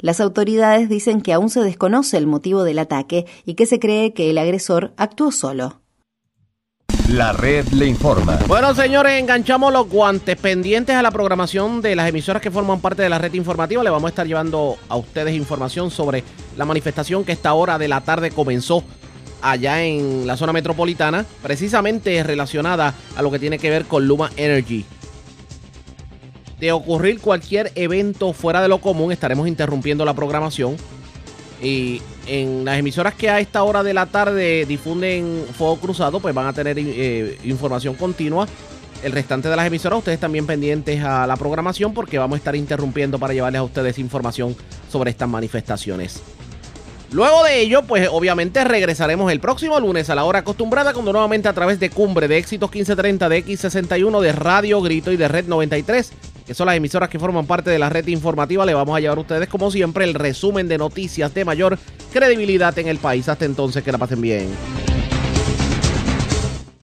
[0.00, 4.12] Las autoridades dicen que aún se desconoce el motivo del ataque y que se cree
[4.12, 5.80] que el agresor actuó solo.
[7.08, 8.38] La red le informa.
[8.48, 13.02] Bueno, señores, enganchamos los guantes pendientes a la programación de las emisoras que forman parte
[13.02, 13.84] de la red informativa.
[13.84, 16.24] Le vamos a estar llevando a ustedes información sobre
[16.56, 18.82] la manifestación que esta hora de la tarde comenzó
[19.42, 24.30] allá en la zona metropolitana, precisamente relacionada a lo que tiene que ver con Luma
[24.36, 24.86] Energy
[26.64, 30.78] de ocurrir cualquier evento fuera de lo común, estaremos interrumpiendo la programación.
[31.62, 36.34] Y en las emisoras que a esta hora de la tarde difunden Fuego Cruzado, pues
[36.34, 38.48] van a tener eh, información continua.
[39.02, 42.56] El restante de las emisoras, ustedes también pendientes a la programación porque vamos a estar
[42.56, 44.56] interrumpiendo para llevarles a ustedes información
[44.90, 46.22] sobre estas manifestaciones.
[47.12, 51.46] Luego de ello, pues obviamente regresaremos el próximo lunes a la hora acostumbrada, cuando nuevamente
[51.46, 55.44] a través de Cumbre de Éxitos 1530 de X61 de Radio Grito y de Red
[55.44, 56.10] 93
[56.46, 59.18] que son las emisoras que forman parte de la red informativa, le vamos a llevar
[59.18, 61.78] a ustedes, como siempre, el resumen de noticias de mayor
[62.12, 63.28] credibilidad en el país.
[63.28, 64.48] Hasta entonces, que la pasen bien.